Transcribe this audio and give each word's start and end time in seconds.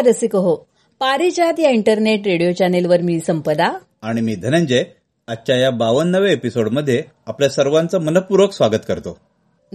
नमस्कार 0.00 0.16
रसिक 0.16 0.36
हो 0.36 0.56
पारिजात 1.00 1.60
या 1.60 1.70
इंटरनेट 1.70 2.26
रेडिओ 2.26 2.52
चॅनेलवर 2.52 3.00
मी 3.00 3.20
संपदा. 3.20 3.78
आणि 4.02 4.20
मी 4.20 4.34
धनंजय. 4.34 4.82
आजच्या 5.28 5.56
या 5.56 5.70
बावन्नव्या 5.70 6.32
एपिसोडमध्ये 6.32 7.02
आपल्या 7.26 7.48
सर्वांचं 7.48 8.00
मनपूर्वक 8.00 8.52
स्वागत 8.52 8.84
करतो. 8.88 9.18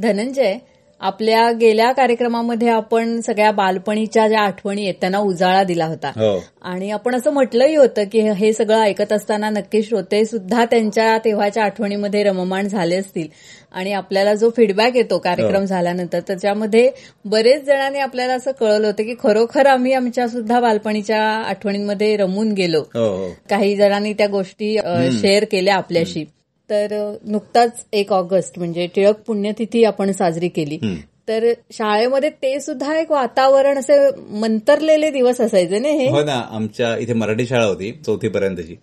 धनंजय 0.01 0.57
आपल्या 1.01 1.51
गेल्या 1.51 1.91
कार्यक्रमामध्ये 1.91 2.69
आपण 2.69 3.19
सगळ्या 3.21 3.51
बालपणीच्या 3.51 4.27
ज्या 4.27 4.41
आठवणी 4.41 4.83
आहेत 4.83 4.93
त्यांना 5.01 5.17
उजाळा 5.17 5.63
दिला 5.63 5.85
होता. 5.85 6.11
हो. 6.15 6.39
आणि 6.61 6.89
आपण 6.91 7.15
असं 7.15 7.31
म्हटलंही 7.31 7.75
होतं 7.75 8.03
की 8.03 8.21
हे 8.29 8.51
सगळं 8.53 8.81
ऐकत 8.81 9.11
असताना 9.13 9.49
नक्की 9.49 9.81
श्रोते 9.83 10.23
सुद्धा 10.25 10.65
त्यांच्या 10.65 11.17
तेव्हाच्या 11.17 11.63
आठवणीमध्ये 11.63 12.23
रममाण 12.23 12.67
झाले 12.67 12.95
असतील. 12.95 13.27
आणि 13.71 13.93
आपल्याला 13.93 14.33
जो 14.33 14.49
फीडबॅक 14.49 14.95
येतो 14.95 15.17
कार्यक्रम 15.17 15.59
हो. 15.59 15.65
झाल्यानंतर 15.65 16.19
त्याच्यामध्ये 16.19 16.89
बरेच 17.25 17.65
जणांनी 17.65 17.99
आपल्याला 17.99 18.33
असं 18.33 18.51
कळवलं 18.51 18.87
होतं 18.87 19.03
की 19.03 19.15
खरोखर 19.23 19.65
आम्ही 19.65 19.93
आमच्या 19.93 20.27
सुद्धा 20.27 20.59
बालपणीच्या 20.59 21.21
आठवणींमध्ये 21.21 22.15
रमून 22.17 22.51
गेलो. 22.51 22.81
हो 22.95 23.29
काही 23.49 23.75
जणांनी 23.75 24.13
त्या 24.13 24.27
गोष्टी 24.27 24.77
शेअर 25.21 25.45
केल्या 25.51 25.75
आपल्याशी. 25.75 26.25
तर 26.69 27.15
नुकताच 27.25 27.85
एक 27.93 28.13
ऑगस्ट 28.13 28.59
म्हणजे 28.59 28.87
टिळक 28.95 29.19
पुण्यतिथी 29.27 29.83
आपण 29.83 30.11
साजरी 30.11 30.47
केली. 30.47 30.79
तर 31.27 31.51
शाळेमध्ये 31.71 32.29
ते 32.29 32.59
सुद्धा 32.59 32.97
एक 32.99 33.11
वातावरण 33.11 33.77
असे 33.77 33.97
मंतरलेले 34.29 35.11
दिवस 35.11 35.41
असायचे 35.41 35.79
ना 35.79 35.87
हे? 35.87 36.09
हो 36.09 36.23
ना. 36.23 36.41
आमच्या 36.51 36.97
इथे 36.97 37.13
मराठी 37.13 37.45
शाळा 37.45 37.65
होती 37.65 37.91
चौथी 38.05 38.27
पर्यंतची. 38.27 38.75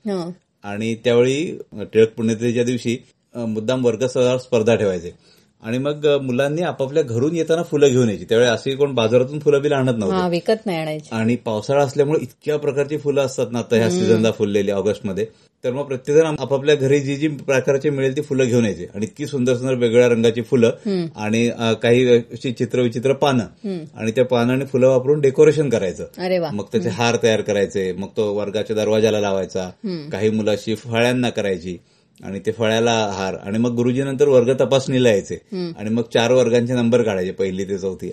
आणि 0.63 0.95
त्यावेळी 0.95 1.59
टिळक 1.93 2.13
पुण्यतिथीच्या 2.15 2.65
दिवशी 2.65 2.97
मुद्दाम 3.35 3.85
वर्ग 3.85 4.07
स्पर्धा 4.07 4.75
ठेवायचे. 4.75 5.11
आणि 5.63 5.79
मग 5.79 6.07
मुलांनी 6.23 6.63
आपापल्या 6.63 7.03
घरून 7.03 7.37
येताना 7.37 7.63
फुलं 7.63 7.89
घेऊन 7.89 8.09
यायची. 8.09 8.25
त्यावेळी 8.25 8.51
अशी 8.51 8.75
कोण 8.77 8.95
बाजारातून 8.95 9.39
फुलं 9.39 9.63
बिलं 9.63 9.75
आणत 9.75 9.99
नव्हते. 9.99 10.29
विकत 10.31 10.67
नाही 10.67 10.79
आणायचे. 10.79 11.09
आणि 11.13 11.37
पावसाळा 11.37 11.85
असल्यामुळे 11.85 12.19
इतक्या 12.23 12.57
प्रकारची 12.57 12.97
फुलं 12.97 13.21
असतात 13.21 13.47
ना 13.53 13.59
आता 13.59 13.77
ह्या 13.77 13.91
सीझनला 13.91 14.31
फुललेली 14.31 14.71
ऑगस्टमध्ये. 14.71 15.27
तर 15.65 15.73
मग 15.73 15.83
प्रत्येकजण 15.83 16.35
आपापल्या 16.39 16.75
घरी 16.75 17.01
जी 17.01 17.15
जी 17.17 17.29
प्रकारची 17.29 17.91
मिळेल 17.91 18.17
ती 18.17 18.23
फुलं 18.23 18.45
घेऊन 18.45 18.65
यायचे. 18.65 18.87
आणि 18.95 19.05
इतकी 19.07 19.27
सुंदर 19.27 19.55
सुंदर 19.57 19.73
वेगवेगळ्या 19.73 20.09
रंगाची 20.09 20.43
फुलं 20.43 20.71
आणि 21.17 21.51
काही 21.83 22.17
अशी 22.17 22.53
चित्रविचित्र 22.53 23.13
पानं. 23.13 23.45
आणि 23.97 24.11
त्या 24.11 24.25
पानं 24.25 24.53
आणि 24.53 24.65
फुलं 24.65 24.89
वापरून 24.89 25.21
डेकोरेशन 25.21 25.69
करायचं. 25.69 26.07
अरे 26.19 26.39
वा. 26.39 26.51
मग 26.51 26.65
त्याचे 26.73 26.89
हार 26.89 27.17
तयार 27.23 27.41
करायचे. 27.41 27.93
मग 27.93 28.09
तो 28.17 28.33
वर्गाच्या 28.35 28.77
दरवाजाला 28.77 29.21
लावायचा. 29.21 29.71
काही 30.13 30.31
मुलं 30.31 30.51
अशी 30.51 30.75
फळ्यांना 30.75 31.31
करायची. 31.31 31.77
आणि 32.25 32.41
ते 32.47 32.53
फळ्याला 32.53 33.11
हार. 33.15 33.35
आणि 33.45 33.59
मग 33.59 33.71
गुरुजी 33.71 34.03
नंतर 34.03 34.29
वर्ग 34.29 34.53
तपासणीला 34.61 35.09
यायचे. 35.11 35.35
आणि 35.79 35.91
मग 35.91 36.03
चार 36.15 36.33
वर्गांचे 36.33 36.75
नंबर 36.75 37.03
काढायचे. 37.03 37.31
पहिली 37.31 37.65
ते 37.65 37.79
चौथी. 37.79 38.11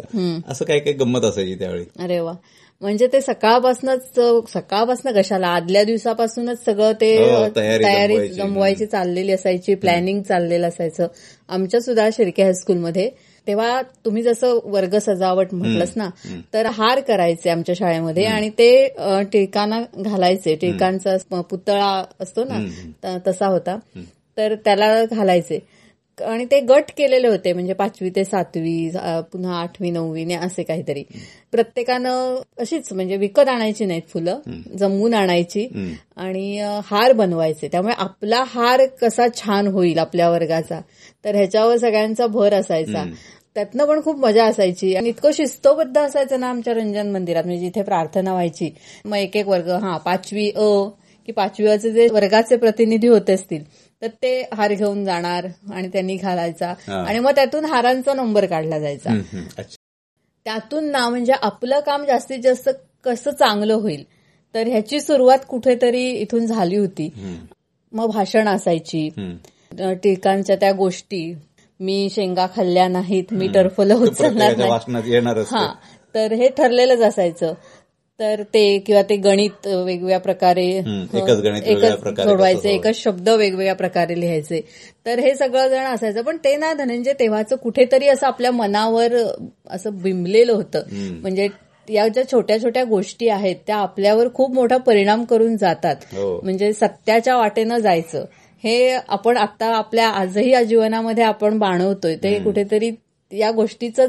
असं 0.47 0.65
काही 0.65 0.79
काही 0.79 0.93
गंमत 0.93 1.25
असायची 1.25 1.55
त्यावेळी. 1.55 1.85
अरे 1.99 2.19
वा. 2.19 2.33
म्हणजे 2.81 3.07
ते 3.13 3.19
सकाळपासूनच 3.21 4.19
सकाळपासून 4.53 5.11
कशाला 5.13 5.47
आदल्या 5.47 5.83
दिवसापासूनच 5.83 6.63
सगळं 6.65 6.91
ते 7.01 7.15
हो, 7.17 7.47
तयारी 7.55 8.27
जमवायची. 8.27 8.85
चाललेली 8.85 9.31
असायची 9.31 9.75
प्लॅनिंग 9.75 10.21
चाललेलं 10.21 10.67
असायचं. 10.67 11.07
आमच्या 11.49 11.81
सुद्धा 11.81 12.09
शिर्के 12.13 12.43
हायस्कूलमध्ये 12.43 13.09
तेव्हा 13.47 13.81
तुम्ही 14.05 14.23
जसं 14.23 14.59
वर्ग 14.63 14.97
सजावट 14.97 15.53
म्हटलंस 15.53 15.91
ना 15.95 16.09
तर 16.53 16.65
हार 16.65 16.99
करायचे 16.99 17.49
आमच्या 17.49 17.75
शाळेमध्ये 17.75 18.25
आणि 18.25 18.49
ते 18.49 18.71
टिळकांना 19.33 19.81
घालायचे. 19.97 20.55
टिळकांचा 20.55 21.41
पुतळा 21.41 22.03
असतो 22.19 22.43
ना 22.43 23.17
तसा 23.27 23.47
होता. 23.47 23.77
तर 24.37 24.55
त्याला 24.55 25.03
घालायचे. 25.05 25.59
आणि 26.21 26.45
ते 26.51 26.59
गट 26.59 26.91
केलेले 26.97 27.27
होते 27.27 27.53
म्हणजे 27.53 27.73
पाचवी 27.73 28.09
ते 28.15 28.23
सातवी 28.25 28.89
पुन्हा 29.31 29.59
आठवी 29.61 29.89
नववी 29.91 30.25
ने 30.25 30.35
असे 30.35 30.63
काहीतरी. 30.63 31.03
प्रत्येकानं 31.51 32.35
अशीच 32.59 32.91
म्हणजे 32.93 33.17
विकत 33.17 33.49
आणायची 33.49 33.85
नाहीत 33.85 34.01
फुलं 34.09 34.39
जमवून 34.77 35.13
आणायची 35.13 35.67
आणि 36.17 36.59
हार 36.85 37.13
बनवायचे. 37.13 37.67
त्यामुळे 37.67 37.93
आपला 37.97 38.43
हार 38.47 38.85
कसा 39.01 39.27
छान 39.35 39.67
होईल 39.67 39.99
आपल्या 39.99 40.29
वर्गाचा 40.29 40.79
तर 41.25 41.35
ह्याच्यावर 41.35 41.77
सगळ्यांचा 41.77 42.27
भर 42.27 42.53
असायचा. 42.53 43.03
त्यातनं 43.55 43.85
पण 43.85 44.01
खूप 44.03 44.19
मजा 44.19 44.45
असायची. 44.45 44.93
आणि 44.95 45.09
इतकं 45.09 45.31
शिस्तबद्ध 45.33 45.97
असायचं 45.97 46.39
ना 46.39 46.49
आमच्या 46.49 46.73
रंजन 46.73 47.11
मंदिरात 47.11 47.43
म्हणजे 47.43 47.61
जिथे 47.61 47.81
प्रार्थना 47.83 48.31
व्हायची. 48.31 48.69
मग 49.05 49.17
एक 49.17 49.37
एक 49.37 49.47
वर्ग 49.47 49.69
हा 49.83 49.97
पाचवी 49.97 50.49
अ 50.49 50.69
की 51.27 51.31
पाचवीचे 51.31 51.91
जे 51.91 52.07
वर्गाचे 52.11 52.55
प्रतिनिधी 52.57 53.07
होते 53.07 53.33
असतील 53.33 53.63
तर 54.01 54.07
ते 54.07 54.49
हार 54.53 54.73
घेऊन 54.73 55.05
जाणार 55.05 55.47
आणि 55.73 55.87
त्यांनी 55.87 56.15
घालायचा. 56.15 56.73
आणि 57.05 57.19
मग 57.19 57.31
त्यातून 57.31 57.65
हारांचा 57.65 58.13
नंबर 58.13 58.45
काढला 58.45 58.79
जायचा. 58.79 59.09
त्यातून 60.45 60.85
ना 60.91 61.09
म्हणजे 61.09 61.33
आपलं 61.41 61.79
काम 61.79 62.05
जास्तीत 62.05 62.39
जास्त 62.43 62.69
कसं 63.03 63.31
चांगलं 63.31 63.73
होईल 63.73 64.03
तर 64.55 64.67
ह्याची 64.67 64.99
सुरुवात 64.99 65.39
कुठेतरी 65.49 66.03
इथून 66.11 66.45
झाली 66.45 66.75
होती. 66.75 67.09
मग 67.91 68.07
भाषण 68.07 68.47
असायची. 68.47 69.09
टिळकांच्या 70.03 70.55
त्या 70.55 70.71
गोष्टी. 70.71 71.33
मी 71.79 72.07
शेंगा 72.11 72.47
खाल्ल्या 72.55 72.87
नाहीत 72.87 73.23
मी 73.31 73.47
टर्फलं 73.53 73.95
उचलणार 73.95 74.31
नाही. 74.57 74.69
हा. 75.51 75.73
तर 76.15 76.31
हे 76.31 76.49
ठरलेलंच 76.49 76.99
असायचं. 76.99 77.53
तर 78.19 78.43
ते 78.53 78.79
किंवा 78.79 79.01
ते 79.01 79.15
गणित 79.15 79.67
वेगवेगळ्या 79.67 80.19
प्रकारे 80.19 80.65
एकच 80.65 81.39
गणित 81.41 81.61
प्रकारे 81.97 82.29
सोडवायचे 82.29 82.69
एकच 82.69 82.95
शब्द 82.95 83.29
वेगवेगळ्या 83.29 83.75
प्रकारे 83.75 84.19
लिहायचे. 84.19 84.61
तर 85.05 85.19
हे 85.19 85.35
सगळं 85.35 85.67
जण 85.67 85.83
असायचं 85.83 86.21
पण 86.21 86.37
ते 86.37 86.55
ना 86.55 86.73
धनंजय 86.73 87.13
तेव्हाचं 87.13 87.55
कुठेतरी 87.55 88.07
असं 88.07 88.27
आपल्या 88.27 88.51
मनावर 88.51 89.13
असं 89.69 89.89
बिंबलेलं 89.93 90.53
होतं. 90.53 90.81
म्हणजे 91.21 91.47
या 91.89 92.07
ज्या 92.07 92.23
छोट्या 92.31 92.61
छोट्या 92.61 92.83
गोष्टी 92.83 93.29
आहेत 93.29 93.55
त्या 93.67 93.77
आपल्यावर 93.77 94.27
खूप 94.33 94.53
मोठा 94.53 94.77
परिणाम 94.77 95.23
करून 95.23 95.57
जातात. 95.57 95.95
हो. 96.13 96.39
म्हणजे 96.43 96.73
सत्याच्या 96.73 97.37
वाटेनं 97.37 97.77
जायचं. 97.77 98.25
हे 98.63 98.89
आपण 98.89 99.37
आता 99.37 99.65
आपल्या 99.65 100.07
आजही 100.07 100.51
या 100.51 100.63
जीवनामध्ये 100.63 101.23
आपण 101.23 101.57
बाणवतोय. 101.59 102.15
ते 102.15 102.39
कुठेतरी 102.39 102.91
या 103.31 103.49
गोष्टीच 103.51 103.99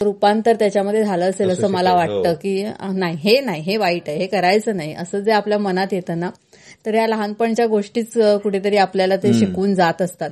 रूपांतर 0.00 0.54
त्याच्यामध्ये 0.54 1.02
झालं 1.04 1.24
असेल 1.24 1.50
असं 1.50 1.70
मला 1.70 1.90
शकेल, 1.90 2.10
हो. 2.10 2.16
वाटतं 2.16 2.34
की 2.34 2.64
नाही 2.94 3.16
हे 3.22 3.40
नाही 3.40 3.62
हे 3.62 3.76
वाईट 3.76 4.08
आहे 4.08 4.18
हे 4.18 4.26
करायचं 4.26 4.76
नाही 4.76 4.94
असं 4.94 5.20
जे 5.20 5.32
आपल्या 5.32 5.58
मनात 5.58 5.92
येतं 5.92 6.18
ना 6.20 6.30
तर 6.86 6.94
या 6.94 7.06
लहानपणच्या 7.06 7.66
गोष्टीच 7.66 8.12
कुठेतरी 8.42 8.76
आपल्याला 8.76 9.16
ते 9.16 9.32
शिकवून 9.32 9.74
जात 9.74 10.02
असतात. 10.02 10.30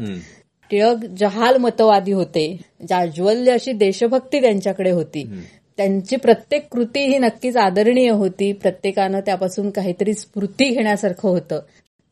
टिळक 0.70 1.04
जहाल 1.18 1.56
मतवादी 1.56 2.12
होते 2.12 2.46
जाज्वल्य 2.88 3.52
अशी 3.52 3.72
देशभक्ती 3.72 4.40
त्यांच्याकडे 4.40 4.90
होती. 4.90 5.24
त्यांची 5.78 6.16
प्रत्येक 6.16 6.66
कृती 6.72 7.00
ही 7.06 7.18
नक्कीच 7.18 7.56
आदरणीय 7.56 8.10
होती 8.10 8.52
प्रत्येकानं 8.52 9.20
त्यापासून 9.20 9.70
काहीतरी 9.70 10.14
स्फूर्ती 10.14 10.68
घेण्यासारखं 10.68 11.28
होतं. 11.28 11.60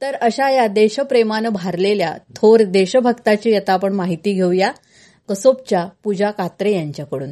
तर 0.02 0.14
अशा 0.14 0.50
या 0.50 0.66
देशप्रेमानं 0.66 1.48
भारलेल्या 1.48 2.12
थोर 2.36 2.62
देशभक्ताची 2.62 3.54
आता 3.56 3.72
आपण 3.72 3.92
माहिती 3.92 4.32
घेऊया. 4.32 4.70
कसोबच्या 5.28 5.88
पूजा 6.04 6.30
कात्रे 6.30 6.74
यांच्याकडून. 6.74 7.30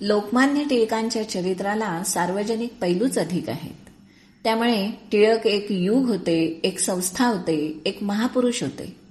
लोकमान्य 0.00 0.64
टिळकांच्या 0.64 1.28
चरित्राला 1.30 2.04
सार्वजनिक 2.04 2.74
पैलूच 2.80 3.18
अधिक 3.18 3.48
आहेत. 3.48 3.90
त्यामुळे 4.44 4.90
टिळक 5.12 5.46
एक 5.46 5.66
युग 5.70 6.04
होते 6.04 6.60
एक 6.64 6.78
संस्था 6.78 7.26
होते 7.26 7.82
एक 7.84 8.02
महापुरुष 8.02 8.62
होते. 8.62 9.03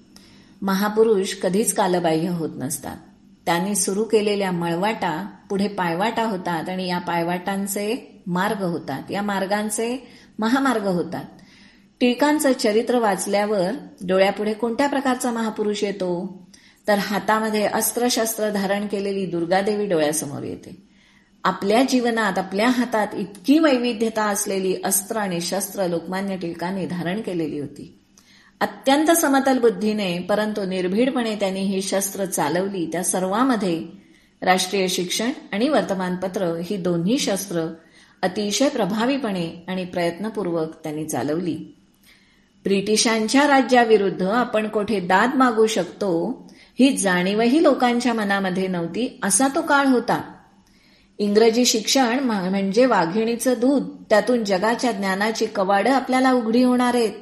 महापुरुष 0.64 1.34
कधीच 1.34 1.74
कालबाह्य 1.74 2.30
होत 2.30 2.50
नसतात. 2.56 2.98
त्यांनी 3.46 3.76
सुरू 3.76 4.04
केलेल्या 4.04 4.52
मळवाटा 4.52 5.30
पुढे 5.50 5.68
पायवाटा 5.68 6.24
होतात 6.24 6.70
आणि 6.70 6.88
या 6.88 7.00
पायवाटांचे 7.00 8.22
मार्ग 8.28 8.64
होतात. 8.64 9.12
या 9.12 9.22
मार्गांचे 9.22 10.08
महामार्ग 10.40 10.86
होतात. 10.86 11.24
टिळकांचं 12.00 12.54
चरित्र 12.54 13.00
वाचल्यावर 13.00 13.72
डोळ्यापुढे 14.08 14.54
कोणत्या 14.54 14.88
प्रकारचा 14.88 15.32
महापुरुष 15.32 15.84
येतो? 15.84 16.44
तर 16.88 16.98
हातामध्ये 16.98 17.66
अस्त्रशस्त्र 17.66 18.50
धारण 18.50 18.88
केलेली 18.88 19.26
दुर्गादेवी 19.26 19.86
डोळ्यासमोर 19.86 20.44
येते. 20.44 20.88
आपल्या 21.44 21.84
जीवनात 21.84 22.38
आपल्या 22.38 22.70
हातात 22.70 23.08
इतकी 23.14 23.60
वैविध्यता 23.60 24.24
असलेली 24.24 24.76
अस्त्र 24.86 25.18
आणि 25.18 25.42
शस्त्र 25.42 25.88
लोकमान्य 25.88 26.38
टिळकांनी 26.38 26.86
धारण 26.86 27.22
केलेली 27.22 27.60
होती. 27.60 28.00
अत्यंत 28.64 29.12
समतल 29.12 29.58
बुद्धीने 29.58 30.20
परंतु 30.20 30.66
निर्भीडपणे 30.66 31.36
त्यांनी 31.36 31.60
ही 31.60 31.82
शस्त्र 31.82 32.26
चालवली. 32.26 32.90
त्या 32.92 33.04
सर्वांमध्ये 33.04 33.84
राष्ट्रीय 34.42 34.88
शिक्षण 34.88 35.30
आणि 35.52 35.70
वर्तमानपत्र 35.70 36.62
ही 36.66 36.78
दोन्ही 36.78 37.18
शस्त्र 37.18 37.74
अतिशय 38.22 38.70
प्रभावीपणे 38.70 39.66
आणि 39.68 39.86
प्रयत्नपूर्वक 39.86 40.76
त्यांनी 40.84 41.06
चालवली. 41.06 41.56
ब्रिटिशांच्या 42.64 43.48
राज्याविरुद्ध 43.48 44.24
आपण 44.24 44.68
कोठे 44.68 45.00
दाद 45.00 45.36
मागू 45.36 45.68
शकतो 45.68 46.44
ही 46.80 46.98
जाणीवही 46.98 47.64
लोकांच्या 47.64 48.14
मनामध्ये 48.14 48.68
नव्हती 48.68 49.20
असा 49.24 49.48
तो 49.48 49.62
काळ 49.62 49.86
होता. 49.86 50.22
इंग्रजी 51.18 51.66
शिक्षण 51.66 52.20
म्हणजे 52.20 52.86
वाघिणीचं 52.86 53.54
दूध 53.58 54.04
त्यातून 54.10 54.44
जगाच्या 54.44 54.92
ज्ञानाची 54.92 55.46
कवाडं 55.46 55.92
आपल्याला 55.92 56.32
उघडी 56.32 56.64
होणार 56.64 56.96
आहेत. 56.96 57.14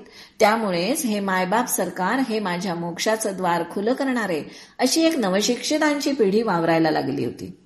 त्यामुळेच 0.42 1.06
हे 1.06 1.20
मायबाप 1.20 1.68
सरकार 1.68 2.20
हे 2.20 2.40
माझ्या 2.40 2.76
मोक्षाचं 2.76 3.32
द्वार 3.38 3.64
खुलं 3.72 3.94
करणारे 3.94 4.44
अशी 4.80 5.02
एक 5.02 5.18
नवशिक्षितांची 5.18 6.12
पिढी 6.12 6.42
वावरायला 6.42 6.92
लागली 6.92 7.26
होती. 7.26 7.58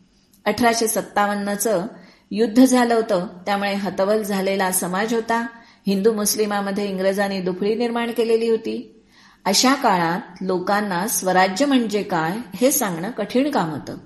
अठराशे 0.45 0.87
सत्तावन्नचं 0.87 1.85
युद्ध 2.31 2.65
झालं 2.65 2.93
होतं 2.93 3.27
त्यामुळे 3.45 3.73
हतवल 3.73 4.23
झालेला 4.23 4.71
समाज 4.71 5.13
होता. 5.13 5.47
हिंदू 5.87 6.13
मुस्लिमामध्ये 6.13 6.89
इंग्रजांनी 6.89 7.41
दुफळी 7.41 7.75
निर्माण 7.75 8.11
केलेली 8.11 8.49
होती. 8.49 9.03
अशा 9.45 9.73
काळात 9.73 10.19
लोकांना 10.41 11.07
स्वराज्य 11.07 11.65
म्हणजे 11.65 12.03
काय 12.03 12.31
हे 12.55 12.71
सांगणं 12.71 13.11
कठीण 13.11 13.51
काम 13.51 13.69
होतं. 13.69 13.97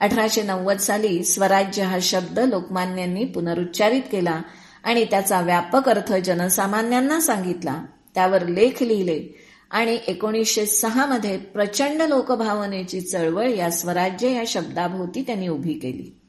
अठराशे 0.00 0.42
नव्वद 0.42 0.78
साली 0.78 1.24
स्वराज्य 1.24 1.82
हा 1.82 1.98
शब्द 2.02 2.38
लोकमान्यांनी 2.38 3.24
पुनरुच्चारित 3.24 4.02
केला 4.12 4.40
आणि 4.84 5.04
त्याचा 5.04 5.40
व्यापक 5.40 5.88
अर्थ 5.88 6.12
जनसामान्यांना 6.12 7.20
सांगितला. 7.20 7.82
त्यावर 8.16 8.46
लेख 8.46 8.82
लिहिले. 8.82 9.22
आणि 9.70 9.98
एकोणीसशे 10.06 10.66
सहा 10.66 11.06
मध्ये 11.06 11.36
प्रचंड 11.36 12.02
लोकभावनेची 12.02 13.00
चळवळ 13.00 13.48
या 13.48 13.70
स्वराज्य 13.70 14.30
या 14.30 14.42
शब्दाभोवती 14.46 15.22
त्यांनी 15.22 15.48
उभी 15.48 15.72
केली. 15.72 16.20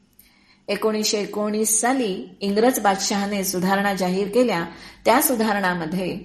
एकोणीसशे 0.68 1.18
एकोणीस 1.18 1.80
साली 1.80 2.36
इंग्रज 2.40 2.80
बादशहाने 2.80 3.44
सुधारणा 3.44 3.94
जाहीर 3.94 4.28
केल्या. 4.28 4.64
त्या 5.04 5.22
सुधारणामध्ये 5.22 6.18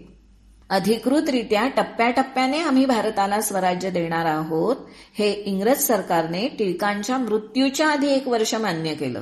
अधिकृतरित्या 0.70 1.68
टप्प्याटप्प्याने 1.68 2.60
आम्ही 2.60 2.86
भारताला 2.86 3.42
स्वराज्य 3.42 3.90
देणार 3.90 4.26
आहोत 4.26 4.76
हे 5.18 5.32
इंग्रज 5.32 5.82
सरकारने 5.82 6.48
टिळकांच्या 6.48 7.18
मृत्यूच्या 7.18 7.88
आधी 7.88 8.08
एक 8.08 8.28
वर्ष 8.28 8.56
मान्य 8.56 8.94
केलं. 8.94 9.22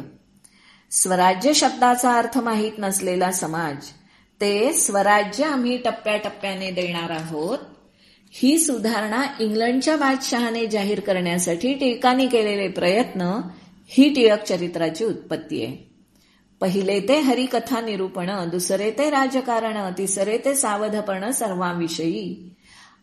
स्वराज्य 0.91 1.53
शब्दाचा 1.53 2.17
अर्थ 2.17 2.37
माहीत 2.37 2.71
नसलेला 2.79 3.31
समाज 3.31 3.75
ते 4.41 4.73
स्वराज्य 4.73 5.43
आम्ही 5.43 5.77
टप्प्याटप्प्याने 5.77 6.71
देणार 6.71 7.09
आहोत. 7.09 7.57
ही 8.31 8.59
सुधारणा 8.59 9.23
इंग्लंडच्या 9.39 9.95
बादशहाने 9.95 10.67
जाहीर 10.67 10.99
करण्यासाठी 10.99 11.73
टिळकांनी 11.73 12.27
केलेले 12.27 12.67
प्रयत्न 12.67 13.21
ही 13.87 14.13
टिळक 14.13 14.43
चरित्राची 14.43 15.05
उत्पत्ती 15.05 15.65
आहे. 15.65 15.91
पहिले 16.61 16.99
ते 16.99 17.19
हरिकथा 17.19 17.81
निरूपण 17.81 18.49
दुसरे 18.49 18.91
ते 18.91 19.09
राजकारण 19.09 19.91
तिसरे 19.97 20.37
ते 20.37 20.55
सावधपण 20.55 21.31
सर्वांविषयी. 21.31 22.55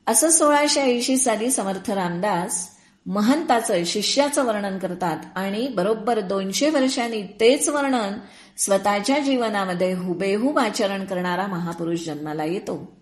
असं 0.07 0.31
सोळाशे 0.31 0.81
ऐंशी 0.81 1.17
साली 1.17 1.51
समर्थ 1.51 1.91
रामदास 1.91 2.69
महंताचं 3.07 3.85
शिष्याचं 3.87 4.45
वर्णन 4.45 4.79
करतात 4.79 5.17
आणि 5.35 5.69
बरोबर 5.69 6.21
दोनशे 6.21 6.71
वर्षांनी 6.71 7.23
तेच 7.23 7.69
वर्णन 7.69 8.13
स्वतःच्या 8.59 9.19
जीवनामध्ये 9.19 9.93
हुबेहूब 9.93 10.59
आचरण 10.59 11.05
करणारा 11.05 11.47
महापुरुष 11.47 12.07
जन्माला 12.07 12.45
येतो. 12.45 12.97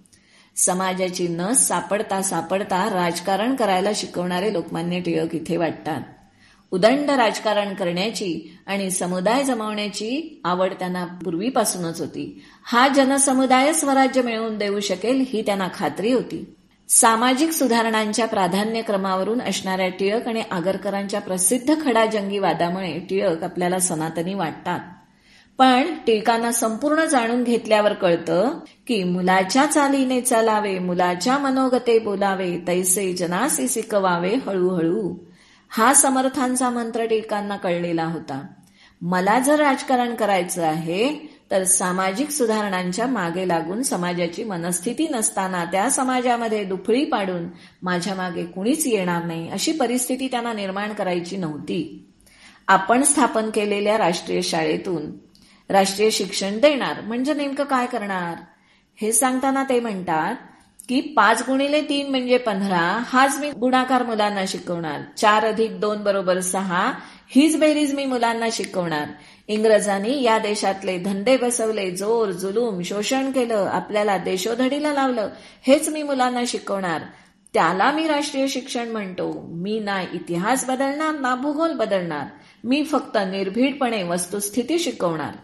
समाजाची 0.57 1.29
नस 1.29 1.69
सापडता 1.69 2.23
सापडता 2.23 2.91
राजकारण 2.91 3.55
करायला 3.55 3.91
शिकवणारे 3.95 4.53
लोकमान्य 4.53 5.01
टिळक 5.01 5.35
इथे 5.35 5.57
वाटतात. 5.57 6.01
उदंड 6.71 7.11
राजकारण 7.11 7.75
करण्याची 7.75 8.59
आणि 8.67 8.91
समुदाय 8.91 9.45
जमावण्याची 9.45 10.41
आवड 10.45 10.73
त्यांना 10.73 11.05
पूर्वीपासूनच 11.05 12.01
होती. 12.01 12.43
हा 12.65 12.89
जनसमुदाय 12.89 13.73
स्वराज्य 13.73 14.23
मिळवून 14.23 14.59
देऊ 14.59 14.81
शकेल 14.81 15.25
ही 15.29 15.43
त्यांना 15.43 15.69
खात्री 15.75 16.13
होती. 16.13 16.55
सामाजिक 16.89 17.51
सुधारणांच्या 17.51 18.27
प्राधान्यक्रमावरून 18.27 19.41
असणाऱ्या 19.41 19.89
टिळक 19.89 20.29
आणि 20.29 20.43
आगरकरांच्या 20.51 21.21
प्रसिद्ध 21.21 21.75
खडाजंगी 21.85 22.39
वादामुळे 22.39 22.99
टिळक 22.99 23.43
आपल्याला 23.43 23.79
सनातनी 23.79 24.35
वाटतात. 24.35 24.81
पण 25.59 25.95
टिळकांना 26.07 26.53
संपूर्ण 26.53 27.05
जाणून 27.05 27.45
घेतल्यावर 27.45 27.93
कळतं 27.93 28.59
की 28.87 29.05
मुलाच्या 29.05 29.67
चालीने 29.67 30.21
चालावे 30.21 30.79
मुलाच्या 30.79 31.39
मनोगते 31.39 31.99
बोलावे 31.99 32.59
तैसे 32.67 33.13
जनासी 33.13 33.69
शिकवावे 33.69 34.35
हळूहळू. 34.35 35.15
हा 35.69 35.95
समर्थांचा 35.95 36.71
मंत्र 36.71 37.05
टिळकांना 37.05 37.57
कळलेला 37.57 38.05
होता. 38.05 38.47
मला 39.01 39.39
जर 39.39 39.59
राजकारण 39.59 40.15
करायचं 40.15 40.65
आहे 40.65 41.37
तर 41.51 41.65
सामाजिक 41.65 42.31
सुधारणांच्या 42.31 43.07
मागे 43.07 43.49
लागून 43.49 43.83
समाजाची 43.83 44.45
मनस्थिती 44.45 45.09
नसताना 45.09 45.65
त्या 45.65 45.91
समाजामध्ये 45.91 46.65
दुफळी 46.65 47.05
पाडून 47.05 47.49
माझ्या 47.83 48.15
मागे 48.15 48.45
कुणीच 48.45 48.87
येणार 48.87 49.25
नाही 49.25 49.51
अशी 49.51 49.73
परिस्थिती 49.73 50.29
त्यांना 50.29 50.53
निर्माण 50.53 50.93
करायची 50.93 51.37
नव्हती. 51.37 52.09
आपण 52.69 53.03
स्थापन 53.03 53.51
केलेल्या 53.51 53.99
राष्ट्रीय 53.99 54.43
शाळेतून 54.43 55.26
राष्ट्रीय 55.69 56.11
शिक्षण 56.11 56.59
देणार. 56.61 57.01
म्हणजे 57.01 57.35
नेमकं 57.35 57.65
काय 57.65 57.87
करणार? 57.87 58.35
हे 59.01 59.13
सांगताना 59.13 59.65
ते 59.65 59.81
म्हणतात 59.81 60.35
की 60.89 61.01
पाच 61.01 61.43
गुणिले 61.49 61.83
तीन 61.83 62.11
म्हणजे 62.11 62.39
पंधरा 62.39 63.03
हाच 63.07 63.37
मी 63.41 63.51
गुणाकार 63.51 64.03
मुलांना 64.03 64.45
शिकवणार. 64.49 65.01
चार 65.17 65.45
अधिक 65.45 65.81
दोन 65.81 66.03
बरोबर 66.03 66.41
सहा 66.41 66.93
हीच 67.29 67.59
बेरीज 67.59 67.95
मी 67.95 68.05
मुलांना 68.05 68.47
शिकवणार. 68.53 69.09
इंग्रजांनी 69.49 70.23
या 70.23 70.39
देशातले 70.39 70.99
धंदे 70.99 71.37
बसवले 71.37 71.91
जोर 71.91 72.31
जुलूम 72.31 72.83
शोषण 72.83 73.31
केलं 73.31 73.69
आपल्याला 73.73 74.19
देशोधडीला 74.19 74.93
लावलं 74.93 75.29
हेच 75.67 75.89
मी 75.89 76.03
मुलांना 76.03 76.43
शिकवणार. 76.47 77.03
त्याला 77.55 77.93
मी 77.93 78.07
राष्ट्रीय 78.07 78.49
शिक्षण 78.49 78.89
म्हणतो. 78.89 79.47
मी 79.49 79.81
ना 79.81 80.03
इतिहास 80.03 80.65
बदलणार 80.69 81.19
ना 81.21 81.35
भूगोल 81.35 81.73
बदलणार. 81.73 82.27
मी 82.65 82.85
फक्त 82.85 83.17
निर्भीडपणे 83.17 84.03
वस्तुस्थिती 84.03 84.79
शिकवणार. 84.79 85.35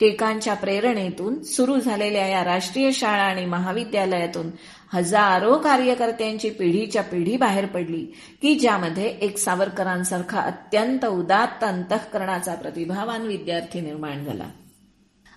टिळकांच्या 0.00 0.54
प्रेरणेतून 0.54 1.42
सुरू 1.42 1.80
झालेल्या 1.80 2.26
या 2.26 2.44
राष्ट्रीय 2.44 2.92
शाळा 2.92 3.22
आणि 3.22 3.44
महाविद्यालयातून 3.44 4.50
हजारो 4.92 5.58
कार्यकर्त्यांची 5.58 6.50
पिढीच्या 6.50 7.02
पिढी 7.02 7.36
बाहेर 7.36 7.66
पडली 7.66 8.04
की 8.42 8.54
ज्यामध्ये 8.54 9.06
एक 9.20 9.38
सावरकरांसारखा 9.38 10.40
अत्यंत 10.40 11.04
उदात्त 11.04 11.64
अंतःकरणाचा 11.64 12.54
प्रतिभावान 12.54 13.22
विद्यार्थी 13.22 13.80
निर्माण 13.80 14.24
झाला. 14.24 14.44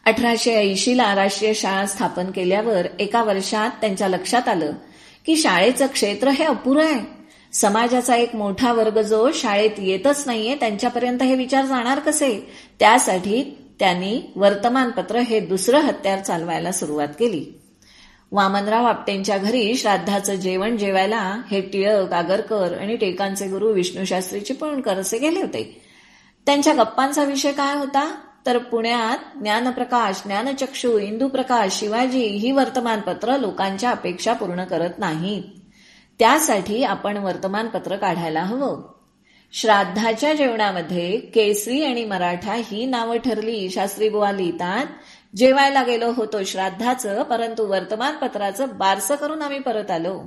अठराशे 0.06 0.56
ऐंशीला 0.56 1.16
राष्ट्रीय 1.16 1.54
शाळा 1.54 1.86
स्थापन 1.86 2.32
केल्यावर 2.32 2.88
एका 3.00 3.24
वर्षात 3.24 3.70
त्यांच्या 3.82 4.08
लक्षात 4.08 4.48
आलं 4.48 4.72
की 5.26 5.36
शाळेचं 5.36 5.88
क्षेत्र 5.88 6.30
हे 6.30 6.44
अपुरं 6.44 6.86
आहे. 6.86 7.00
समाजाचा 7.54 8.16
एक 8.16 8.36
मोठा 8.36 8.74
वर्ग 8.74 9.02
जो 9.02 9.32
शाळेत 9.34 9.72
येतच 9.78 10.24
नाहीये 10.26 10.56
त्यांच्यापर्यंत 10.56 11.24
हे 11.24 11.36
विचार 11.36 11.66
जाणार 11.66 12.00
कसे? 12.00 12.50
त्यासाठी 12.80 13.58
त्यांनी 13.84 14.22
वर्तमानपत्र 14.36 15.20
हे 15.20 15.40
दुसरं 15.40 15.80
हत्यार 15.80 16.20
चालवायला 16.20 16.72
सुरुवात 16.72 17.08
केली. 17.08 17.46
वामनराव 18.32 18.86
आपटेंच्या 18.86 19.38
घरी 19.38 19.76
श्राद्धाचं 19.76 20.36
जेवण 20.36 20.78
जेवायला 20.78 21.42
हे 21.52 21.62
टिळक 21.62 22.14
आगरकर 22.14 22.78
आणि 22.82 22.96
टिळकांचे 22.96 23.46
गुरु 23.46 23.68
विष्णूशास्त्री 23.68 24.40
चिपळूणकर 24.40 24.98
असे 24.98 25.18
गेले 25.18 25.42
होते. 25.42 25.82
त्यांच्या 26.46 26.74
गप्पांचा 26.74 27.24
विषय 27.24 27.52
काय 27.52 27.76
होता? 27.76 28.16
तर 28.46 28.58
पुण्यात 28.58 29.38
ज्ञानप्रकाश 29.38 30.22
ज्ञानचक्षू 30.26 31.00
इंदूप्रकाश 31.00 31.80
शिवाजी 31.80 32.26
ही 32.26 32.52
वर्तमानपत्र 32.52 33.38
लोकांच्या 33.38 33.92
अपेक्षा 33.92 34.34
पूर्ण 34.34 34.64
करत 34.64 34.92
नाहीत. 34.98 35.44
त्यासाठी 36.20 36.84
आपण 36.84 37.18
वर्तमानपत्र 37.18 37.96
काढायला 37.96 38.42
हवं. 38.42 38.93
श्राद्धाच्या 39.56 40.34
जेवणामध्ये 40.34 41.18
केसरी 41.18 41.86
आणि 41.86 42.06
मराठा 42.06 42.54
ही 42.54 42.86
नावं 42.86 43.18
ठरली 43.18 43.70
शास्त्री 43.70 44.10
बुवा 44.10 44.32
लिहितात. 44.32 44.86
जेवायला 45.36 45.84
गेलो 45.84 46.12
होतो 46.12 46.44
श्राद्धाचं 46.44 47.24
परंतु 47.24 47.66
वर्तमानपत्राचं 47.68 48.66
बारसं 48.78 49.16
करून 49.16 49.42
आम्ही 49.42 49.60
परत 49.60 49.92
आलो. 49.92 50.24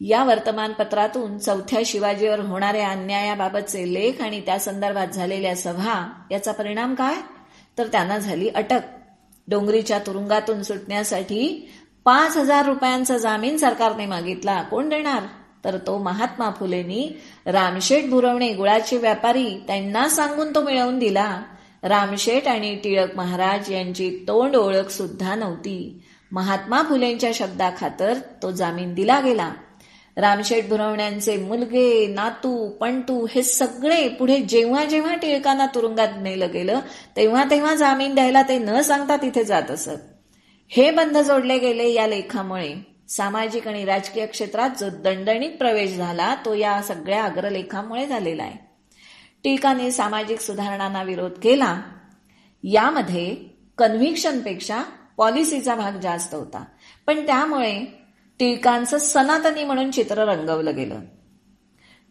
या 0.00 0.24
वर्तमानपत्रातून 0.24 1.38
चौथ्या 1.38 1.80
शिवाजीवर 1.86 2.38
होणाऱ्या 2.38 2.88
अन्यायाबाबतचे 2.88 3.94
लेख 3.94 4.22
आणि 4.22 4.40
त्या 4.40 4.58
संदर्भात 4.58 5.08
झालेल्या 5.08 5.56
सभा 5.56 6.26
याचा 6.30 6.52
परिणाम 6.52 6.94
काय? 6.94 7.14
तर 7.78 7.86
त्यांना 7.86 8.18
झाली 8.18 8.48
अटक. 8.48 8.80
डोंगरीच्या 9.48 9.98
तुरुंगातून 9.98 10.62
सुटण्यासाठी 10.62 11.72
पाच 12.04 12.36
हजार 12.36 12.66
रुपयांचा 12.66 13.18
जामीन 13.18 13.56
सरकारने 13.56 14.06
मागितला. 14.06 14.62
कोण 14.62 14.88
देणार? 14.88 15.22
तर 15.64 15.76
तो 15.76 15.98
महात्मा 15.98 16.50
फुलेंनी 16.50 17.22
रामशेठ 17.46 18.04
भुरवणे 18.04 18.52
गुळाचे 18.52 18.96
व्यापारी 18.96 19.54
त्यांना 19.66 20.08
सांगून 20.08 20.54
तो 20.54 20.62
मिळवून 20.62 20.98
दिला. 20.98 21.42
रामशेठ 21.82 22.48
आणि 22.48 22.74
टिळक 22.74 23.16
महाराज 23.16 23.72
यांची 23.72 24.24
तोंड 24.28 24.56
ओळख 24.56 24.90
सुद्धा 24.90 25.34
नव्हती. 25.34 26.02
महात्मा 26.32 26.82
फुलेंच्या 26.82 27.30
शब्दाखातर 27.34 28.14
तो 28.42 28.50
जामीन 28.50 28.94
दिला 28.94 29.20
गेला. 29.20 29.52
रामशेठ 30.16 30.68
भुरवण्यांचे 30.68 31.36
मुलगे 31.36 32.06
नातू 32.06 32.68
पंटू 32.68 33.26
हे 33.34 33.42
सगळे 33.42 34.08
पुढे 34.08 34.36
जेव्हा 34.36 34.84
जेव्हा 34.84 35.14
टिळकांना 35.14 35.66
तुरुंगात 35.66 36.08
नेलं 36.20 36.46
गेलं 36.52 36.80
तेव्हा 37.16 37.44
तेव्हा 37.50 37.74
जामीन 37.74 38.14
द्यायला 38.14 38.42
ते 38.42 38.58
न 38.58 38.80
सांगता 38.80 39.16
तिथे 39.16 39.44
जात 39.44 39.70
असत. 39.70 40.00
हे 40.68 40.90
बंध 40.90 41.18
जोडले 41.18 41.58
गेले 41.58 41.88
या 41.88 42.06
लेखामुळे. 42.06 42.91
सामाजिक 43.16 43.68
आणि 43.68 43.84
राजकीय 43.84 44.26
क्षेत्रात 44.26 44.70
जो 44.80 44.88
दणदणीत 44.90 45.50
प्रवेश 45.50 45.96
झाला 45.96 46.34
तो 46.44 46.54
या 46.54 46.82
सगळ्या 46.82 47.24
अग्रलेखामुळे 47.24 48.06
झालेला 48.06 48.42
आहे. 48.42 48.70
टिळकांनी 49.44 49.92
सामाजिक 49.92 50.40
सुधारणांना 50.40 51.02
विरोध 51.02 51.32
केला 51.42 51.80
यामध्ये 52.64 53.36
कन्व्हिक्शनपेक्षा 53.78 54.82
पॉलिसीचा 55.16 55.74
भाग 55.74 55.92
जास्त 55.92 56.34
होता. 56.34 56.64
पण 57.06 57.26
त्यामुळे 57.26 57.84
टिळकांचं 58.38 58.98
सनातनी 58.98 59.64
म्हणून 59.64 59.90
चित्र 59.90 60.24
रंगवलं 60.24 60.76
गेलं. 60.76 61.00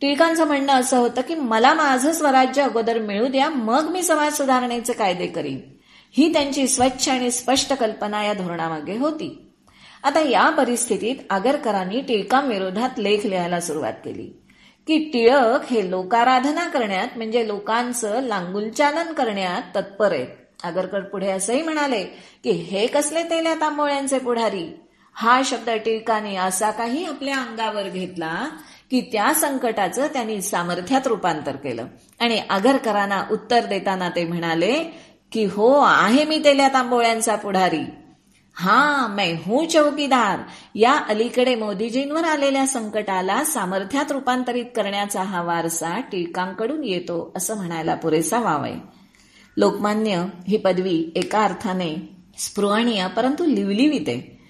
टिळकांचं 0.02 0.46
म्हणणं 0.46 0.74
असं 0.74 0.98
होतं 0.98 1.22
की 1.22 1.36
मला 1.36 1.74
माझं 1.74 2.12
स्वराज्य 2.12 2.62
अगोदर 2.62 3.00
मिळू 3.00 3.28
द्या 3.28 3.50
मग 3.50 3.90
मी 3.92 4.04
समाज 4.04 4.34
सुधारणेचे 4.34 4.94
कायदे 4.94 5.28
करीन. 5.28 5.62
ही 6.12 6.34
त्यांची 6.34 6.68
स्वच्छ 6.68 7.10
आणि 7.10 7.32
स्पष्ट 7.32 7.74
कल्पना 7.74 8.24
या 8.24 8.34
धोरणामागे 8.34 8.98
होती. 8.98 9.48
आता 10.04 10.20
या 10.20 10.50
परिस्थितीत 10.50 11.16
आगरकरांनी 11.30 12.02
टिळकांविरोधात 12.02 13.00
लेख 13.00 13.26
लिहायला 13.26 13.60
सुरुवात 13.60 13.94
केली. 14.06 14.38
की 14.88 15.10
टिळक 15.14 15.72
हे 15.72 15.90
लोकाराधना 15.90 16.68
करण्यात 16.68 17.08
म्हणजे 17.16 17.48
लोकांचं 17.48 18.22
लांगुलचालन 18.22 19.14
करण्यात 19.14 19.62
तत्पर 19.76 20.12
आहेत. 20.12 20.28
आगरकर 20.64 21.00
पुढे 21.00 21.32
असंही 21.32 21.62
म्हणाले 21.62 22.04
की 22.44 22.52
हे 22.52 22.88
कसले 22.88 23.24
तेल्या 23.24 23.54
तांबोळ्यांचे 23.54 24.20
पुढारी? 24.20 24.80
हा 25.14 25.42
शब्द 25.46 25.70
टिळकाने 25.70 26.36
असा 26.36 26.72
काही 26.72 27.06
आपल्या 27.06 27.38
अंगावर 27.38 27.84
घेतला 27.84 28.50
की 28.92 29.02
त्या 29.02 29.34
संकटाचं 29.34 30.08
त्यांनी 30.08 30.42
सामर्थ्यात 30.42 31.08
रूपांतर 31.08 31.56
केलं. 31.56 31.86
आणि 32.20 32.42
आगरकरांना 32.50 33.24
उत्तर 33.32 33.66
देताना 33.66 34.10
ते 34.10 34.26
म्हणाले 34.26 34.74
की 35.32 35.46
हो 35.46 35.80
आहे 35.80 36.26
मी 36.26 36.44
तेल्या 36.44 36.68
तांबोळ्यांचा 36.68 37.36
पुढारी. 37.36 37.84
हा 38.56 39.08
मैं 39.08 39.34
हूं 39.46 39.66
चौकीदार. 39.66 40.40
या 40.76 40.94
अलीकडे 41.10 41.56
मोदीजींवर 41.56 42.24
आलेल्या 42.24 42.68
संकटाला 42.68 43.44
सामर्थ्यात 43.44 44.12
रूपांतरित 44.12 44.66
करण्याचा 44.76 45.24
हा 45.24 45.42
वारसा 45.42 46.00
टिळकांकडून 46.00 46.84
येतो 46.84 47.34
असं 47.36 47.56
म्हणायला 47.56 47.96
पुरेसा 47.96 48.40
वाव 48.40 48.64
आहे 48.64 48.76
लोकमान्य 49.58 50.26
ही 50.48 50.58
पदवी 50.58 51.12
एका 51.16 51.44
अर्थाने 51.44 51.96
स्पृहणीय 52.38 53.08
परंतु 53.08 53.46
लिवलिवीत 53.46 54.08
आहे 54.08 54.42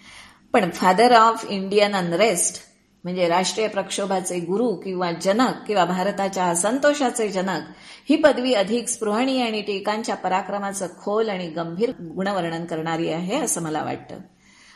पण 0.54 0.70
फादर 0.70 1.12
ऑफ 1.12 1.46
इंडियन 1.50 1.96
अनरेस्ट 1.96 2.71
म्हणजे 3.04 3.28
राष्ट्रीय 3.28 3.68
प्रक्षोभाचे 3.68 4.40
गुरु 4.40 4.76
किंवा 4.76 5.12
जनक 5.12 5.54
किंवा 5.68 5.86
भारताच्या 5.86 6.46
असंतोषाचे 6.46 7.30
जनक 7.30 7.62
ही 8.10 8.16
पदवी 8.16 8.54
अधिक 8.54 8.88
स्पृहणीय 8.88 9.44
आणि 9.44 9.62
टीकांच्या 9.62 10.16
पराक्रमाचं 10.16 10.88
खोल 11.04 11.30
आणि 11.30 11.48
गंभीर 11.48 11.90
गुणवर्णन 11.90 12.66
करणारी 12.66 13.10
आहे 13.10 13.36
असं 13.36 13.62
मला 13.62 13.84
वाटतं. 13.84 14.16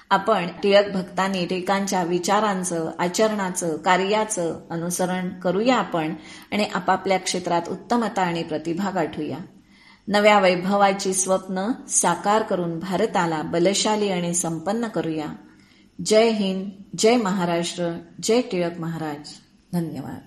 आपण 0.09 0.47
टिळक 0.63 0.91
भक्तांनी 0.91 1.45
टिळकांच्या 1.45 2.03
विचारांचं 2.03 2.91
आचरणाचं 2.99 3.77
कार्याचं 3.77 4.59
अनुसरण 4.69 5.29
करूया 5.29 5.75
आपण 5.75 6.13
आणि 6.51 6.65
आपापल्या 6.73 7.17
क्षेत्रात 7.19 7.61
उत्तमता 7.69 8.21
आणि 8.21 8.43
प्रतिभा 8.43 8.89
गाठूया. 8.89 9.37
नव्या 10.07 10.39
वैभवाची 10.39 11.13
स्वप्न 11.13 11.71
साकार 11.89 12.41
करून 12.41 12.79
भारताला 12.79 13.41
बलशाली 13.41 14.09
आणि 14.09 14.33
संपन्न 14.33 14.87
करूया. 14.87 15.25
जय 16.03 16.29
हिंद 16.29 16.69
जय 16.97 17.17
महाराष्ट्र 17.17 17.89
जय 18.23 18.41
टिळक 18.41 18.79
महाराज. 18.79 19.29
धन्यवाद. 19.73 20.19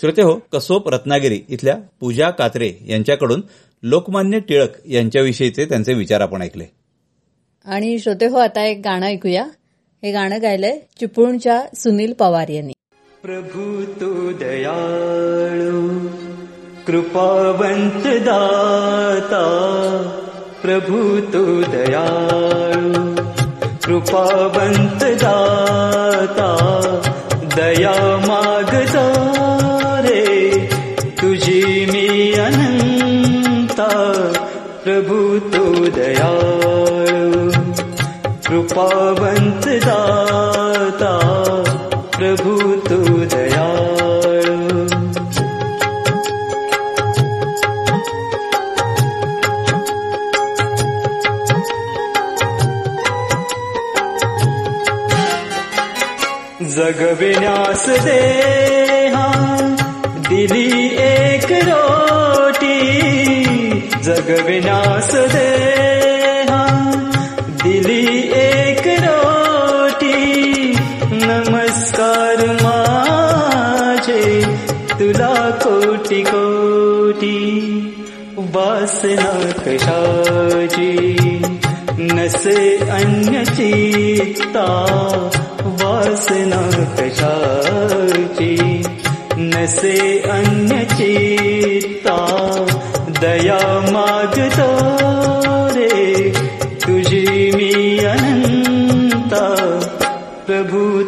श्रोते 0.00 0.22
हो 0.22 0.38
कसोप 0.52 0.88
रत्नागिरी 0.88 1.40
इथल्या 1.48 1.76
पूजा 2.00 2.30
कात्रे 2.30 2.72
यांच्याकडून 2.86 3.42
लोकमान्य 3.82 4.40
टिळक 4.40 4.86
यांच्याविषयीचे 4.86 5.64
त्यांचे 5.64 5.94
विचार 5.94 6.20
आपण 6.20 6.42
ऐकले. 6.42 6.83
आणि 7.66 7.98
श्रोते 7.98 8.26
हो 8.26 8.38
आता 8.38 8.64
एक 8.64 8.80
गाणं 8.84 9.06
ऐकूया. 9.06 9.44
हे 10.02 10.12
गाणं 10.12 10.42
गायलंय 10.42 10.78
चिपळूणच्या 11.00 11.62
सुनील 11.74 12.12
पवार 12.12 12.48
यांनी. 12.48 12.72
प्रभू 13.22 13.84
तू 13.84 14.32
दयाळू 14.32 16.06
कृपावंत 16.86 18.02
दाता. 18.06 19.44
प्रभु 20.62 21.20
तू 21.20 21.62
दयाळु 21.62 23.14
कृपावंत 23.84 25.04
दाता. 25.04 26.50
दया 27.56 28.24
मागता 28.26 29.06
रे 30.04 30.50
तुझी 31.22 31.86
मी 31.86 32.32
अनंता. 32.32 33.88
प्रभु 34.84 35.38
तू 35.38 35.90
दयाळु 35.90 36.63
कृपावन्त 38.54 39.64
दाता 39.84 41.12
प्रभु 42.16 42.52
तु 42.88 42.98
दया 43.32 43.64
जगविन्यास 56.76 57.84
देहा 58.06 59.26
दिली 60.28 60.68
एक 61.08 61.50
रोटी। 61.70 62.78
जगविन्यास 64.06 65.12
दे 65.34 65.43
कोटी 76.04 76.22
कोटी 76.22 77.36
वासना 78.54 79.30
कशाची 79.64 80.90
नसे 82.12 82.56
अन्य 82.96 83.44
चित्ता 83.56 84.66
वासना 85.80 86.60
कशाची 86.98 88.52
नसे 89.48 89.96
अन्य 90.36 90.84
चित्ता 90.92 92.18
दया 93.22 93.58
मागतो 93.92 94.70
रे 95.76 96.30
तुझी 96.84 97.24
मी 97.56 97.72
अनंता 98.12 99.44
प्रभु 100.46 101.03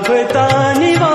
அவதானிவா 0.00 1.12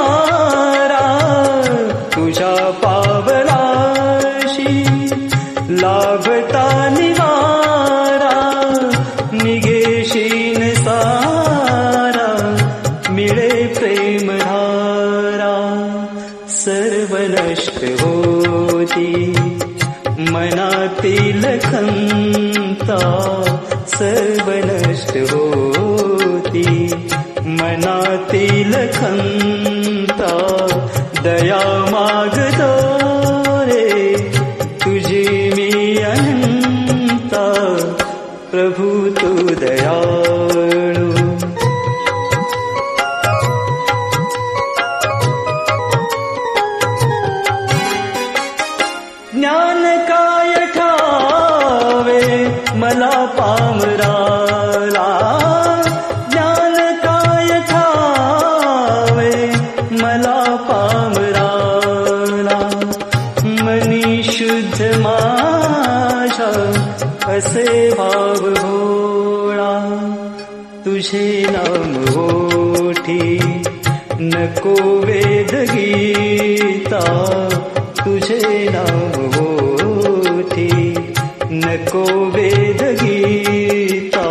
नको 81.95 82.25
वेद 82.29 82.81
गीता 83.01 84.23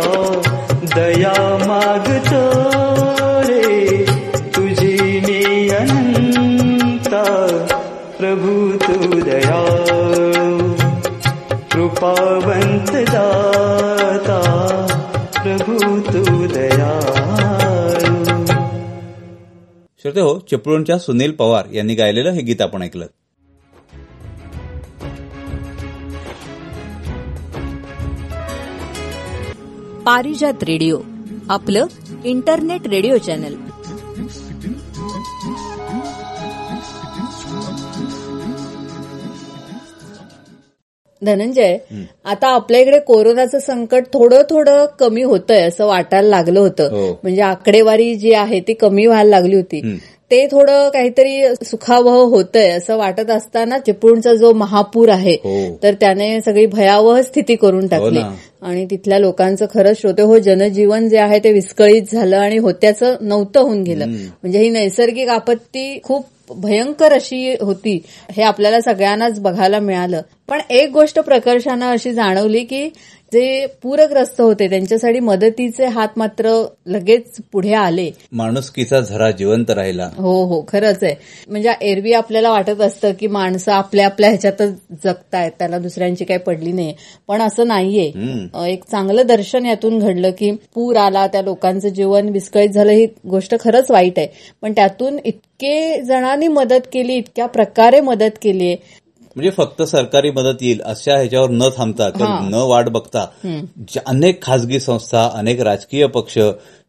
दया 0.95 1.33
मागतो 1.67 2.41
रे 3.47 4.05
तुझी 4.55 4.93
मी 5.19 5.69
अनंता 5.69 7.23
प्रभु 8.19 8.53
तू 8.85 9.19
दया 9.21 9.61
कृपावंत 11.73 12.93
दाता 13.09 14.39
प्रभु 15.41 15.99
तू 16.11 16.23
दया 16.53 16.93
श्रोते 20.05 20.21
हो 20.21 20.39
चिपळूणच्या 20.49 20.97
सुनील 20.99 21.31
पवार 21.31 21.73
यांनी 21.73 21.95
गायलेलं 21.95 22.31
हे 22.31 22.41
गीत 22.41 22.61
आपण 22.61 22.81
ऐकलं. 22.81 23.05
पारिजात 30.05 30.63
रेडिओ 30.63 30.97
आपलं 31.49 31.87
इंटरनेट 32.25 32.87
रेडिओ 32.87 33.17
चॅनल 33.17 33.53
धनंजय 41.21 41.77
आता 42.25 42.47
आपल्या 42.47 42.79
इकडे 42.81 42.99
कोरोनाचं 42.99 43.59
संकट 43.59 44.05
थोडं 44.13 44.41
थोडं 44.49 44.85
कमी 44.99 45.21
होतंय 45.23 45.61
असं 45.61 45.85
वाटायला 45.87 46.29
लागलं 46.29 46.59
होतं 46.59 46.89
हो. 46.91 47.11
म्हणजे 47.23 47.41
आकडेवारी 47.41 48.13
जी 48.15 48.33
आहे 48.33 48.59
ती 48.59 48.73
कमी 48.73 49.05
व्हायला 49.05 49.29
लागली 49.29 49.55
होती. 49.55 49.81
ते 50.31 50.45
थोडं 50.47 50.89
काहीतरी 50.89 51.55
सुखावह 51.63 52.15
होतंय 52.29 52.69
असं 52.69 52.97
वाटत 52.97 53.29
असताना 53.29 53.77
चिपळूणचा 53.77 54.33
जो 54.35 54.51
महापूर 54.53 55.09
आहे 55.09 55.33
हो. 55.35 55.77
तर 55.83 55.93
त्याने 55.93 56.39
सगळी 56.41 56.65
भयावह 56.65 57.21
स्थिती 57.21 57.55
करून 57.55 57.87
टाकली 57.87 58.19
ना. 58.19 58.31
आणि 58.61 58.85
तिथल्या 58.85 59.19
लोकांचं 59.19 59.65
खरंच 59.73 59.99
श्रोते 60.01 60.21
हो 60.21 60.37
जनजीवन 60.39 61.07
जे 61.09 61.17
आहे 61.17 61.39
ते 61.39 61.51
विस्कळीत 61.53 62.13
झालं 62.13 62.37
आणि 62.37 62.57
होत्याचं 62.57 63.15
नव्हतं 63.21 63.59
होऊन 63.59 63.83
गेलं 63.83 64.05
म्हणजे 64.07 64.59
ही 64.59 64.69
नैसर्गिक 64.69 65.29
आपत्ती 65.29 65.99
खूप 66.03 66.25
भयंकर 66.53 67.13
अशी 67.13 67.55
होती 67.61 67.99
हे 68.31 68.43
आपल्याला 68.43 68.79
सगळ्यांनाच 68.81 69.39
बघायला 69.39 69.79
मिळालं 69.79 70.21
पण 70.49 70.59
एक 70.69 70.89
गोष्ट 70.91 71.19
प्रकर्षानं 71.19 71.85
अशी 71.85 72.13
जाणवली 72.13 72.63
की 72.63 72.89
जे 73.33 73.65
पूरग्रस्त 73.83 74.41
होते 74.41 74.69
त्यांच्यासाठी 74.69 75.19
मदतीचे 75.19 75.85
हात 75.85 76.07
मात्र 76.17 76.63
लगेच 76.85 77.37
पुढे 77.51 77.73
आले. 77.73 78.09
माणुसकीचा 78.31 78.99
झरा 78.99 79.31
जिवंत 79.31 79.69
राहिला. 79.69 80.09
हो 80.17 80.43
हो 80.45 80.63
खरंच 80.67 81.03
आहे. 81.03 81.15
म्हणजे 81.47 81.73
एरवी 81.81 82.13
आपल्याला 82.13 82.51
वाटत 82.51 82.81
असतं 82.81 83.11
की 83.19 83.27
माणसं 83.27 83.71
आपल्या 83.71 84.05
आपल्या 84.05 84.29
ह्याच्यातच 84.29 84.73
जगतायत 85.03 85.51
त्याला 85.59 85.77
दुसऱ्यांची 85.77 86.25
काही 86.25 86.39
पडली 86.39 86.71
नाही. 86.71 86.93
पण 87.27 87.41
असं 87.41 87.67
नाहीये. 87.67 88.11
एक 88.67 88.83
चांगलं 88.91 89.27
दर्शन 89.27 89.65
यातून 89.65 89.99
घडलं 89.99 90.31
की 90.31 90.51
पूर 90.75 90.95
आला 90.95 91.27
त्या 91.27 91.41
लोकांचं 91.41 91.89
जीवन 91.89 92.29
विस्कळीत 92.29 92.69
झालं 92.69 92.91
ही 92.91 93.07
गोष्ट 93.29 93.55
खरंच 93.59 93.91
वाईट 93.91 94.19
आहे. 94.19 94.27
पण 94.61 94.71
त्यातून 94.71 95.19
इतके 95.25 96.01
जणांनी 96.01 96.47
मदत 96.47 96.87
केली 96.93 97.13
इतक्या 97.13 97.45
प्रकारे 97.45 98.01
मदत 98.01 98.37
केली 98.41 98.75
म्हणजे 99.35 99.49
फक्त 99.51 99.81
सरकारी 99.83 100.29
मदत 100.31 100.61
येईल 100.61 100.81
अशा 100.85 101.15
ह्याच्यावर 101.15 101.49
न 101.49 101.67
थांबता 101.77 102.09
हा. 102.19 102.39
न 102.49 102.61
वाट 102.67 102.89
बघता 102.89 103.25
अनेक 104.05 104.41
खासगी 104.43 104.79
संस्था 104.79 105.29
अनेक 105.33 105.61
राजकीय 105.61 106.05
पक्ष 106.07 106.37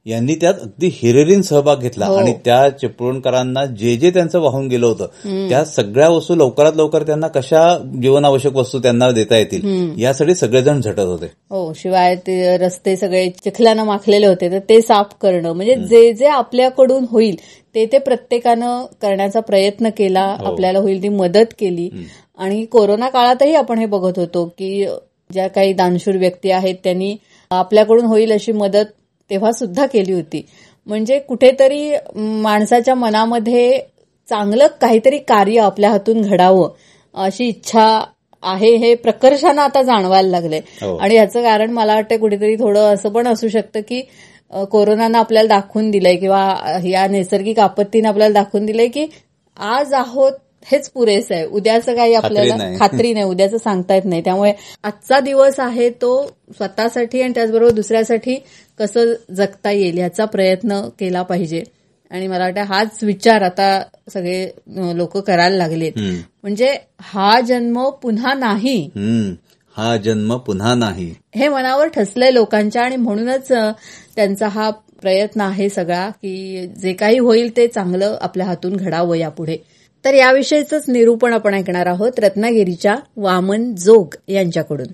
यांनी 0.07 0.35
त्यात 0.35 0.55
अगदी 0.63 0.89
हिरिरीन 0.95 1.41
सहभाग 1.43 1.81
घेतला 1.81 2.07
हो. 2.07 2.15
आणि 2.17 2.33
त्या 2.45 2.69
चिपळूणकरांना 2.71 3.65
जे 3.79 3.95
जे 3.97 4.11
त्यांचं 4.11 4.41
वाहून 4.41 4.67
गेलं 4.69 4.87
होतं 4.87 5.49
त्या 5.49 5.65
सगळ्या 5.65 6.09
वस्तू 6.09 6.35
लवकरात 6.35 6.73
लवकर 6.77 7.03
त्यांना 7.03 7.29
कशा 7.29 7.63
जीवनावश्यक 8.03 8.57
वस्तू 8.57 8.79
त्यांना 8.79 9.11
देता 9.11 9.37
येतील 9.37 10.01
यासाठी 10.01 10.35
सगळेजण 10.35 10.81
झटत 10.81 10.99
होते. 11.01 11.27
हो 11.51 11.73
शिवाय 11.77 12.15
ते 12.17 12.57
रस्ते 12.57 12.97
सगळे 12.97 13.29
चिखलानं 13.45 13.85
माखलेले 13.85 14.27
होते 14.27 14.51
तर 14.51 14.59
ते 14.69 14.81
साफ 14.83 15.15
करणं 15.21 15.53
म्हणजे 15.53 15.75
जे 15.89 16.13
जे 16.13 16.27
आपल्याकडून 16.29 17.05
होईल 17.11 17.37
ते 17.75 17.85
ते 17.87 17.99
प्रत्येकानं 17.99 18.85
करण्याचा 19.03 19.41
प्रयत्न 19.41 19.89
केला 19.89 20.21
आपल्याला 20.41 20.79
होईल 20.79 21.03
ती 21.03 21.09
मदत 21.09 21.53
केली. 21.59 21.89
आणि 22.39 22.65
कोरोना 22.67 23.09
काळातही 23.09 23.55
आपण 23.55 23.79
हे 23.79 23.87
बघत 23.87 24.19
होतो 24.19 24.45
की 24.59 24.87
ज्या 25.31 25.47
काही 25.49 25.73
दानशूर 25.73 26.17
व्यक्ती 26.17 26.51
आहेत 26.51 26.75
त्यांनी 26.85 27.17
आपल्याकडून 27.51 28.05
होईल 28.05 28.33
अशी 28.33 28.53
मदत 28.53 28.93
तेव्हा 29.31 29.53
सुद्धा 29.53 29.87
केली 29.87 30.13
होती 30.13 30.45
म्हणजे 30.87 31.19
कुठेतरी 31.19 31.91
माणसाच्या 32.43 32.95
मनामध्ये 32.95 33.79
चांगलं 34.29 34.67
काहीतरी 34.81 35.19
कार्य 35.19 35.61
आपल्या 35.61 35.91
हातून 35.91 36.21
घडावं 36.23 36.69
अशी 37.15 37.49
इच्छा 37.49 37.87
आहे 38.43 38.75
हे 38.77 38.95
प्रकर्षानं 38.95 39.63
आता 39.63 39.83
जाणवायला 39.83 40.29
लागले 40.31 40.59
हो. 40.83 40.97
आणि 40.97 41.15
याचं 41.15 41.43
कारण 41.43 41.71
मला 41.71 41.95
वाटतं 41.95 42.17
कुठेतरी 42.17 42.57
थोडं 42.57 42.95
असं 42.95 43.13
पण 43.13 43.27
असू 43.27 43.49
शकतं 43.49 43.81
की 43.81 44.01
कोरोनानं 44.65 45.19
आपल्याला 45.19 45.49
दाखवून 45.49 45.91
दिलंय 45.91 46.17
किंवा 46.17 46.79
या 46.85 47.07
नैसर्गिक 47.07 47.59
आपत्तीनं 47.61 48.09
आपल्याला 48.09 48.33
दाखवून 48.35 48.67
दिलंय 48.67 48.89
की 48.89 49.07
आज 49.57 49.95
आहोत 49.95 50.33
हेच 50.73 50.89
पुरेसं 50.91 51.35
आहे. 51.35 51.47
उद्याचं 51.47 51.95
काही 51.95 52.15
आपल्याला. 52.15 52.57
खात्री 52.79 53.13
नाही. 53.13 53.25
उद्याचं 53.25 53.59
सांगता 53.59 53.95
येत 53.95 54.05
नाही. 54.05 54.21
त्यामुळे 54.25 54.53
आजचा 54.85 55.21
दिवस 55.21 55.61
आहे 55.61 55.91
तो 55.91 56.27
स्वतःसाठी 56.59 57.23
आणि 57.23 57.35
त्याचबरोबर 57.35 57.71
दुसऱ्यासाठी 57.71 58.35
कसं 58.79 59.13
जगता 59.37 59.71
येईल 59.71 59.99
ह्याचा 59.99 60.25
प्रयत्न 60.25 60.81
केला 60.99 61.23
पाहिजे. 61.23 61.63
आणि 62.11 62.27
मला 62.27 62.45
वाटतं 62.45 62.61
हाच 62.61 62.99
विचार 63.03 63.43
आता 63.43 63.83
सगळे 64.13 64.51
लोक 64.97 65.17
करायला 65.19 65.57
लागलेत. 65.57 65.93
म्हणजे 66.43 66.77
हा 67.01 67.41
जन्म 67.41 67.91
पुन्हा 67.91 68.35
नाही. 68.35 68.91
हा 69.77 69.97
जन्म 69.97 70.37
पुन्हा 70.37 70.75
नाही. 70.75 71.15
हे 71.35 71.49
मनावर 71.49 71.89
ठसलंय 71.89 72.31
लोकांच्या 72.35 72.83
आणि 72.83 72.97
म्हणूनच 72.97 73.49
त्यांचा 74.17 74.49
हा 74.49 74.71
प्रयत्न 74.71 75.41
आहे 75.41 75.69
सगळा 75.69 76.09
की 76.11 76.67
जे 76.83 76.93
काही 76.93 77.19
होईल 77.19 77.57
ते 77.57 77.67
चांगलं 77.67 78.19
आपल्या 78.21 78.47
हातून 78.47 78.77
घडावं 78.77 79.17
यापुढे. 79.17 79.57
तर 80.07 80.15
याविषयीच 80.15 80.85
निरूपण 80.89 81.33
आपण 81.33 81.55
ऐकणार 81.55 81.87
आहोत 81.87 82.19
रत्नागिरीच्या 82.19 82.97
वामन 83.17 83.75
जोग 83.75 84.15
यांच्याकडून. 84.29 84.87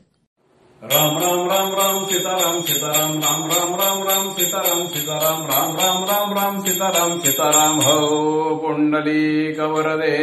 राम 0.83 1.19
राम 1.19 1.49
राम 1.49 1.73
राम 1.73 2.05
सीताराम 2.05 2.61
सीताराम 2.61 3.19
राम 3.19 3.43
राम 3.43 3.75
राम 3.75 4.03
राम 4.03 4.29
सीताराम 4.31 4.87
सीताराम 4.87 5.43
राम 5.43 5.77
राम 5.77 6.05
राम 6.05 6.33
राम 6.33 6.61
सीताराम 6.61 7.19
सीताराम 7.19 7.81
हो 7.81 8.57
कुंडली 8.57 9.53
कवरदे 9.53 10.17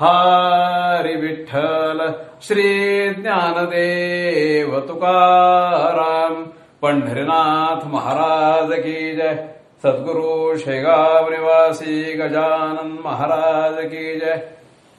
हरी 0.00 1.14
विठ्ठल 1.20 2.00
श्री 2.42 2.62
ज्ञानदेव 3.10 4.78
तुकाराम 4.80 6.42
पंढरीनाथ 6.82 7.86
महाराज 7.86 8.72
की 8.72 9.16
जय. 9.16 9.59
सद्गुरु 9.82 10.56
शेगाव 10.58 11.28
निवासी 11.30 12.12
गजानन 12.12 12.90
महाराज 13.04 13.84
की 13.84 14.18
जय। 14.20 14.36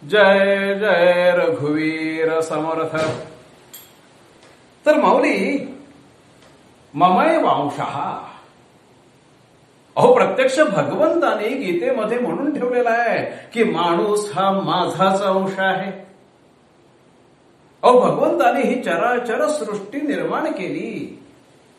जय 0.04 0.74
जय 0.80 1.32
रघुवीर 1.38 2.39
समर्थ। 2.41 2.96
तर 4.86 5.00
माऊली 5.00 5.38
ममय 6.94 7.38
वांशः 7.38 8.00
अहो 9.96 10.13
प्रत्यक्ष 10.13 10.60
भगवंताने 10.60 11.50
गीतेमध्ये 11.50 12.20
म्हणून 12.20 12.60
ठेवलेला 12.60 12.89
आहे 12.89 13.50
की 13.54 13.63
माणूस 13.63 14.32
हा 14.36 14.52
माझाच 14.52 15.22
अंश 15.22 15.60
आहे. 15.60 15.91
अहो 17.84 18.00
भगवंताने 18.00 18.62
ही 18.62 18.82
चराचर 18.84 19.48
सृष्टी 19.48 20.02
निर्माण 20.02 20.52
केली. 20.52 21.17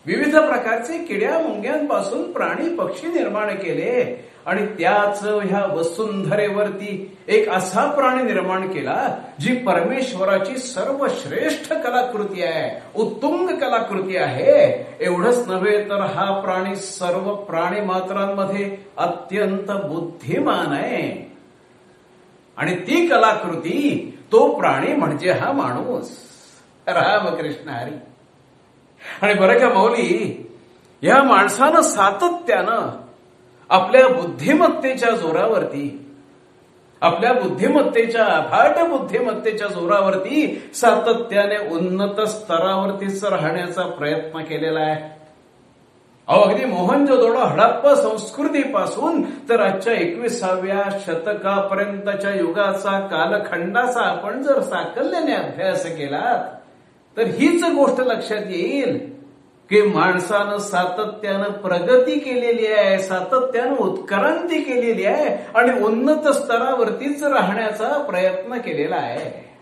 विविध 0.06 0.36
प्रकारचे 0.36 0.98
किड्या 0.98 1.38
मुंग्यांपासून 1.38 2.32
प्राणी 2.32 2.74
पक्षी 2.74 3.06
निर्माण 3.06 3.48
केले 3.48 4.24
आणि 4.46 4.66
त्याच 4.66 5.24
ह्या 5.24 5.74
वसुंधरेवरती 5.74 7.18
एक 7.28 7.48
असा 7.48 7.90
प्राणी 7.90 8.22
निर्माण 8.22 8.72
केला 8.72 9.18
जी 9.40 9.56
परमेश्वराची 9.56 10.56
सर्वश्रेष्ठ 10.56 11.72
कलाकृती 11.72 12.42
आहे 12.42 12.82
उत्तुंग 12.96 13.48
कलाकृती 13.48 14.16
आहे. 14.16 14.86
एवढंच 15.00 15.48
नव्हे 15.48 15.84
तर 15.84 16.00
हा 16.00 16.40
प्राणी 16.40 16.76
सर्व 16.76 17.34
प्राणी 17.34 17.80
मात्रांमध्ये 17.80 18.76
अत्यंत 18.96 19.70
बुद्धिमान 19.70 20.72
आहे. 20.72 21.32
आणि 22.56 22.74
ती 22.74 23.06
कलाकृती 23.06 24.18
तो 24.32 24.58
प्राणी 24.58 24.92
म्हणजे 24.92 25.30
हा 25.30 25.52
माणूस. 25.52 26.10
रामकृष्ण 26.86 27.68
हरी. 27.68 27.94
आणि 29.22 29.34
बरं 29.34 29.58
का 29.58 29.68
मौली 29.68 30.48
या 31.02 31.22
माणसानं 31.22 31.80
सातत्यानं 31.80 32.88
आपल्या 33.70 34.08
बुद्धिमत्तेच्या 34.08 35.10
जोरावरती 35.10 35.98
आपल्या 37.00 37.32
बुद्धिमत्तेच्या 37.32 38.24
अफाट 38.24 38.88
बुद्धिमत्तेच्या 38.88 39.68
जोरावरती 39.68 40.70
सातत्याने 40.74 41.56
उन्नत 41.56 42.20
स्तरावरतीच 42.20 43.24
राहण्याचा 43.24 43.82
प्रयत्न 43.82 44.40
केलेला 44.40 44.80
आहे. 44.80 45.22
अहो 46.28 46.40
अगदी 46.40 46.64
मोहनजोदडो 46.64 47.38
हडप्पा 47.38 47.94
संस्कृतीपासून 47.94 49.22
तर 49.48 49.60
आजच्या 49.60 49.92
एकविसाव्या 49.92 50.82
शतकापर्यंतच्या 51.06 52.34
युगाचा 52.34 53.00
कालखंडाचा 53.00 54.00
आपण 54.00 54.42
जर 54.42 54.60
साकल्याने 54.60 55.34
अभ्यास 55.34 55.86
केलात 55.86 56.61
तर 57.16 57.26
हीच 57.26 57.64
गोष्ट 57.64 58.00
लक्षात 58.00 58.42
येईल 58.50 59.12
की 59.70 59.82
माणसानं 59.82 60.58
सातत्यानं 60.58 61.50
प्रगती 61.50 62.18
केलेली 62.18 62.66
आहे 62.66 62.98
सातत्यानं 62.98 63.76
उत्क्रांती 63.76 64.62
केलेली 64.62 65.04
आहे 65.04 65.58
आणि 65.58 65.82
उन्नत 65.84 66.28
स्तरावरतीच 66.28 67.22
राहण्याचा 67.22 67.88
प्रयत्न 67.88 68.56
केलेला 68.56 68.96
आहे. 68.96 69.52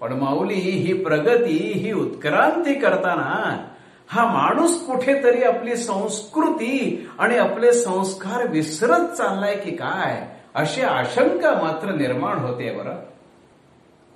पण 0.00 0.12
माऊली 0.12 0.54
ही 0.54 0.92
प्रगती 0.92 1.56
ही 1.56 1.92
उत्क्रांती 1.92 2.74
करताना 2.74 3.64
हा 4.08 4.24
माणूस 4.24 4.86
कुठेतरी 4.86 5.42
आपली 5.42 5.76
संस्कृती 5.76 7.08
आणि 7.18 7.36
आपले 7.36 7.72
संस्कार 7.72 8.46
विसरत 8.48 9.06
चाललाय 9.06 9.56
की 9.56 9.70
काय 9.70 10.28
अशी 10.54 10.82
आशंका 10.82 11.52
मात्र 11.62 11.94
निर्माण 11.94 12.38
होते 12.38 12.72
बरं. 12.72 12.94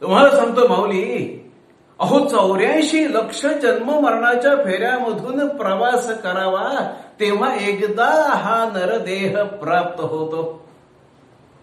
तुम्हाला 0.01 0.37
सांगतो 0.37 0.69
माऊली 0.69 1.39
अहो 2.01 2.29
चौऱ्याऐंशी 2.29 3.15
लक्ष 3.15 3.47
जन्म 3.47 3.91
मरणाच्या 4.01 4.55
फेऱ्यामधून 4.55 5.49
प्रवास 5.49 6.11
करावा 6.23 6.95
तेव्हा 7.21 7.55
एकदा 7.55 8.33
हा 8.35 8.71
नरदेह 8.75 9.43
प्राप्त 9.43 10.01
होतो. 10.01 10.69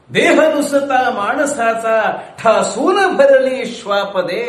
देह 0.09 0.55
नुसता 0.55 1.09
माणसाचा 1.09 2.21
ठासून 2.39 3.15
भरली 3.15 3.65
श्वापदे 3.65 4.45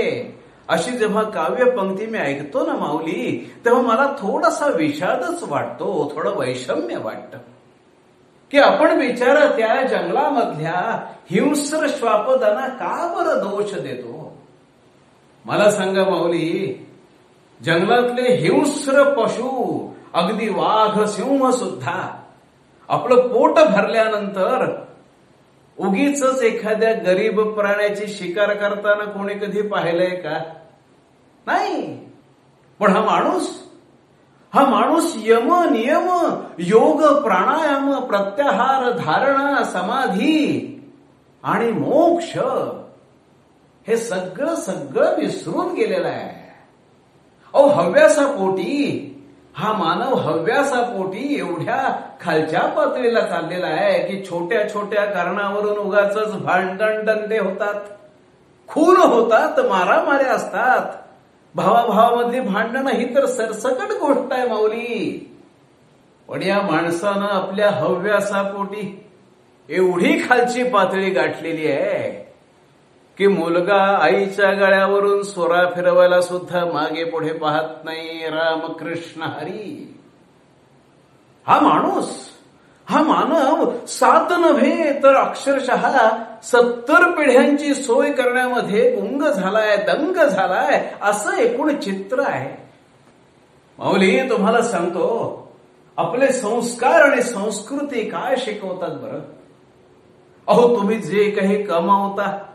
अशी 0.69 0.91
जेव्हा 0.91 1.23
काव्य 1.23 1.65
पंक्ती 1.71 2.07
मी 2.07 2.19
ऐकतो 2.19 2.67
ना 2.67 2.73
माऊली 2.73 3.53
तेव्हा 3.65 3.83
मला 3.83 4.07
थोडासा 4.19 4.67
विषादच 4.67 5.43
वाटतो 5.43 6.13
थोडं 6.15 6.31
वैषम्य 6.37 6.97
वाटत. 6.97 7.37
की 8.51 8.59
आपण 8.59 8.99
विचार 9.01 9.37
त्या 9.57 9.87
जंगलामधल्या 9.87 11.05
हिंस्र 11.31 11.87
श्वापदांना 11.89 12.69
का 12.69 13.15
बरं 13.15 13.51
दोष 13.51 13.75
देतो? 13.75 14.20
मला 15.45 15.71
सांगा 15.71 16.05
माऊली 16.05 16.87
जंगलातले 17.65 18.37
हिंस्र 18.37 19.03
पशु 19.03 19.79
अगदी 20.15 20.49
वाघ 20.49 21.05
सिंह 21.05 21.51
सुद्धा 21.51 22.17
आपलं 22.89 23.29
पोट 23.29 23.55
भरल्यानंतर 23.55 24.85
उगीच 25.79 26.23
एखाद्या 26.43 26.93
गरीब 26.93 27.41
प्राण्याची 27.41 28.07
शिकार 28.07 28.55
करताना 28.55 29.05
कोणी 29.05 29.35
कधी 29.35 29.63
पाहिलंय 29.63 30.07
का? 30.07 30.39
नाही. 31.47 31.99
पण 32.81 32.97
हा 32.97 33.01
माणूस 33.01 33.69
हा 34.55 34.65
माणूस 34.65 35.15
यम 35.17 35.55
नियम 35.71 36.09
योग 36.59 37.23
प्राणायाम 37.23 38.01
प्रत्याहार 38.01 38.91
धारणा 38.91 39.65
समाधी 39.65 40.67
आणि 41.45 41.71
मोक्ष 41.73 42.39
हे 43.91 43.97
सगळं 43.97 44.55
सगळं 44.55 45.19
विसरून 45.19 45.75
गेलेलं 45.75 46.09
आहे. 46.09 46.53
अहो 47.55 47.69
हव्यासापोटी 47.69 49.07
हा 49.55 49.73
मानव 49.73 50.15
हव्यासापोटी 50.15 51.39
एवढ्या 51.39 52.01
खालच्या 52.21 52.61
पातळीला 52.61 53.21
चाललेला 53.21 53.67
आहे 53.67 54.09
की 54.09 54.25
छोट्या 54.31 54.75
छोट्या 54.75 55.05
कारणावरून 55.05 55.79
उगाच 55.79 56.33
भांडण 56.43 57.05
दंडे 57.05 57.39
होतात. 57.39 57.75
खून 58.69 58.97
होतात 58.97 59.61
मारामाऱ्या 59.61 60.33
असतात. 60.33 60.93
भावाभावामधली 61.55 62.41
भांडणं 62.41 62.91
ही 62.91 63.15
तर 63.15 63.27
सरसकट 63.27 63.93
गोष्ट 63.93 64.33
आहे 64.33 64.49
माऊली. 64.49 65.37
पण 66.29 66.43
या 66.43 66.63
माणसानं 66.63 67.27
आपल्या 67.27 67.71
हव्यासापोटी 67.71 69.05
एवढी 69.69 70.23
खालची 70.29 70.63
पातळी 70.63 71.11
गाठलेली 71.11 71.67
आहे. 71.67 72.30
की 73.21 73.27
मुलगा 73.27 73.99
आईच्या 74.03 74.53
गळ्यावरून 74.53 75.23
सोरा 75.23 75.71
फिरवायला 75.75 76.21
सुद्धा 76.21 76.65
मागे 76.65 77.05
पुढे 77.05 77.33
पाहत 77.33 77.85
नाही. 77.85 78.25
रामकृष्ण 78.29 79.23
हरी. 79.23 79.99
हा 81.47 81.61
माणूस 81.61 82.29
हा 82.89 83.03
मानव 83.03 83.87
सात 83.87 84.31
नव्हे 84.31 85.03
तर 85.03 85.15
अक्षरशः 85.15 86.09
सत्तर 86.43 87.11
पिढ्यांची 87.11 87.75
सोय 87.75 88.13
करण्यामध्ये 88.13 88.97
उंग 88.97 89.23
झालाय 89.23 89.77
दंग 89.77 90.29
झालाय 90.29 90.93
असं 91.03 91.33
एकूण 91.33 91.77
चित्र 91.77 92.23
आहे. 92.27 92.63
माऊली 93.79 94.31
तुम्हाला 94.31 94.63
सांगतो 94.63 95.49
आपले 95.97 96.33
संस्कार 96.33 97.01
आणि 97.03 97.23
संस्कृती 97.23 98.11
काय 98.11 98.37
शिकवतात 98.37 98.91
बरं? 98.91 99.21
अहो 100.47 100.77
तुम्ही 100.77 100.97
जे 100.97 101.31
काही 101.31 101.63
कमावता 101.63 102.47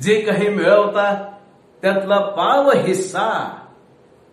जे 0.00 0.20
काही 0.20 0.48
मिळवता 0.48 1.32
त्यातला 1.82 2.18
पाव 2.18 2.70
हिस्सा. 2.70 3.58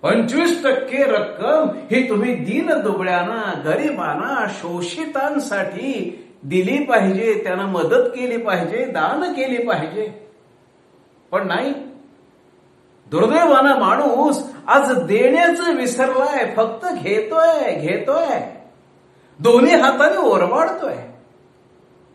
पंचवीस 0.02 0.64
टक्के 0.64 1.04
रक्कम 1.04 1.70
ही 1.92 2.10
तुम्ही 2.10 2.36
दीन 2.36 2.72
दुबळ्यांना 2.82 3.62
गरिबांना 3.66 4.46
शोषितांसाठी 4.50 6.26
दिली 6.44 6.84
पाहिजे. 6.84 7.42
त्यांना 7.44 7.66
मदत 7.66 8.10
केली 8.10 8.38
पाहिजे 8.38 8.86
दान 8.86 9.34
केली 9.34 9.68
पाहिजे. 9.68 10.32
पण 11.32 11.48
नाही. 11.48 11.74
दुर्दैवानं 13.12 13.80
माणूस 13.80 14.44
आज 14.68 14.92
देण्याचं 14.92 15.76
विसरलाय 15.76 16.54
फक्त 16.56 16.86
घेतोय 17.04 17.74
घेतोय. 17.74 18.40
दोन्ही 19.40 19.76
हाताने 19.76 20.18
ओरबाडतोय. 20.18 20.96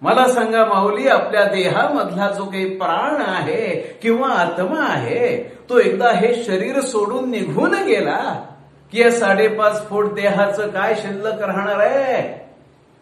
मला 0.05 0.29
सांगा 0.29 0.65
माऊली 0.65 1.09
आपल्या 1.09 1.45
देहामधला 1.45 2.31
जो 2.31 2.45
काही 2.45 2.77
प्राण 2.77 3.23
आहे 3.23 3.77
किंवा 4.03 4.29
आत्मा 4.29 4.81
आहे 4.81 5.37
तो 5.71 5.79
एकदा 5.79 6.11
हे 6.11 6.45
शरीर 6.45 6.81
सोडून 6.81 7.31
निघून 7.31 7.75
गेला 7.75 8.45
की 8.93 9.01
या 9.01 9.11
साडेपाच 9.11 9.89
फूट 9.89 10.15
देहाचं 10.15 10.71
काय 10.71 10.95
शिल्लक 10.95 11.43
राहणार 11.43 11.79
आहे? 11.79 12.45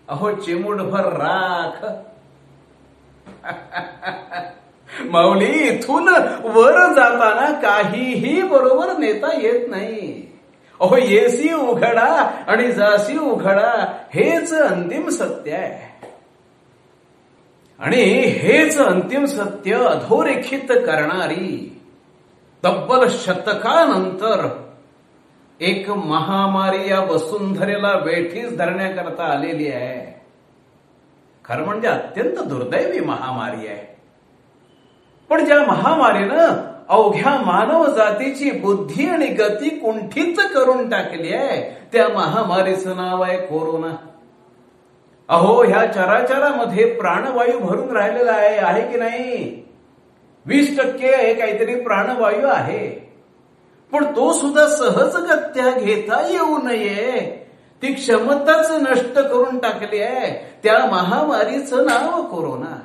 अहो 0.08 0.30
चिमुटभर 0.30 1.00
राख. 1.00 1.84
माऊली 5.10 5.68
इथून 5.68 6.08
वर 6.44 6.92
जाताना 6.92 7.52
काहीही 7.60 8.42
बरोबर 8.42 8.96
नेता 8.98 9.40
येत 9.42 9.68
नाही. 9.68 10.32
अहो 10.80 10.96
येसी 10.96 11.52
उघडा 11.52 12.30
आणि 12.46 12.72
जासी 12.72 13.18
उघडा 13.18 13.92
हेच 14.14 14.54
अंतिम 14.54 15.08
सत्य 15.08 15.52
आहे. 15.52 15.91
आणि 17.82 18.02
हेच 18.20 18.78
अंतिम 18.78 19.24
सत्य 19.24 19.74
अधोरेखित 19.74 20.68
करणारी 20.68 21.80
तब्बल 22.64 23.08
शतकानंतर 23.10 24.48
एक 25.60 25.90
महामारी 25.90 26.90
या 26.90 27.00
वसुंधरेला 27.00 27.92
वेठीस 28.04 28.56
धरण्याकरता 28.56 29.24
आलेली 29.24 29.68
आहे. 29.68 30.22
खरं 31.44 31.64
म्हणजे 31.64 31.88
अत्यंत 31.88 32.38
दुर्दैवी 32.38 33.00
महामारी 33.00 33.66
आहे. 33.66 33.96
पण 35.30 35.44
ज्या 35.44 35.62
महामारीनं 35.62 36.72
अवघ्या 36.88 37.42
मानव 37.46 37.86
जातीची 37.86 38.50
बुद्धी 38.50 39.08
आणि 39.08 39.26
गती 39.26 39.68
कुंठीच 39.68 40.40
करून 40.40 40.88
टाकली 40.90 41.34
आहे 41.34 41.88
त्या 41.92 42.08
महामारीचं 42.08 42.96
नाव 42.96 43.22
आहे 43.22 43.38
कोरोना. 43.38 43.96
अहो 45.32 45.62
ह्या 45.62 45.86
चराचरामध्ये 45.86 46.84
प्राणवायू 46.86 47.58
भरून 47.58 47.96
राहिलेला 47.96 48.32
आहे 48.32 48.56
आहे 48.56 48.92
की 48.92 48.98
नाही? 48.98 49.62
वीस 50.46 50.78
टक्के 50.78 51.34
काहीतरी 51.34 51.80
प्राणवायू 51.80 52.46
आहे. 52.46 53.12
पण 53.92 54.04
तो 54.04 54.32
सुद्धा 54.32 54.66
सहजगत्या 54.66 55.78
घेता 55.78 56.26
येऊ 56.26 56.58
नये. 56.58 57.20
ती 57.82 57.92
क्षमताच 57.92 58.70
नष्ट 58.70 59.18
करून 59.18 59.58
टाकली 59.58 60.02
आहे. 60.02 60.60
त्या 60.62 60.86
महामारीचं 60.86 61.84
नाव 61.84 62.22
कोरोना. 62.22 62.78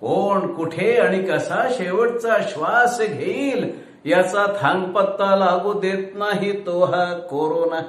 कोण 0.00 0.54
कुठे 0.54 0.96
आणि 0.96 1.22
कसा 1.22 1.68
शेवटचा 1.70 2.36
श्वास 2.48 3.00
घेईल 3.00 3.72
याचा 4.04 4.46
थांगपत्ता 4.60 5.36
लागू 5.36 5.72
देत 5.72 6.14
नाही 6.14 6.66
तो 6.66 6.84
हा 6.84 7.14
कोरोना. 7.14 7.80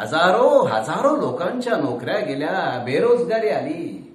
हजारो 0.00 0.48
हजारो 0.48 1.16
लोकांच्या 1.16 1.76
नोकऱ्या 1.76 2.18
गेल्या 2.18 2.82
बेरोजगारी 2.84 3.48
आली. 3.48 4.14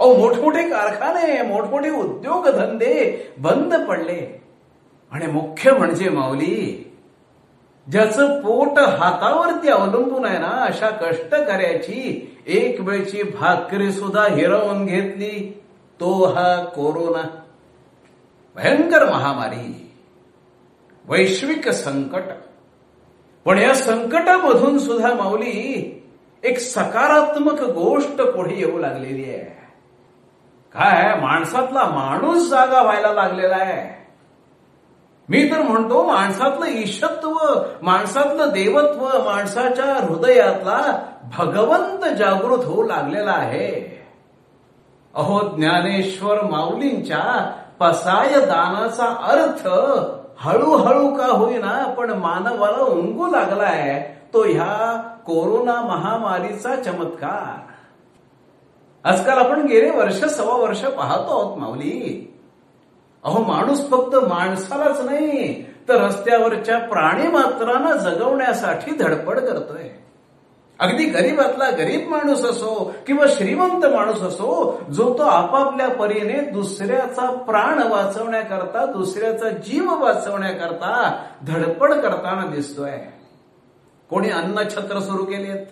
अहो 0.00 0.14
मोठमोठे 0.14 0.62
कारखाने 0.62 1.42
मोठमोठे 1.42 1.90
उद्योग 1.90 2.48
धंदे 2.48 3.26
बंद 3.38 3.74
पडले. 3.88 4.42
आणि 5.12 5.26
मुख्य 5.26 5.72
म्हणजे 5.72 6.08
माऊली 6.08 6.90
ज्याचं 7.90 8.40
पोट 8.40 8.78
हातावरती 8.78 9.68
अवलंबून 9.68 10.24
आहे 10.24 10.38
ना 10.38 10.48
अशा 10.48 10.90
कष्टकऱ्याची 10.90 12.36
एक 12.46 12.80
वेळची 12.80 13.22
भाकरी 13.22 13.92
सुद्धा 13.92 14.26
हिरवून 14.30 14.86
घेतली. 14.86 15.62
तो 16.00 16.24
हा 16.24 16.64
कोरोना. 16.64 17.22
भयंकर 18.56 19.10
महामारी. 19.10 19.90
वैश्विक 21.08 21.68
संकट. 21.68 22.22
पण 23.44 23.58
या 23.58 23.74
संकटामधून 23.74 24.78
सुद्धा 24.78 25.14
माऊली 25.14 25.90
एक 26.42 26.58
सकारात्मक 26.58 27.62
गोष्ट 27.62 28.22
पुढे 28.22 28.54
येऊ 28.54 28.78
लागलेली 28.78 29.24
आहे. 29.24 29.64
काय? 30.72 31.20
माणसातला 31.20 31.84
माणूस 31.84 32.48
जागा 32.48 32.82
व्हायला 32.82 33.12
लागलेला 33.12 33.56
आहे. 33.56 34.04
मी 35.28 35.50
तर 35.50 35.62
म्हणतो 35.62 36.04
माणसातलं 36.04 36.66
ईशत्व 36.66 37.34
माणसातलं 37.82 38.48
देवत्व 38.48 39.06
माणसाच्या 39.06 40.06
हृदयातला 40.06 41.02
भगवंत 41.38 42.14
जागृत 42.14 42.64
होऊ 42.64 42.82
लागलेला 42.82 43.32
आहे. 43.32 44.02
अहो 45.14 45.56
ज्ञानेश्वर 45.56 46.42
माऊलींच्या 46.42 47.52
पसाय 47.80 48.40
दानाचा 48.40 49.04
अर्थ 49.04 49.68
हळूहळू 50.38 51.14
का 51.14 51.26
होईना 51.26 51.94
पण 51.98 52.10
मानवाला 52.10 52.84
उंगू 52.84 53.26
लागलाय 53.26 54.14
तो 54.32 54.42
ह्या 54.44 55.02
कोरोना 55.26 55.80
महामारीचा 55.80 56.76
चमत्कार. 56.76 57.72
आजकाल 59.04 59.38
आपण 59.38 59.60
गेले 59.60 59.90
वर्ष 59.90 60.24
सव्वा 60.24 60.54
वर्ष 60.54 60.84
पाहतो 60.84 61.40
आहोत 61.40 61.58
माऊली. 61.58 62.30
अहो 63.24 63.42
माणूस 63.42 63.90
फक्त 63.90 64.14
माणसालाच 64.16 65.00
नाही 65.00 65.62
तर 65.88 66.04
रस्त्यावरच्या 66.04 66.78
प्राणी 66.78 67.28
मात्रांना 67.28 67.96
जगवण्यासाठी 67.96 68.90
धडपड 68.90 69.40
करतोय. 69.40 69.88
अगदी 70.80 71.04
गरीबातला 71.04 71.70
गरीब 71.70 72.08
माणूस 72.08 72.44
असो 72.44 72.94
किंवा 73.06 73.26
श्रीमंत 73.28 73.86
माणूस 73.86 74.20
असो 74.20 74.80
जो 74.92 75.18
तो 75.18 75.22
आपापल्या 75.22 75.88
परीने 75.88 76.40
दुसऱ्याचा 76.40 77.30
प्राण 77.30 77.78
वाचवण्याकरता 77.78 78.86
दुसऱ्याचा 78.86 79.48
जीव 79.48 80.02
वाचवण्याकरता 80.02 81.22
धडपड 81.46 81.92
करताना 81.92 82.46
दिसतोय. 82.54 82.92
कोणी 84.10 84.30
अन्नछत्र 84.30 85.00
सुरू 85.00 85.24
केलेत? 85.24 85.66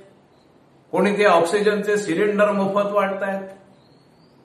कोणी 0.93 1.19
ते 1.19 1.25
ऑक्सिजनचे 1.25 1.97
सिलेंडर 1.97 2.51
मोफत 2.51 2.93
वाटतायत 2.93 3.49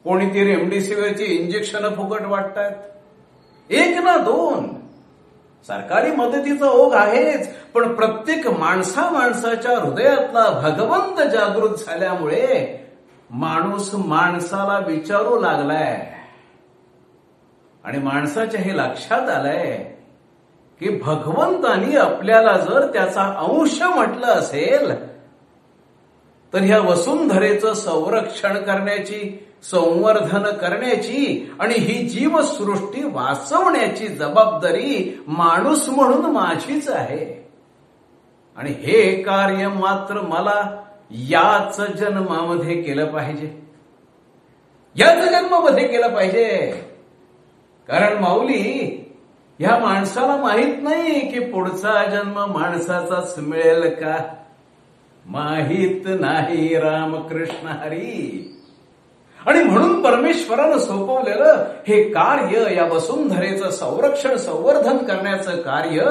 कोणी 0.04 0.26
ती 0.26 0.44
रेमडेसिवीरची 0.44 1.24
इंजेक्शन 1.24 1.90
फुकट 1.90 2.22
वाटतायत? 2.22 2.76
एक 3.70 3.98
ना 3.98 4.18
दोन. 4.18 4.77
सरकारी 5.66 6.12
मदतीचा 6.12 6.66
ओघ 6.66 6.94
आहेच 6.94 7.56
पण 7.74 7.96
प्रत्येक 7.96 8.48
माणसा 8.48 9.10
माणसाच्या 9.10 9.80
हृदयातला 9.80 10.50
भगवंत 10.50 11.30
जागृत 11.30 11.70
झाल्यामुळे 11.70 12.78
माणूस 13.30 13.94
माणसाला 13.94 14.80
विचारू 14.88 15.40
लागलाय. 15.40 16.14
आणि 17.84 17.98
माणसाच्या 17.98 18.62
हे 18.62 18.78
लक्षात 18.78 19.30
आलंय 19.30 19.78
की 20.80 20.90
भगवंतानी 20.98 21.98
आपल्याला 21.98 22.58
जर 22.58 22.94
त्याचा 22.94 23.22
अंश 23.22 23.82
म्हटलं 23.82 24.28
असेल 24.28 25.08
तर 26.54 26.60
ह्या 26.62 26.80
वसुंधरेचं 26.80 27.74
संरक्षण 27.74 28.58
करण्याची 28.58 29.47
संवर्धन 29.64 30.44
करण्याची 30.44 31.52
आणि 31.60 31.74
ही 31.74 32.10
जीवसृष्टी 32.10 33.04
वाचवण्याची 33.04 34.08
जबाबदारी 34.08 35.22
माणूस 35.28 35.90
म्हणून 35.90 36.26
माझीच 36.26 36.90
आहे. 36.90 37.50
आणि 38.58 38.72
हे 38.72 39.24
कार्य 39.24 39.68
मात्र 39.68 40.22
मला 40.22 40.84
याच 41.12 41.82
जन्मामध्ये 41.98 42.82
केलं 42.82 43.06
पाहिजे. 43.06 43.62
याच 44.96 45.30
जन्मामध्ये 45.30 45.88
केलं 45.88 46.16
पाहिजे. 46.16 46.58
कारण 47.88 48.18
माऊली 48.18 49.04
ह्या 49.60 49.80
माणसाला 49.80 50.38
माहीत 50.38 50.76
नाही 50.82 51.32
की 51.32 51.40
पुढचा 51.40 52.10
जन्म 52.10 52.46
माणसाचाच 52.46 53.36
मिळेल 53.38 53.82
का? 53.82 54.18
माहीत 55.26 56.02
नाही 56.20 56.76
रामकृष्ण 56.76 57.68
हरी. 57.68 58.54
आणि 59.48 59.64
म्हणून 59.64 60.02
परमेश्वरानं 60.02 60.78
सोपवलेलं 60.78 61.66
हे 61.88 62.04
कार्य 62.04 62.76
या 62.76 62.86
वसुंधरेचं 62.86 63.70
संरक्षण 63.70 64.36
संवर्धन 64.36 64.98
करण्याचं 64.98 65.52
कार्य 65.52 66.02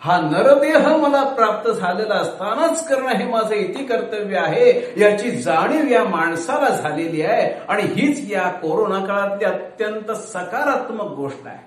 हा 0.00 0.20
नरदेह 0.20 0.96
मला 0.96 1.22
प्राप्त 1.22 1.70
झालेला 1.70 2.14
असतानाच 2.14 2.88
करणं 2.88 3.08
हे 3.08 3.30
माझं 3.30 3.54
इति 3.54 3.84
कर्तव्य 3.84 4.38
आहे 4.38 4.94
याची 5.00 5.30
जाणीव 5.30 5.92
या 5.92 6.04
माणसाला 6.04 6.68
झालेली 6.68 7.22
आहे. 7.22 7.54
आणि 7.68 7.82
हीच 7.82 8.32
या 8.32 8.48
कोरोना 8.48 8.98
काळातली 8.98 9.44
अत्यंत 9.44 10.12
सकारात्मक 10.12 11.12
गोष्ट 11.12 11.46
आहे. 11.46 11.58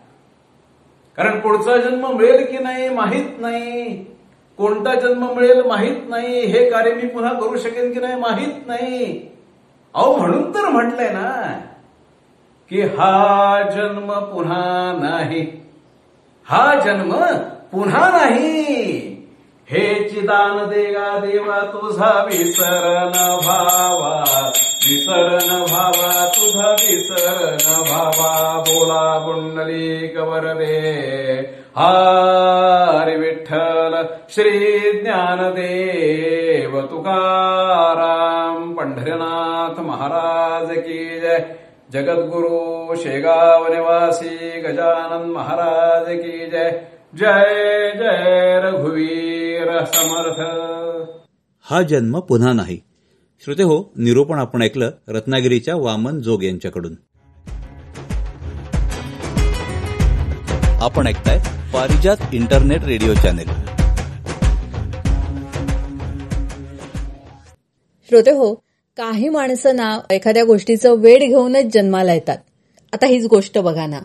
कारण 1.17 1.39
पुढचा 1.39 1.77
जन्म 1.77 2.11
मिळेल 2.11 2.45
की 2.45 2.57
नाही 2.57 2.89
माहीत 2.89 3.41
नाही. 3.41 4.03
कोणता 4.57 4.99
जन्म 4.99 5.33
मिळेल 5.35 5.61
माहीत 5.61 6.09
नाही. 6.09 6.45
हे 6.45 6.69
कार्य 6.69 6.93
मी 6.93 7.07
पुन्हा 7.07 7.33
करू 7.33 7.57
शकेन 7.57 7.93
की 7.93 7.99
नाही 7.99 8.15
माहीत 8.15 8.67
नाही. 8.67 9.29
अहो 9.95 10.15
म्हणून 10.17 10.51
तर 10.55 10.67
म्हटलंय 10.69 11.09
ना 11.09 11.29
की 12.69 12.81
हा 12.81 13.61
जन्म 13.75 14.11
पुन्हा 14.13 14.93
नाही. 14.99 15.41
हा 16.47 16.75
जन्म 16.85 17.13
पुन्हा 17.71 18.09
नाही. 18.09 19.05
हे 19.67 20.09
चिदान 20.09 20.57
देगा 20.69 21.17
देवा 21.19 21.59
तुझा 21.61 22.11
विसरण 22.27 23.11
भावा 23.45 24.13
विसरण 24.85 25.49
भावा 25.71 26.25
तुझा 26.35 26.71
विसरण 26.71 27.83
भावा 27.89 28.31
बोला 28.69 29.03
गुंडली 29.25 30.07
कवर 30.07 30.53
दे 30.53 31.41
हरे 31.81 33.17
विठ्ठल 33.17 34.05
श्री 34.29 34.79
ज्ञानदेव 35.01 36.81
तुकाराम 36.81 38.73
पंढरीनाथ 38.73 39.79
महाराज 39.79 40.77
की 40.77 41.19
जय. 41.19 41.55
जगद्गुरु 41.93 42.95
शेगाव 42.95 43.73
निवासी 43.73 44.61
गजानन 44.61 45.29
महाराज 45.29 46.05
की 46.07 46.49
जय. 46.49 46.81
जय 47.15 47.91
जय 47.95 48.61
रघुवीर 48.63 49.83
समर्थ. 49.85 50.39
हा 51.61 51.81
जन्म 51.81 52.19
पुन्हा 52.19 52.53
नाही. 52.53 52.77
श्रोते 53.45 53.63
हो 53.63 53.91
निरूपण 53.97 54.39
आपण 54.39 54.61
ऐकलं 54.61 54.91
रत्नागिरीच्या 55.09 55.75
वामन 55.75 56.19
जोग 56.19 56.43
यांच्याकडून. 56.43 56.93
आपण 60.81 61.07
ऐकताय 61.07 61.58
पारिजात 61.73 62.17
इंटरनेट 62.33 62.83
रेडिओ 62.83 63.13
चॅनेल. 63.13 63.49
श्रोते 68.09 68.31
हो 68.31 68.53
काही 68.97 69.29
माणसं 69.29 69.75
ना 69.75 69.99
एखाद्या 70.09 70.43
गोष्टीचं 70.43 70.99
वेळ 70.99 71.19
घेऊनच 71.19 71.65
जन्माला 71.73 72.13
येतात. 72.13 72.37
आता 72.93 73.05
हीच 73.05 73.25
गोष्ट 73.25 73.57
बघा 73.57 73.85
ना. 73.85 73.99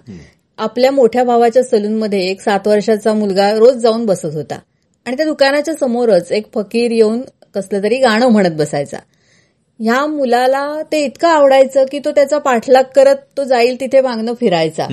आपल्या 0.59 0.91
मोठ्या 0.91 1.25
भावाच्या 1.25 1.63
सलूनमध्ये 1.63 2.21
एक 2.21 2.41
सात 2.41 2.69
वर्षाचा 2.69 3.15
मुलगा 3.15 3.53
रोज 3.53 3.75
जाऊन 3.75 4.07
बसत 4.07 4.35
होता. 4.35 4.59
आणि 5.07 5.17
त्या 5.17 5.27
दुकानाच्या 5.27 5.75
समोरच 5.75 6.33
एक 6.33 6.47
फकीर 6.55 6.91
येऊन 6.91 7.21
कसलं 7.55 7.83
तरी 7.83 7.99
गाणं 7.99 8.29
म्हणत 8.29 8.55
बसायचा. 8.59 8.99
ह्या 9.85 10.07
मुलाला 10.07 10.83
ते 10.93 11.05
इतकं 11.05 11.29
आवडायचं 11.29 11.85
की 11.93 11.99
तो 11.99 12.11
त्याचा 12.11 12.39
पाठलाग 12.39 12.83
करत 12.97 13.17
तो 13.37 13.45
जाईल 13.45 13.81
तिथे 13.81 14.01
मागणं 14.01 14.35
फिरायचा. 14.35 14.85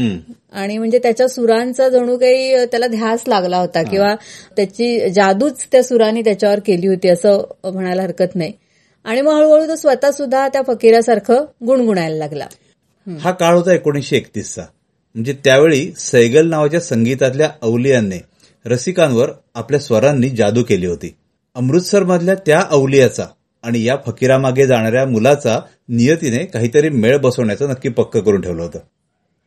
आणि 0.52 0.78
म्हणजे 0.78 1.00
त्याच्या 1.00 1.28
सुरांचा 1.28 1.90
जणू 1.90 2.18
काही 2.18 2.66
त्याला 2.66 2.88
ध्यास 2.88 3.24
लागला 3.28 3.58
होता 3.58 3.84
किंवा 3.84 4.16
त्याची 4.56 5.10
जादूच 5.10 5.66
त्या 5.72 5.84
सुरांनी 5.84 6.22
त्याच्यावर 6.22 6.60
केली 6.60 6.88
होती 6.88 7.10
असं 7.10 7.42
म्हणायला 7.64 8.02
हरकत 8.02 8.36
नाही. 8.36 8.54
आणि 9.06 9.22
मग 9.22 9.34
हळूहळू 9.34 9.68
तो 9.68 9.76
स्वतः 9.76 10.12
सुद्धा 10.12 10.48
त्या 10.48 10.62
फकीरासारखं 10.68 11.46
गुणगुणायला 11.66 12.16
लागला. 12.16 12.48
हा 13.08 13.32
काळ 13.32 13.56
होता 13.56 13.74
एकोणीसशे 13.74 14.18
एकतीसचा. 14.18 14.62
म्हणजे 15.16 15.34
त्यावेळी 15.44 15.92
सैगल 15.98 16.50
नावाच्या 16.50 16.80
संगीतातल्या 16.80 17.50
अवलियांनी 17.62 18.20
रसिकांवर 18.66 19.30
आपल्या 19.56 19.80
स्वरांनी 19.80 20.30
जादू 20.30 20.64
केली 20.64 20.86
होती. 20.86 21.16
अमृतसरमधल्या 21.56 22.36
त्या 22.36 22.64
अवलियाचा 22.72 23.26
आणि 23.64 23.84
या 23.84 23.98
फकीरामागे 24.06 24.68
जाणाऱ्या 24.68 25.06
मुलाचा 25.06 25.60
नियतीने 25.90 26.46
काहीतरी 26.46 26.90
मेळ 26.90 27.18
बसवण्याचं 27.18 27.70
नक्की 27.70 27.90
पक्क 27.90 28.18
करून 28.18 28.42
ठेवलं 28.42 28.62
होतं. 28.62 28.80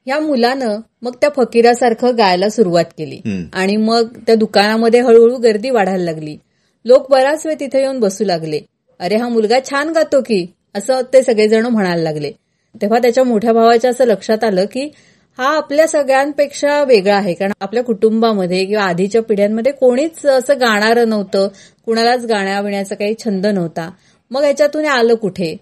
या 0.06 0.20
मुलानं 0.20 0.80
मग 1.02 1.14
त्या 1.20 1.30
फकीरासारखं 1.36 2.18
गायला 2.18 2.48
सुरुवात 2.48 2.84
केली. 2.98 3.48
आणि 3.52 3.76
मग 3.76 4.08
त्या 4.26 4.34
दुकानामध्ये 4.34 5.00
हळूहळू 5.00 5.36
गर्दी 5.36 5.70
वाढायला 5.70 6.04
लागली. 6.04 6.36
लोक 6.84 7.10
बराच 7.10 7.46
वेळ 7.46 7.56
तिथे 7.60 7.80
येऊन 7.80 8.00
बसू 8.00 8.24
लागले. 8.24 8.60
अरे 8.98 9.16
हा 9.16 9.28
मुलगा 9.28 9.58
छान 9.70 9.88
गातो 9.88 10.20
की 10.20 10.46
असं 10.74 11.00
ते 11.12 11.22
सगळेजण 11.22 11.66
म्हणायला 11.66 12.02
लागले. 12.02 12.32
तेव्हा 12.82 12.98
त्याच्या 12.98 13.24
मोठ्या 13.24 13.52
भावाच्या 13.52 13.90
असं 13.90 14.04
लक्षात 14.04 14.44
आलं 14.44 14.64
की 14.64 14.90
हा 15.38 15.56
आपल्या 15.56 15.86
सगळ्यांपेक्षा 15.88 16.84
वेगळा 16.84 17.16
आहे. 17.16 17.34
कारण 17.34 17.52
आपल्या 17.60 17.84
कुटुंबामध्ये 17.84 18.64
किंवा 18.64 18.84
आधीच्या 18.84 19.22
पिढ्यांमध्ये 19.22 19.72
कोणीच 19.72 20.26
असं 20.26 20.54
गाणारं 20.60 21.08
नव्हतं. 21.08 21.48
कुणालाच 21.86 22.24
गाण्याविण्याचा 22.24 22.94
काही 22.94 23.14
छंद 23.24 23.46
नव्हता. 23.46 23.90
मग 24.30 24.42
याच्यातून 24.44 24.86
आलं 24.86 25.14
कुठे? 25.14 25.56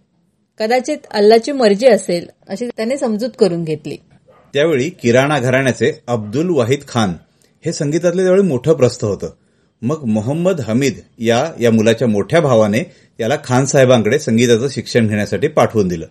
कदाचित 0.59 0.99
अल्लाची 1.11 1.53
मर्जी 1.53 1.87
असेल 1.87 2.27
अशी 2.49 2.69
त्याने 2.77 2.97
समजूत 2.97 3.31
करून 3.39 3.65
घेतली. 3.65 3.97
त्यावेळी 4.55 4.91
किराणा 4.91 5.39
घराण्याचे 5.39 5.93
अब्दुल 6.07 6.51
वाहिद 6.51 6.81
खान 6.89 7.13
हे 7.67 7.73
संगीतातले 7.73 8.23
त्यावेळी 8.23 8.43
मोठं 8.43 8.75
प्रस्थ 8.75 9.05
होतं. 9.05 9.31
मग 9.83 10.05
मोहम्मद 10.05 10.61
हमीद 10.61 10.93
या 11.19 11.53
या 11.61 11.71
मुलाच्या 11.71 12.09
मोठ्या 12.09 12.41
भावाने 12.41 12.93
याला 13.21 13.37
खान 13.45 13.65
साहेबांकडे 13.65 14.19
संगीताचं 14.19 14.69
शिक्षण 14.69 15.07
घेण्यासाठी 15.07 15.49
पाठवून 15.49 15.89
दिलं. 15.89 16.07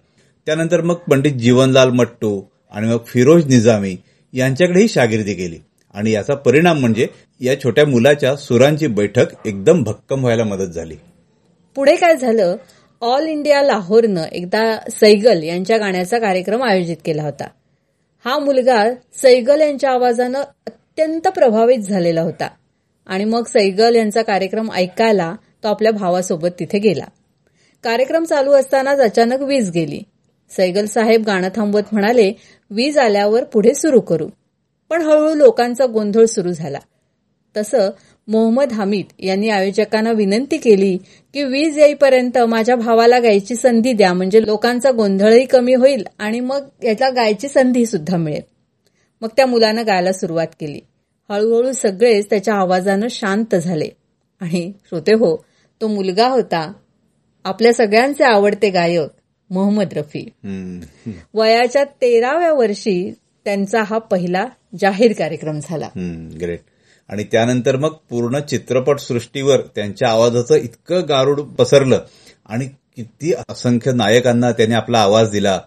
त्यानंतर 0.46 0.82
मग 0.82 0.94
पंडित 0.94 1.32
जीवनलाल 1.32 1.90
मट्टू 1.90 2.42
आणि 2.72 2.88
मग 2.88 2.98
फिरोज 3.08 3.46
निजामी 3.46 3.98
यांच्याकडेही 4.34 4.88
शागिर्दी 4.88 5.34
केली. 5.34 5.58
आणि 5.94 6.12
याचा 6.12 6.36
परिणाम 6.36 6.80
म्हणजे 6.80 7.08
या 7.40 7.64
छोट्या 7.64 7.86
मुलाच्या 7.86 8.36
सुरांची 8.36 8.88
बैठक 8.88 9.26
एकदम 9.46 9.84
भक्कम 9.84 10.22
व्हायला 10.22 10.44
मदत 10.44 10.72
झाली. 10.72 10.96
पुढे 11.76 11.96
काय 11.96 12.16
झालं? 12.16 12.56
ऑल 13.02 13.28
इंडिया 13.28 13.62
लाहोरनं 13.62 14.24
एकदा 14.24 14.78
सैगल 14.92 15.44
यांच्या 15.44 15.78
गाण्याचा 15.78 16.20
कार्यक्रम 16.20 16.64
आयोजित 16.64 16.98
केला 17.06 17.24
होता. 17.24 17.48
हा 18.26 18.40
मुलगा 18.40 18.90
सैगल 19.14 19.62
यांच्या 19.62 19.92
आवाजानं 19.92 20.40
अत्यंत 20.40 21.28
प्रभावित 21.28 21.80
झालेला 21.80 22.22
होता. 22.22 22.50
आणि 23.08 23.26
मग 23.26 23.44
सैगल 23.44 23.96
यांचा 23.96 24.22
कार्यक्रम 24.22 24.72
ऐकायला 24.72 25.36
तो 25.64 25.68
आपल्या 25.68 25.92
भावासोबत 25.92 26.50
तिथे 26.60 26.80
गेला. 26.80 27.06
कार्यक्रम 27.84 28.24
चालू 28.24 28.52
असतानाच 28.52 29.00
अचानक 29.00 29.42
वीज 29.42 29.72
गेली. 29.72 30.04
सैगल 30.58 30.86
साहेब 30.86 31.24
गाणं 31.24 31.50
थांबवत 31.56 31.82
म्हणाले 31.92 32.34
वीज 32.70 32.98
आल्यावर 32.98 33.44
पुढे 33.44 33.74
सुरू 33.74 34.00
करू. 34.00 34.30
पण 34.90 35.02
हळूहळू 35.02 35.34
लोकांचा 35.34 35.86
गोंधळ 35.86 36.26
सुरू 36.26 36.52
झाला. 36.52 36.80
तसं 37.58 37.90
मोहम्मद 38.28 38.72
हमीद 38.72 39.06
यांनी 39.20 39.50
आयोजकांना 39.50 40.12
विनंती 40.12 40.58
केली 40.58 40.98
की 41.34 41.44
वीज 41.44 41.78
येईपर्यंत 41.78 42.38
माझ्या 42.38 42.76
भावाला 42.76 43.20
गायची 43.20 43.56
संधी 43.56 43.94
द्या 43.94 44.14
म्हणजे 44.14 44.46
लोकांचा 44.46 44.92
गोंधळही 44.92 45.46
कमी 45.46 45.74
होईल 45.74 46.04
आणि 46.20 46.40
मग 46.40 46.62
याला 46.84 47.10
गायची 47.10 47.48
संधी 47.48 47.86
सुद्धा 47.86 48.18
मिळेल. 48.18 48.42
मग 49.22 49.30
त्या 49.38 49.46
मुलानं 49.46 49.84
गायला 49.88 50.12
सुरुवात 50.12 50.48
केली. 50.60 50.80
हळूहळू 51.30 51.72
सगळेच 51.72 52.30
त्याच्या 52.30 52.54
आवाजानं 52.54 53.08
शांत 53.10 53.56
झाले. 53.56 53.90
आणि 54.42 54.72
श्रोते 54.86 55.14
हो 55.14 55.46
तो 55.82 55.88
मुलगा 55.88 56.28
होता. 56.28 56.74
आपल्या 57.44 57.74
सगळ्यांचे 57.74 58.24
आवडते 58.24 58.70
गायक. 58.70 59.21
मोहम्मद 59.52 59.94
रफी. 59.94 60.30
वयाच्या 61.34 61.84
तेराव्या 61.84 62.54
वर्षी 62.54 63.14
त्यांचा 63.46 63.84
हा 63.84 63.98
पहिला 63.98 64.46
जाहीर 64.82 65.14
कार्यक्रम 65.18 65.60
झाला. 65.64 65.90
ग्रेट 66.42 66.60
आणि 67.10 67.24
त्यानंतर 67.24 67.76
मग 67.76 67.94
पूर्ण 68.10 68.40
चित्रपट 68.40 69.00
सृष्टीवर 69.00 69.62
त्यांच्या 69.76 70.10
आवाजाचं 70.10 70.56
इतकं 70.56 71.02
गारुड 71.10 71.42
पसरलं 71.42 72.00
आणि 72.46 72.66
किती 72.96 73.34
असंख्य 73.50 73.92
नायकांना 73.92 74.52
त्याने 74.52 74.76
आपला 74.76 75.00
आवाज 75.00 75.30
दिला 75.30 75.60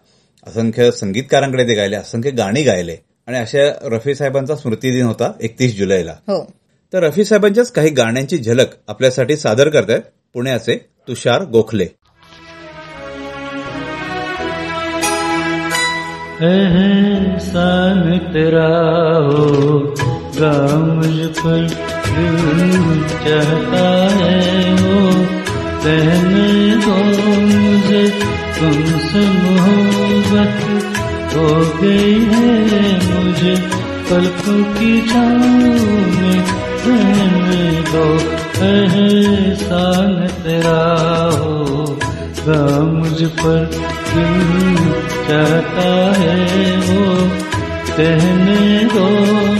असंख्य 0.46 0.90
संगीतकारांकडे 0.90 1.68
ते 1.68 1.74
गायले 1.74 1.96
असंख्य 1.96 2.30
गाणी 2.30 2.62
गायले. 2.62 2.96
आणि 3.26 3.36
अशा 3.38 3.58
रफी 3.82 4.14
साहेबांचा 4.14 4.56
स्मृतिदिन 4.56 5.06
होता 5.06 5.32
एकतीस 5.40 5.76
जुलैला. 5.78 6.12
हो. 6.12 6.52
तर 6.92 7.02
रफी 7.02 7.24
साहेबांच्याच 7.24 7.72
काही 7.72 7.90
गाण्यांची 7.90 8.38
झलक 8.38 8.66
आपल्यासाठी 8.88 9.36
सादर 9.36 9.68
करतायत 9.68 10.00
पुण्याचे 10.34 10.76
तुषार 11.08 11.44
गोखले. 11.44 11.86
एहसान 16.42 18.18
तेरा 18.18 18.70
होगा 19.26 20.76
मुझ 20.76 21.28
पर 21.36 21.68
चाहता 23.24 24.08
है 24.14 24.74
वो। 24.74 25.24
कहने 25.84 26.76
दो 26.76 26.96
मुझे, 27.40 28.08
तुमसे 28.58 29.22
मोहब्बत 29.42 30.56
हो 31.36 31.78
गई 31.82 32.18
है 32.24 32.82
मुझे। 33.04 33.56
पलकों 34.10 34.64
की 34.64 35.08
छाँव 35.08 35.38
में 36.18 36.40
रहने 36.86 37.82
दो, 37.82 38.06
एहसान 38.64 40.26
तेरा 40.26 40.82
होगा 41.38 42.82
मुझ 42.82 43.22
पर 43.22 43.70
दिल 44.14 45.13
चाहता 45.26 45.90
है 46.20 46.36
वो 46.86 47.04
कहने 47.96 48.62
दो 48.94 49.06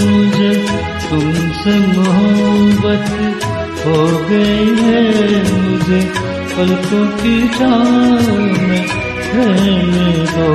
मुझे 0.01 0.53
तुमसे 1.05 1.75
मोहब्बत 1.93 3.07
हो 3.85 3.99
गई 4.31 4.67
है 4.81 5.03
मुझे 5.51 6.01
पलकों 6.55 7.05
की 7.21 7.37
छाँव 7.57 8.29
में 8.69 8.85
रहने 9.35 10.11
दो 10.35 10.51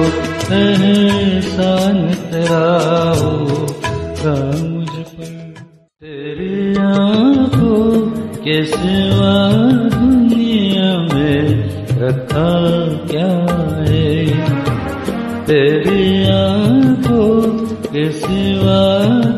एहसान 0.58 1.98
तेरा 2.32 2.64
हो 3.20 3.34
मुझ 4.22 4.94
पर 5.10 5.34
तेरी 6.02 6.54
आंखों 6.84 7.84
के 8.46 8.64
सिवा 8.66 9.36
दुनिया 9.96 10.92
में 11.14 11.42
रखा 12.02 12.50
क्या 13.12 13.59
तेरी 15.50 16.08
आंखों 16.32 17.38
के 17.84 18.04
सिवा 18.14 18.82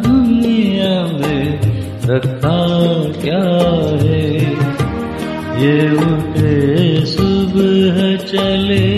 दुनिया 0.06 0.96
में 1.20 1.46
रखा 2.10 2.58
क्या 3.22 3.44
है 4.02 4.26
ये 5.62 5.78
उठे 6.08 7.06
सुबह 7.12 8.00
चले 8.26 8.90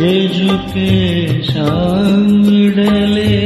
ये 0.00 0.14
झुके 0.28 1.42
शाम 1.50 2.24
डले 2.78 3.36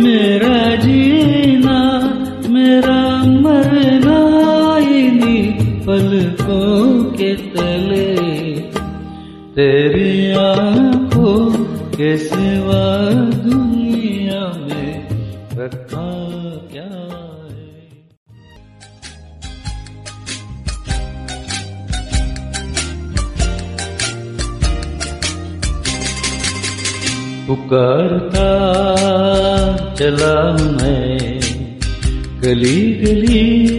मेरा 0.00 0.58
जीना 0.86 1.82
मेरा 2.56 3.02
मरना 3.44 4.18
इन्हीं 4.96 5.44
पलकों 5.86 6.88
के 7.18 7.34
तले 7.52 8.12
तेरी 9.56 10.32
आंखों 10.36 10.83
के 11.26 12.16
सिवा 12.18 13.10
दुनिया 13.42 14.40
में 14.66 15.08
रखा 15.52 16.06
क्या 16.72 16.88
पुकारता 27.46 28.48
चला 29.94 30.52
मैं, 30.52 31.40
गली 32.40 32.92
गली 32.92 33.74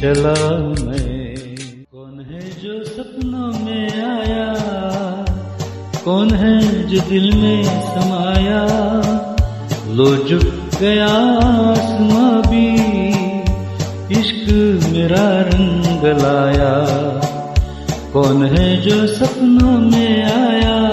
चला 0.00 0.38
मैं। 0.84 0.91
जो 6.92 7.00
दिल 7.00 7.36
में 7.36 7.64
समाया। 7.64 8.66
लो 9.88 10.16
झुक 10.16 10.54
गया 10.80 11.08
आसमां 11.70 12.42
भी, 12.42 12.74
इश्क 14.20 14.52
मेरा 14.92 15.40
रंग 15.40 16.20
लाया। 16.20 16.86
कौन 18.12 18.46
है 18.46 18.76
जो 18.76 19.06
सपनों 19.06 19.78
में 19.78 20.22
आया? 20.24 20.90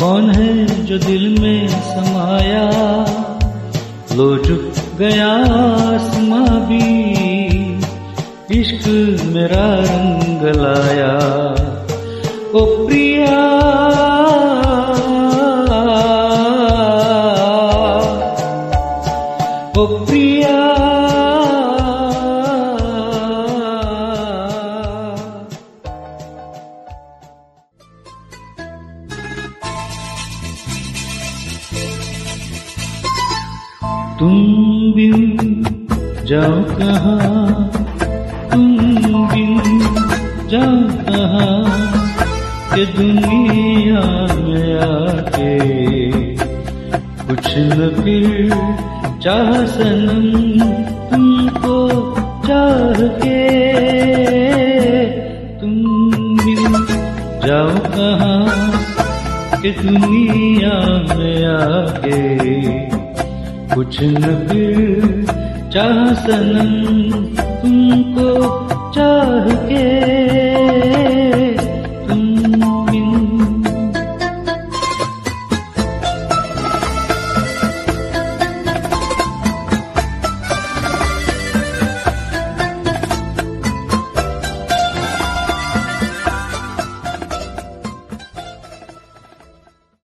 कौन 0.00 0.30
है 0.30 0.84
जो 0.84 0.98
दिल 0.98 1.38
में 1.40 1.68
समाया? 1.68 2.70
लो 4.16 4.44
झुक 4.44 4.72
गया 4.98 5.32
आसमां 5.94 6.60
भी, 6.60 7.12
इश्क 8.60 8.88
मेरा 9.24 9.74
रंग 9.74 10.56
लाया। 10.56 11.30
कहाँ 36.80 37.70
तुम 38.52 38.66
बिन 39.32 39.58
जाओ 40.52 40.76
कहाँ 41.08 41.56
के 42.74 42.84
दुनिया 42.96 44.02
में 44.44 44.78
आके 44.88 45.54
कुछ 47.28 47.48
न 47.58 47.88
फिर 48.02 48.54
चाह 49.24 49.50
सनम 49.74 50.24
तुमको 51.10 51.76
चाह 52.46 53.06
के 53.24 53.40
तुम 55.60 55.74
बिन 56.44 56.72
जाओ 57.46 57.74
कहाँ 57.96 58.40
के 59.62 59.70
दुनिया 59.82 60.74
में 61.16 61.44
आके 61.56 62.20
कुछ 63.74 64.00
न 64.02 64.34
फिर 64.48 65.38
चाह 65.74 66.14
सनम 66.14 66.70
तुमको 67.36 68.30
चाह 68.94 69.44
के 69.68 69.84
तुम 72.08 72.24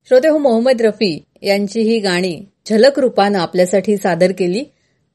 श्रोते 0.08 0.28
हो 0.28 0.38
मोहम्मद 0.38 0.82
रफी 0.82 1.24
यांची 1.42 1.80
ही 1.80 1.98
गाणी 1.98 2.38
झलक 2.70 2.98
रूपानं 2.98 3.38
आपल्यासाठी 3.38 3.96
सादर 3.96 4.32
केली. 4.32 4.64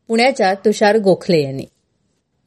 पुण्याच्या 0.08 0.54
तुषार 0.54 0.98
गोखले 0.98 1.44
यांनी. 1.44 1.66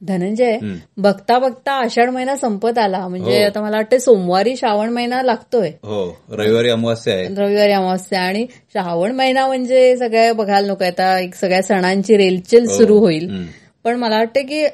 धनंजय 0.01 0.57
बघता 0.97 1.39
बघता 1.39 1.71
आषाढ 1.71 2.09
महिना 2.09 2.35
संपत 2.35 2.77
आला. 2.77 3.07
म्हणजे 3.07 3.39
हो. 3.39 3.45
आता 3.45 3.61
मला 3.61 3.75
वाटतं 3.75 3.97
सोमवारी 3.97 4.55
श्रावण 4.55 4.89
महिना 4.89 5.23
लागतोय. 5.23 5.67
हो 5.67 6.17
रविवारी 6.31 6.69
अमावस्या 6.69 7.13
आहे. 7.13 7.27
रविवारी 7.27 7.71
अमावस्या. 7.71 8.21
आणि 8.21 8.47
श्रावण 8.71 9.11
महिना 9.11 9.47
म्हणजे 9.47 9.97
सगळ्या 9.97 10.33
बघायला 10.33 10.67
नको. 10.67 10.85
आता 10.85 11.19
एक 11.19 11.35
सगळ्या 11.35 11.63
सणांची 11.63 12.17
रेलचेल 12.17 12.65
हो. 12.69 12.77
सुरू 12.77 12.97
होईल. 12.97 13.43
पण 13.83 13.95
मला 13.95 14.17
वाटतं 14.17 14.41
की 14.41 14.65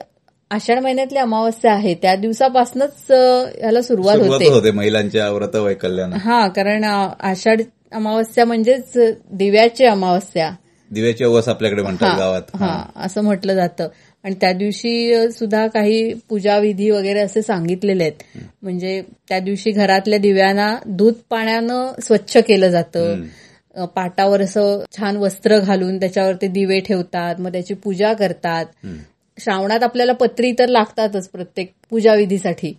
आषाढ 0.51 0.79
महिन्यातली 0.79 1.19
अमावस्या 1.19 1.73
आहे. 1.73 1.93
त्या 1.93 2.15
दिवसापासूनच 2.15 2.91
अं, 3.09 3.45
ह्याला 3.57 3.81
सुरुवात 3.81 4.17
होते. 4.17 4.71
महिलांच्या 4.71 5.31
व्रत 5.31 5.55
वैकल्यानं 5.55 6.15
हा 6.15 6.47
कारण 6.47 6.83
आषाढ 7.19 7.61
अमावस्या 7.91 8.45
म्हणजेच 8.45 8.97
दिव्याची 9.31 9.85
अमावस्या. 9.85 10.51
दिव्याची 10.91 11.23
अवस 11.23 11.47
आपल्याकडे 11.47 11.81
म्हणतात 11.81 12.17
गावात. 12.17 12.41
हा 12.55 12.85
असं 12.95 13.21
म्हटलं 13.21 13.55
जातं. 13.55 13.87
आणि 14.23 14.35
त्या 14.41 14.53
दिवशी 14.53 15.31
सुद्धा 15.31 15.67
काही 15.67 16.13
पूजा 16.29 16.57
विधी 16.57 16.89
वगैरे 16.89 17.19
असे 17.19 17.41
सांगितलेले 17.41 18.03
आहेत. 18.03 18.37
म्हणजे 18.61 19.03
त्या 19.29 19.39
दिवशी 19.39 19.71
घरातल्या 19.71 20.19
दिव्यांना 20.19 20.77
दूध 20.85 21.13
पाण्यानं 21.29 22.01
स्वच्छ 22.01 22.37
केलं 22.37 22.69
जातं. 22.69 23.15
पाटावर 23.95 24.41
असं 24.41 24.83
छान 24.97 25.17
वस्त्र 25.17 25.59
घालून 25.59 25.99
त्याच्यावर 25.99 26.33
ते 26.35 26.47
दिवे 26.47 26.79
ठेवतात 26.79 27.35
मग 27.39 27.51
त्याची 27.51 27.73
पूजा 27.73 28.13
करतात. 28.13 28.65
श्रावणात 29.39 29.83
आपल्याला 29.83 30.13
पत्री 30.13 30.51
तर 30.51 30.67
लागतातच 30.67 31.29
प्रत्येक 31.29 31.73
पूजाविधीसाठी. 31.89 32.73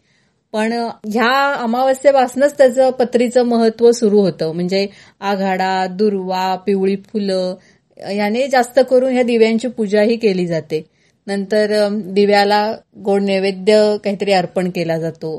पण 0.52 0.72
अ, 0.72 0.88
ह्या 1.12 1.54
अमावस्येपासूनच 1.54 2.58
त्याचं 2.58 2.90
पत्रीचं 2.90 3.42
महत्त्व 3.42 3.90
सुरू 3.90 4.20
होतं. 4.20 4.52
म्हणजे 4.52 4.86
आघाडा 5.20 5.86
दुर्वा 5.86 6.56
पिवळी 6.56 6.96
फुलं 6.96 7.54
याने 7.98 8.48
जास्त 8.48 8.80
करून 8.90 9.12
ह्या 9.12 9.22
दिव्यांची 9.22 9.68
पूजाही 9.68 10.16
केली 10.16 10.46
जाते. 10.46 10.84
नंतर 11.26 11.88
दिव्याला 11.92 12.76
गोड 12.96 13.22
नैवेद्य 13.22 13.96
काहीतरी 14.04 14.32
अर्पण 14.32 14.70
केला 14.70 14.98
जातो. 14.98 15.38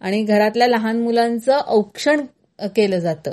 आणि 0.00 0.22
घरातल्या 0.22 0.66
लहान 0.66 1.00
मुलांचं 1.00 1.60
औक्षण 1.66 2.20
केलं 2.60 2.98
जातं. 2.98 3.30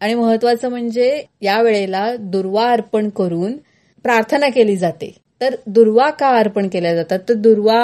आणि 0.00 0.14
महत्वाचं 0.14 0.68
म्हणजे 0.68 1.22
या 1.40 1.62
वेळेला 1.62 2.16
दुर्वा 2.16 2.70
अर्पण 2.70 3.08
करून 3.08 3.56
प्रार्थना 4.02 4.48
केली 4.48 4.76
जाते. 4.76 5.14
तर 5.40 5.54
दुर्वा 5.66 6.10
का 6.10 6.28
अर्पण 6.28 6.68
केल्या 6.68 6.94
जातात. 6.94 7.18
तर 7.28 7.34
दुर्वा 7.34 7.78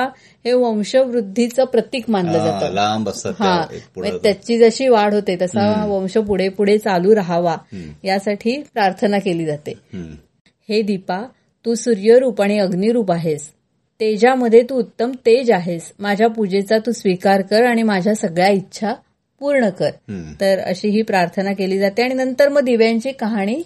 हे 0.44 0.52
वंशवृद्धीचं 0.52 1.64
प्रतीक 1.64 2.10
मानलं 2.10 2.44
जातं. 2.44 2.72
लांब 2.72 3.08
हा. 3.08 3.66
म्हणजे 3.96 4.18
त्याची 4.22 4.58
जशी 4.58 4.88
वाढ 4.88 5.14
होते 5.14 5.36
तसा 5.42 5.84
वंश 5.86 6.16
पुढे 6.16 6.48
पुढे 6.48 6.78
चालू 6.78 7.14
राहावा 7.14 7.56
यासाठी 8.04 8.62
प्रार्थना 8.74 9.18
केली 9.18 9.46
जाते. 9.46 9.72
हे 10.68 10.82
दीपा 10.82 11.22
तू 11.64 11.74
सूर्यरूप 11.74 12.42
आणि 12.42 12.58
अग्निरूप 12.58 13.12
आहेस. 13.12 13.50
तेजामध्ये 14.00 14.62
तू 14.62 14.78
उत्तम 14.78 15.10
तेज 15.26 15.50
आहेस. 15.50 15.92
माझ्या 15.98 16.28
पूजेचा 16.28 16.78
तू 16.78 16.92
स्वीकार 16.92 17.42
कर 17.42 17.64
आणि 17.64 17.82
माझ्या 17.82 18.14
सगळ्या 18.14 18.48
इच्छा 18.48 18.92
पूर्ण 19.40 19.68
कर. 19.68 19.90
तर 20.40 20.58
अशी 20.58 20.88
ही 20.88 21.02
प्रार्थना 21.02 21.52
केली 21.52 21.78
जाते 21.78 22.02
आणि 22.02 22.14
नंतर 22.14 22.48
मग 22.48 22.60
दिव्यांची 22.60 23.12
कहाणी 23.12 23.62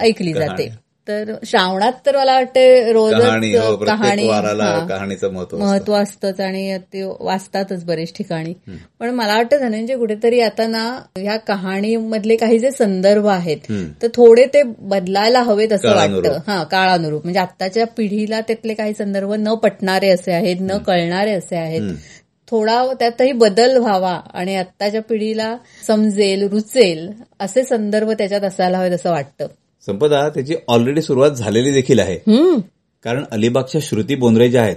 ऐकली. 0.00 0.32
जाते. 0.32 0.89
तर 1.10 1.32
श्रावणात 1.46 1.92
तर 2.06 2.16
मला 2.16 2.32
वाटते 2.34 2.64
प्रत्येक 2.92 3.82
कहाणी 3.86 4.26
हा. 4.28 4.78
कहाणीचं 4.88 5.32
महत्त्व 5.32 5.56
असतं. 5.56 5.66
महत्त्व 5.66 5.94
असतंच 5.94 6.40
आणि 6.40 6.76
ते 6.92 7.02
वाचतातच 7.20 7.84
बरेच 7.84 8.12
ठिकाणी 8.18 8.52
पण 9.00 9.10
मला 9.10 9.36
वाटतं 9.36 9.60
धनंजय 9.60 9.96
कुठेतरी 9.96 10.40
आता 10.40 10.66
ना 10.66 10.84
ह्या 11.18 11.36
कहाणी 11.36 11.96
मधले 11.96 12.36
काही 12.36 12.58
जे 12.58 12.70
संदर्भ 12.70 13.26
आहेत. 13.26 13.58
तर 14.02 14.08
थोडे 14.14 14.44
ते 14.44 14.62
बदलायला 14.62 15.42
हवेत 15.42 15.72
असं. 15.72 15.88
वाटतं 15.90 16.38
हा 16.46 16.62
काळानुरूप 16.64 17.22
म्हणजे 17.24 17.40
आत्ताच्या 17.40 17.86
पिढीला 17.86 18.40
त्यातले 18.40 18.74
काही 18.74 18.94
संदर्भ 18.94 19.32
न 19.32 19.54
पटणारे 19.54 20.08
असे 20.10 20.32
आहेत 20.32 20.56
न 20.60 20.78
कळणारे 20.78 21.32
असे 21.32 21.56
आहेत 21.56 21.80
थोडा 22.48 22.84
त्यातही 23.00 23.32
बदल 23.32 23.76
व्हावा 23.76 24.12
आणि 24.34 24.54
आत्ताच्या 24.56 25.02
पिढीला 25.02 25.56
समजेल 25.86 26.42
रुचेल 26.48 27.08
असे 27.40 27.62
संदर्भ 27.64 28.10
त्याच्यात 28.12 28.40
असायला 28.40 28.78
हवेत 28.78 28.92
असं 28.92 29.10
वाटतं 29.10 29.46
संपदा 29.86 30.28
त्याची 30.28 30.54
ऑलरेडी 30.68 31.02
सुरुवात 31.02 31.30
झालेली 31.30 31.70
देखील 31.72 31.98
आहे. 31.98 32.16
कारण 33.04 33.24
अलिबागच्या 33.30 33.80
श्रुती 33.84 34.14
बोंद्रे 34.14 34.48
ज्या 34.48 34.62
आहेत 34.62 34.76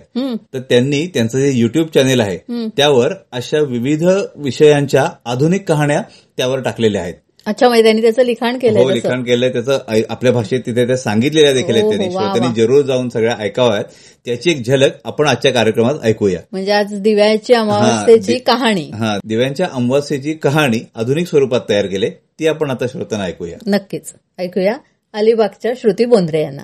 तर 0.54 0.60
त्यांनी 0.60 1.06
त्यांचं 1.08 1.39
जे 1.39 1.51
युट्यूब 1.54 1.88
चॅनेल 1.88 2.22
आहे 2.22 2.68
त्यावर 2.78 3.14
अशा 3.32 3.60
विविध 3.60 4.04
विषयांच्या 4.36 5.08
आधुनिक 5.26 5.68
कहाण्या 5.68 6.01
त्यावर 6.38 6.60
टाकलेल्या 6.60 7.01
आहेत. 7.01 7.14
अच्छा 7.45 7.68
म्हणजे 7.68 7.84
त्यांनी 7.84 8.01
त्याचं 8.01 8.24
लिखाण 8.24 8.54
हो 8.54 8.60
केलंय 8.60 8.84
तसं. 8.84 8.93
लिखाण 8.93 9.24
केलंय 9.24 9.49
त्याचं 9.49 9.80
आपल्या 10.10 10.32
भाषेत 10.32 10.60
तिथे 10.66 10.86
त्या 10.88 10.97
सांगितलेल्या 10.97 11.51
देखील 11.54 11.74
आहेत 11.74 11.84
हो, 11.84 11.89
त्यांनी. 11.89 12.08
हो, 12.08 12.16
वा, 12.16 12.22
श्रोत्यांनी. 12.24 12.62
जरूर 12.62 12.82
जाऊन 12.82 13.10
सगळ्या 13.10 13.36
ऐकाव्यात 13.39 13.84
त्याची 14.26 14.51
एक 14.51 14.66
झलक 14.66 14.91
आपण 15.06 15.28
आजच्या 15.28 15.51
कार्यक्रमात 15.51 15.95
ऐकूया. 16.04 16.39
म्हणजे 16.51 16.72
आज 16.72 16.93
दिव्याची 16.93 17.54
अमावस्येची 17.54 18.38
कहाणी. 18.39 18.89
हा 18.93 19.18
दिव्यांच्या 19.26 19.68
अमावस्येची 19.74 20.34
कहाणी 20.34 20.80
आधुनिक 20.95 21.28
स्वरूपात 21.28 21.62
तयार 21.70 21.86
केली 21.86 22.10
ती 22.39 22.47
आपण 22.47 22.70
आता 22.72 22.88
श्रोत्यांना 22.88 23.28
ऐकूया. 23.28 23.58
नक्कीच. 23.68 24.14
ऐकूया. 24.39 24.76
अलिबागच्या 25.14 25.72
श्रुती 25.78 26.05
बोंद्रे 26.05 26.41
यांना. 26.41 26.61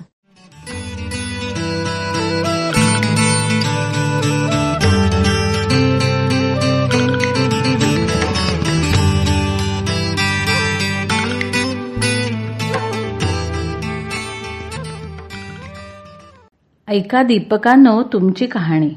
ऐका 16.87 17.23
दीपकांनो 17.23 18.03
तुमची 18.03 18.45
कहाणी. 18.45 18.89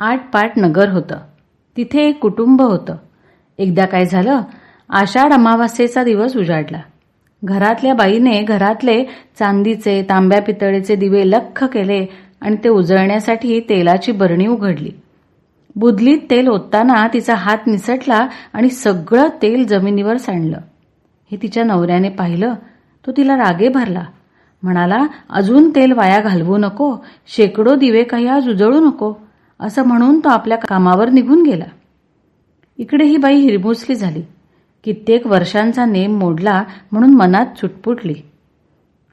आठ 0.00 0.30
पाट 0.32 0.52
नगर 0.56 0.88
होतं. 0.88 1.18
तिथे 1.76 2.08
एक 2.08 2.18
कुटुंब 2.18 2.62
होतं. 2.62 2.96
एकदा 3.58 3.86
काय 3.86 4.04
झालं 4.06 4.40
आषाढ 4.90 5.32
अमावास्येचा 5.32 6.04
दिवस 6.04 6.36
उजाडला. 6.36 6.80
घरातल्या 7.44 7.94
बाईने 7.94 8.42
घरातले 8.42 9.04
चांदीचे 9.38 10.02
तांब्या 10.02 10.42
पितळेचे 10.42 10.96
दिवे 10.96 11.30
लख्ख 11.30 11.64
केले 11.64 12.06
आणि 12.40 12.56
ते 12.64 12.68
उजळण्यासाठी 12.68 13.60
तेलाची 13.60 14.12
बरणी 14.12 14.46
उघडली. 14.46 14.90
बुदलीत 15.76 16.18
तेल 16.30 16.48
ओतताना 16.48 17.08
तिचा 17.12 17.34
हात 17.34 17.58
निसटला 17.66 18.28
आणि 18.52 18.70
सगळं 18.70 19.28
तेल 19.42 19.66
जमिनीवर 19.66 20.16
सांडलं. 20.16 20.58
हे 21.30 21.38
तिच्या 21.42 21.64
नवऱ्याने 21.64 22.08
पाहिलं. 22.08 22.54
तो 23.06 23.12
तिला 23.16 23.36
रागे 23.36 23.68
भरला. 23.68 24.04
म्हणाला 24.62 25.06
अजून 25.30 25.70
तेल 25.70 25.92
वाया 25.92 26.20
घालवू 26.20 26.56
नको. 26.56 26.96
शेकडो 27.26 27.74
दिवे 27.74 28.02
काही 28.02 28.26
आज 28.26 28.48
उजळू 28.48 28.80
नको. 28.80 29.12
असं 29.60 29.86
म्हणून 29.86 30.20
तो 30.20 30.28
आपल्या 30.28 30.58
कामावर 30.58 31.10
निघून 31.10 31.42
गेला. 31.42 31.64
इकडे 32.78 33.04
ही 33.04 33.16
बाई 33.16 33.34
हिरमुसली 33.34 33.94
झाली. 33.94 34.22
कित्येक 34.86 35.26
वर्षांचा 35.26 35.84
नेम 35.84 36.18
मोडला 36.18 36.64
म्हणून 36.92 37.14
मनात 37.14 37.46
चुटपुटली. 37.46 38.14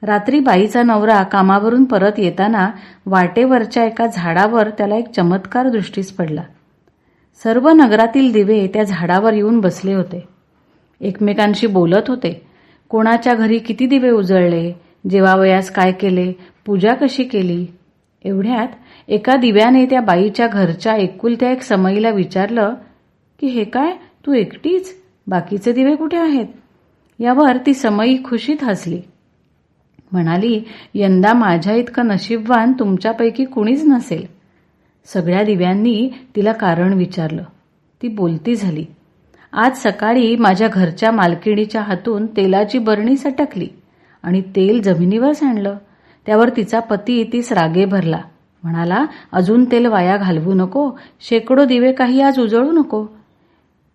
रात्री 0.02 0.40
बाईचा 0.40 0.82
नवरा 0.82 1.22
कामावरून 1.22 1.84
परत 1.84 2.12
येताना 2.18 2.70
वाटेवरच्या 3.06 3.84
एका 3.84 4.06
झाडावर 4.06 4.68
त्याला 4.68 4.96
एक 4.96 5.08
चमत्कार 5.08 5.68
दृष्टीस 5.68 6.12
पडला. 6.12 6.42
सर्व 7.42 7.68
नगरातील 7.68 8.32
दिवे 8.32 8.66
त्या 8.66 8.82
झाडावर 8.82 9.32
येऊन 9.32 9.60
बसले 9.60 9.94
होते. 9.94 10.28
एकमेकांशी 11.00 11.66
बोलत 11.66 12.08
होते. 12.08 12.46
कोणाच्या 12.88 13.34
घरी 13.34 13.58
किती 13.58 13.86
दिवे 13.86 14.10
उजळले? 14.10 14.72
जेवावयास 15.10 15.70
काय 15.70 15.92
केले? 15.92 16.32
पूजा 16.66 16.94
कशी 16.94 17.24
केली? 17.24 17.66
एवढ्यात 18.24 18.68
एका 19.08 19.36
दिव्याने 19.36 19.86
त्या 19.86 20.00
बाईच्या 20.00 20.46
घरच्या 20.46 20.96
एकुलत्या 20.96 21.50
एक 21.50 21.62
समईला 21.62 22.10
विचारलं 22.10 22.74
की 23.40 23.46
हे 23.46 23.64
काय? 23.64 23.92
तू 24.26 24.32
एकटीच? 24.32 25.03
बाकीचे 25.26 25.72
दिवे 25.72 25.94
कुठे 25.94 26.16
आहेत? 26.16 26.46
यावर 27.18 27.56
ती 27.56 27.74
समई 27.74 28.16
खुशीत 28.24 28.64
हसली. 28.64 29.02
म्हणाली 30.12 30.62
यंदा 30.94 31.32
माझ्या 31.32 31.74
इतकं 31.74 32.06
नशीबवान 32.06 32.72
तुमच्यापैकी 32.72 33.44
कुणीच 33.44 33.84
नसेल. 33.84 34.26
सगळ्या 35.04 35.42
दिव्यांनी 35.42 36.10
तिला 36.36 36.52
कारण 36.52 36.92
विचारलं. 36.92 37.42
ती 38.02 38.08
बोलती 38.08 38.54
झाली. 38.54 38.84
आज 39.52 39.76
सकाळी 39.76 40.36
माझ्या 40.36 40.68
घरच्या 40.68 41.10
मालकिणीच्या 41.10 41.82
हातून 41.82 42.26
तेलाची 42.26 42.78
बरणी 42.78 43.16
सटकली 43.16 43.68
आणि 44.22 44.40
तेल 44.40 44.82
जमिनीवर 44.82 45.32
सांडलं. 45.32 45.76
त्यावर 46.26 46.48
तिचा 46.48 46.80
पती 46.80 47.30
तीच 47.32 47.52
रागे 47.52 47.84
भरला. 47.84 48.20
म्हणाला 48.62 49.04
अजून 49.32 49.64
तेल 49.64 49.86
वाया 49.86 50.16
घालवू 50.16 50.54
नको. 50.54 50.90
शेकडो 51.20 51.64
दिवे 51.64 51.92
काही 51.92 52.20
आज 52.20 52.40
उजळू 52.40 52.72
नको. 52.72 53.06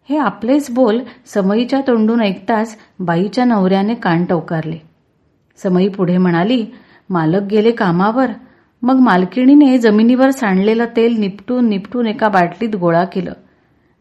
हे 0.10 0.18
आपलेच 0.18 0.72
बोल 0.72 1.00
समईच्या 1.26 1.82
तोंडून 1.88 2.22
ऐकताच 2.22 2.78
बाईच्या 3.00 3.46
नवऱ्याने 3.46 3.94
कान 3.94 4.26
टवकारले. 4.26 4.78
समई 5.58 5.88
पुढे 5.88 6.18
म्हणाली 6.18 6.66
मालक 7.10 7.42
गेले 7.42 7.72
कामावर. 7.72 8.30
मग 8.82 8.96
मालकिणीने 8.96 9.78
जमिनीवर 9.78 10.30
सांडलेलं 10.30 10.86
तेल 10.96 11.20
निपटून 11.20 11.70
निपटून 11.70 12.08
एका 12.08 12.30
बाटलीत 12.30 12.76
गोळा 12.76 13.06
केलं. 13.06 13.34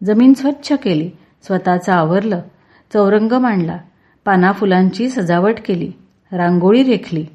जमीन 0.04 0.32
स्वच्छ 0.34 0.72
केली 0.72 1.10
स्वतःचं 1.42 1.92
आवरलं 1.92 2.40
चौरंग 2.92 3.32
मांडला 3.32 3.78
पाना 4.24 4.52
फुलांची 4.52 5.08
सजावट 5.08 5.54
केली 5.66 5.92
रांगोळी 6.32 6.82
रेखली. 6.82 7.26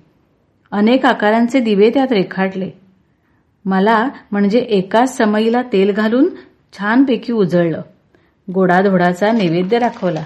अनेक 0.72 1.06
आकारांचे 1.06 1.60
दिवे 1.60 1.90
त्यात 1.90 2.12
रेखाटले. 2.12 2.70
मला 3.66 4.10
म्हणजे 4.32 4.60
एकाच 4.60 5.18
समईला 5.18 5.62
तेल 5.62 5.92
घालून 5.92 6.30
छानपैकी 6.74 7.34
उजळलं. 7.34 7.82
गोडाधोडाचा 8.52 9.32
नैवेद्य 9.32 9.80
दाखवला. 9.80 10.24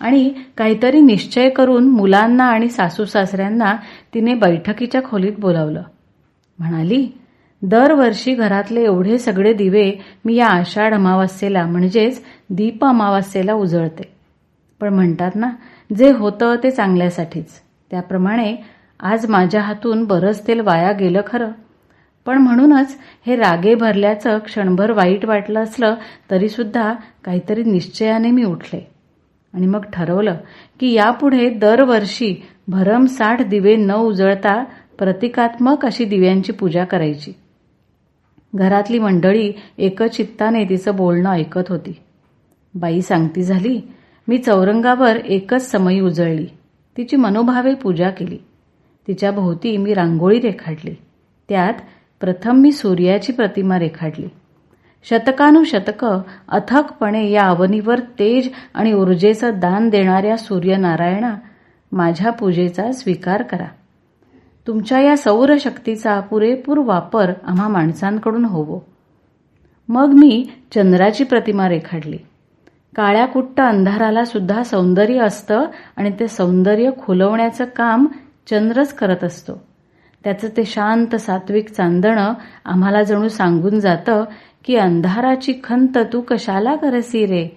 आणि 0.00 0.34
काहीतरी 0.56 1.00
निश्चय 1.00 1.48
करून 1.48 1.88
मुलांना 1.88 2.44
आणि 2.44 2.68
सासू 2.68 3.04
सासऱ्यांना 3.04 3.76
तिने 4.14 4.34
बैठकीच्या 4.34 5.02
खोलीत 5.02 5.32
बोलावलं. 5.38 5.82
म्हणाली 6.58 7.08
दरवर्षी 7.62 8.34
घरातले 8.34 8.84
एवढे 8.84 9.18
सगळे 9.18 9.52
दिवे 9.52 9.92
मी 10.24 10.34
या 10.34 10.46
आषाढ 10.46 10.94
अमावास्येला 10.94 11.66
म्हणजेच 11.66 12.24
दीप 12.50 12.84
अमावास्येला 12.84 13.52
उजळते. 13.52 14.12
पण 14.80 14.94
म्हणतात 14.94 15.30
ना 15.34 15.50
जे 15.96 16.12
होतं 16.12 16.54
ते 16.62 16.70
चांगल्यासाठीच. 16.70 17.46
त्याप्रमाणे 17.90 18.56
आज 19.00 19.26
माझ्या 19.26 19.62
हातून 19.62 20.04
बरंच 20.04 20.48
तेल 20.48 20.60
वाया 20.60 20.92
गेलं 20.92 21.20
खरं. 21.26 21.48
पण 22.26 22.38
म्हणूनच 22.38 22.98
हे 23.26 23.36
रागे 23.36 23.74
भरल्याचं 23.74 24.38
क्षणभर 24.38 24.90
वाईट 24.90 25.24
वाटलं 25.24 25.60
असलं 25.60 25.94
तरीसुद्धा 26.30 26.94
काहीतरी 27.24 27.64
निश्चयाने 27.64 28.30
मी 28.30 28.44
उठले. 28.44 28.90
आणि 29.54 29.66
मग 29.66 29.84
ठरवलं 29.92 30.36
की 30.80 30.92
यापुढे 30.92 31.50
दरवर्षी 31.50 32.42
भरमसाठ 32.68 33.42
दिवे 33.42 33.76
न 33.76 33.92
उजळता 33.92 34.64
प्रतिकात्मक 34.98 35.86
अशी 35.86 36.04
दिव्यांची 36.04 36.52
पूजा 36.52 36.84
करायची. 36.84 37.32
घरातली 38.54 38.98
मंडळी 38.98 39.52
एकचित्ताने 39.78 40.64
तिचं 40.64 40.96
बोलणं 40.96 41.30
ऐकत 41.30 41.68
होती. 41.68 41.96
बाई 42.74 43.00
सांगती 43.00 43.42
झाली 43.42 43.80
मी 44.28 44.38
चौरंगावर 44.38 45.16
एकच 45.16 45.70
समयी 45.70 46.00
उजळली. 46.00 46.46
तिची 46.96 47.16
मनोभावे 47.16 47.74
पूजा 47.74 48.10
केली. 48.10 48.38
तिच्या 49.08 49.30
भोवती 49.30 49.76
मी 49.76 49.94
रांगोळी 49.94 50.40
रेखाटली. 50.40 50.94
त्यात 51.48 51.74
प्रथम 52.22 52.56
मी 52.56 52.72
सूर्याची 52.72 53.32
प्रतिमा 53.32 53.78
रेखाटली. 53.78 54.28
शतकानुशतकं 55.04 56.20
अथकपणे 56.48 57.30
या 57.30 57.42
अवनीवर 57.42 57.98
तेज 57.98 58.50
आणि 58.74 58.92
ऊर्जेचं 58.92 59.50
दान 59.54 59.88
देणाऱ्या 59.88 60.36
सूर्यनारायणा 60.36 61.34
माझ्या 61.92 62.32
पूजेचा 62.32 62.92
स्वीकार 62.92 63.42
करा. 63.42 63.66
तुमच्या 64.66 65.00
या 65.00 65.16
सौरशक्तीचा 65.16 66.20
पुरेपूर 66.20 66.78
वापर 66.78 67.32
आम्हा 67.46 67.68
माणसांकडून 67.68 68.44
होवो. 68.44 68.80
मग 69.88 70.06
मी 70.06 70.48
चंद्राची 70.74 71.24
प्रतिमा 71.24 71.68
रेखाडली 71.68 72.18
काळ्या 72.96 73.26
कुट्ट 73.26 73.60
अंधाराला 73.60 74.24
सुद्धा 74.24 74.62
सौंदर्य 74.62 75.18
असतं 75.20 75.64
आणि 75.96 76.10
ते 76.20 76.28
सौंदर्य 76.28 76.90
खुलवण्याचं 77.02 77.64
काम 77.64 78.06
चंद्रच 78.50 78.94
करत 78.94 79.24
असतो. 79.24 79.71
त्याचं 80.24 80.48
ते 80.56 80.64
शांत 80.64 81.16
सात्विक 81.16 81.70
चांदणं 81.70 82.34
आम्हाला 82.64 83.02
जणू 83.02 83.28
सांगून 83.28 83.80
जातं 83.80 84.24
की 84.64 84.76
अंधाराची 84.76 85.54
खंत 85.64 85.98
तू 86.12 86.20
कशाला 86.20 86.76
करसी 86.76 87.26
रे? 87.26 87.48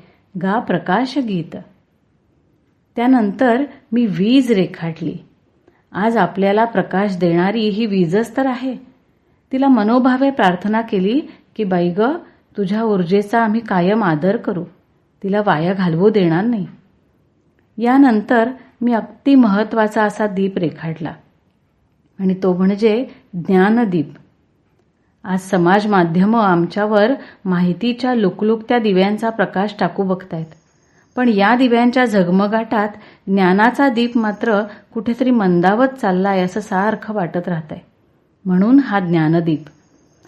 गा 0.42 0.60
प्रकाश 0.60 1.18
गीत. 1.18 1.58
त्यानंतर 2.96 3.64
मी 3.92 4.06
वीज 4.06 4.52
रेखाटली. 4.52 5.16
आज 5.92 6.18
आपल्याला 6.18 6.66
प्रकाश 6.66 7.18
देणारी 7.18 7.70
ही 7.70 7.86
वीजच 7.86 8.38
तर 8.38 8.46
आहे. 8.46 8.76
तिला 9.52 9.68
मनोभावे 9.68 10.30
प्रार्थना 10.30 10.82
केली 10.82 11.22
की 11.56 11.64
बाई 11.64 11.90
ग 11.90 12.02
तुझ्या 12.58 12.84
ऊर्जेचा 12.84 13.40
आम्ही 13.40 13.60
कायम 13.60 14.04
आदर 14.04 14.38
करू. 14.38 14.64
तिला 15.24 15.42
वाया 15.46 15.74
घालवू 15.74 16.10
देणार 16.10 16.44
नाही. 16.44 16.68
यानंतर 17.78 18.50
मी 18.82 18.94
अगदी 18.94 19.36
महत्त्वाचा 19.36 20.04
असा 20.04 20.28
दीप 20.28 20.58
रेखाटला. 20.58 21.14
आणि 22.20 22.36
तो 22.44 22.58
म्हणजे 22.58 23.06
ज्ञानदीप. 23.34 24.14
आज 25.24 25.40
समाज 25.40 25.88
माध्यमं 25.88 26.40
आमच्यावर 26.40 27.12
माहितीच्या 27.46 28.16
लुकलुकत्या 28.16 28.80
दिव्यांचा 28.80 29.30
प्रकाश 29.30 29.76
टाकू 29.80 30.04
बघतायत. 30.04 30.46
पण 31.16 31.30
या 31.30 31.56
दिव्यांच्या 31.56 32.06
झगमगाटात 32.06 32.90
ज्ञानाचा 33.28 33.90
दीप 33.90 34.18
मात्र 34.18 34.62
कुठेतरी 34.94 35.32
मंदावत 35.32 35.88
चाललाय 35.88 36.42
असं 36.42 36.60
सारखं 36.60 37.14
वाटत 37.14 37.48
राहतंय. 37.48 37.80
म्हणून 38.46 38.80
हा 38.80 39.00
ज्ञानदीप. 39.00 39.64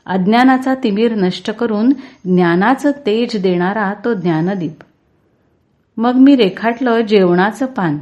अज्ञानाचा 0.05 0.73
तिमीर 0.75 1.15
नष्ट 1.15 1.51
करून 1.51 1.89
ज्ञानाचं 2.25 2.91
तेज 3.05 3.41
देणारा 3.41 3.93
तो 4.05 4.13
ज्ञानदीप. 4.13 4.77
मग 5.97 6.13
मी 6.13 6.35
रेखाटलं 6.35 7.01
जेवणाचं 7.01 7.65
पान. 7.65 7.97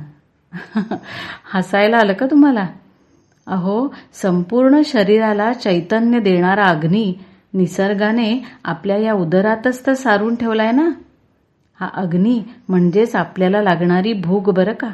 हसायला 1.53 1.97
आलं 1.97 2.13
का 2.13 2.25
तुम्हाला? 2.25 2.67
अहो 3.48 3.93
संपूर्ण 4.14 4.82
शरीराला 4.86 5.54
चैतन्य 5.54 6.20
देणारा 6.20 6.66
अग्नी 6.66 7.14
निसर्गाने 7.54 8.41
आपल्या 8.64 8.98
या 8.98 9.14
उदरातच 9.14 9.86
तर 9.88 9.93
सारून 9.93 10.36
ठेवलाय 10.36 10.72
ना? 10.72 10.89
हा 11.80 11.89
अग्नी 11.93 12.43
म्हणजेच 12.70 13.16
आपल्याला 13.16 13.62
लागणारी 13.62 14.14
भूक 14.14 14.50
बरं 14.50 14.74
का? 14.74 14.89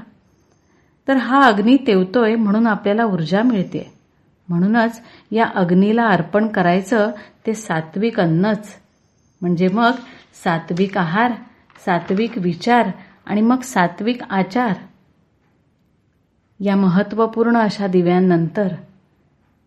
तर 1.08 1.18
हा 1.18 1.42
अग्नी 1.42 1.78
तेवतोय 1.88 2.36
म्हणून 2.36 2.68
आपल्याला 2.68 3.06
ऊर्जा 3.06 3.44
मिळते. 3.44 3.94
म्हणूनच 4.50 5.02
या 5.32 5.46
अग्नीला 5.56 6.08
अर्पण 6.08 6.48
करायचं 6.48 7.12
ते 7.48 7.54
सात्विक 7.54 8.20
अन्नच. 8.20 8.76
म्हणजे 9.42 9.68
मग 9.68 9.92
सात्विक 10.44 10.98
आहार 10.98 11.32
सात्विक 11.86 12.38
विचार 12.38 12.88
आणि 13.26 13.42
मग 13.42 13.60
सात्विक 13.60 14.22
आचार. 14.30 14.74
या 16.62 16.76
महत्त्वपूर्ण 16.76 17.58
अशा 17.58 17.88
दिव्यांनंतर 17.88 18.68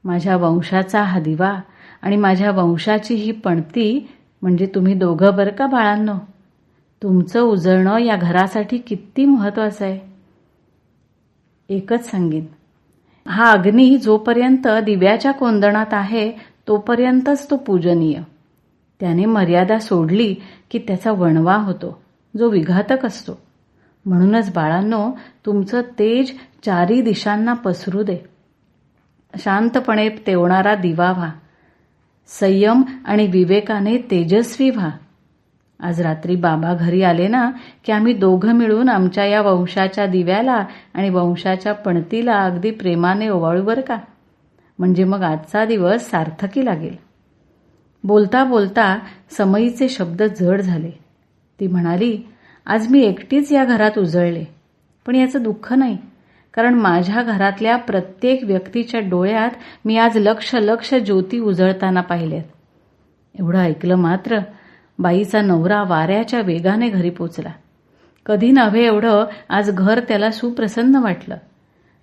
माझ्या 0.05 0.36
वंशाचा 0.36 1.03
हा 1.03 1.20
दिवा 1.20 1.61
आणि 2.03 2.16
माझ्या 2.16 2.51
वंशाची 2.51 3.14
ही 3.14 3.32
पणती 3.32 4.09
म्हणजे 4.42 4.66
तुम्ही 4.66 4.95
दोघं 4.95 5.36
बरं 5.36 5.51
का 5.51 5.66
बाळांनो? 5.66 6.14
तुमचं 7.03 7.40
उजळणं 7.40 7.99
या 7.99 8.16
घरासाठी 8.16 8.78
किती 8.78 9.24
महत्वाचं 9.24 9.84
आहे. 9.84 9.99
एकच 11.68 12.11
सांगेन 12.11 12.45
हा 13.28 13.51
अग्नी 13.51 13.97
जोपर्यंत 13.97 14.68
दिव्याच्या 14.84 15.32
कोंदणात 15.32 15.92
आहे 15.92 16.30
तोपर्यंतच 16.68 17.51
तो 17.51 17.57
पूजनीय. 17.57 18.20
त्याने 19.01 19.24
मर्यादा 19.24 19.78
सोडली 19.78 20.34
की 20.70 20.78
त्याचा 20.78 21.12
वणवा 21.12 21.57
होतो 21.57 22.03
जो 22.38 22.49
विघातक 22.49 23.07
असतो. 23.07 23.38
म्हणूनच 24.07 24.53
बाळांनो 24.53 25.11
तुमचं 25.47 25.80
तेज 25.80 26.32
चारी 26.64 27.00
दिशांना 27.02 27.52
पसरू 27.52 28.02
दे. 28.02 28.16
शांतपणे 29.38 30.08
तेवणारा 30.08 30.74
दिवा 30.74 31.12
व्हा. 31.12 31.30
संयम 32.28 32.82
आणि 33.04 33.26
विवेकाने 33.26 33.96
तेजस्वी 34.10 34.70
व्हा. 34.70 34.90
आज 35.80 36.00
रात्री 36.00 36.36
बाबा 36.36 36.74
घरी 36.74 37.02
आले 37.02 37.28
ना 37.28 37.50
की 37.84 37.92
आम्ही 37.92 38.14
दोघं 38.14 38.52
मिळून 38.52 38.88
आमच्या 38.88 39.24
या 39.24 39.40
वंशाच्या 39.42 40.06
दिव्याला 40.06 40.64
आणि 40.94 41.10
वंशाच्या 41.10 41.72
पणतीला 41.72 42.40
अगदी 42.42 42.70
प्रेमाने 42.70 43.28
ओवाळू 43.28 43.62
बरं 43.62 43.80
का? 43.80 43.98
म्हणजे 44.78 45.04
मग 45.04 45.22
आजचा 45.22 45.64
दिवस 45.64 46.10
सार्थकी 46.10 46.64
लागेल 46.64 46.96
बोलता 48.04 48.44
बोलता 48.44 48.98
समईचे 49.30 49.88
शब्द 49.88 50.22
जड 50.22 50.60
झाले. 50.60 50.90
ती 51.60 51.66
म्हणाली 51.66 52.18
आज 52.66 52.90
मी 52.90 53.02
एकटीच 53.02 53.52
या 53.52 53.64
घरात 53.64 53.98
उजळले 53.98 54.44
पण 55.06 55.14
याचं 55.14 55.42
दुःख 55.42 55.72
नाही. 55.72 55.98
कारण 56.55 56.74
माझ्या 56.74 57.22
घरातल्या 57.22 57.76
प्रत्येक 57.76 58.44
व्यक्तीच्या 58.44 59.00
डोळ्यात 59.00 59.50
मी 59.84 59.96
आज 59.96 60.16
लक्ष 60.16 60.55
लक्ष 60.55 60.94
ज्योती 60.94 61.38
उजळताना 61.38 62.00
पाहिल्यात 62.00 62.44
एवढं 63.40 63.59
ऐकलं 63.59 63.94
मात्र 63.94 64.38
बाईचा 64.98 65.40
नवरा 65.40 65.82
वाऱ्याच्या 65.82 66.40
वेगाने 66.40 66.88
घरी 66.88 67.11
पोचला. 67.11 67.52
कधी 68.26 68.50
नव्हे 68.50 68.86
एवढं 68.86 69.24
आज 69.48 69.70
घर 69.70 70.00
त्याला 70.00 70.30
सुप्रसन्न 70.30 70.96
वाटलं. 70.96 71.36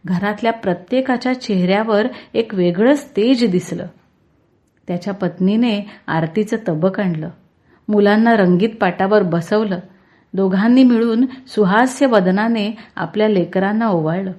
घरातल्या 0.06 0.54
प्रत्येकाच्या 0.54 1.41
चेहऱ्यावर 1.41 2.08
एक 2.34 2.56
वेगळंच 2.56 3.06
तेज 3.18 3.52
दिसलं. 3.52 3.86
त्याच्या 4.88 5.14
पत्नीने 5.14 5.91
आरतीचं 6.08 6.58
तबक 6.68 6.99
आणलं. 6.99 7.30
मुलांना 7.88 8.36
रंगीत 8.36 8.70
पाटावर 8.82 9.24
बसवलं. 9.24 9.80
दोघांनी 10.34 10.84
मिळून 10.84 11.26
सुहास्य 11.48 12.06
वदनाने 12.06 12.76
आपल्या 12.96 13.28
लेकरांना 13.28 13.88
ओवाळलं. 13.88 14.32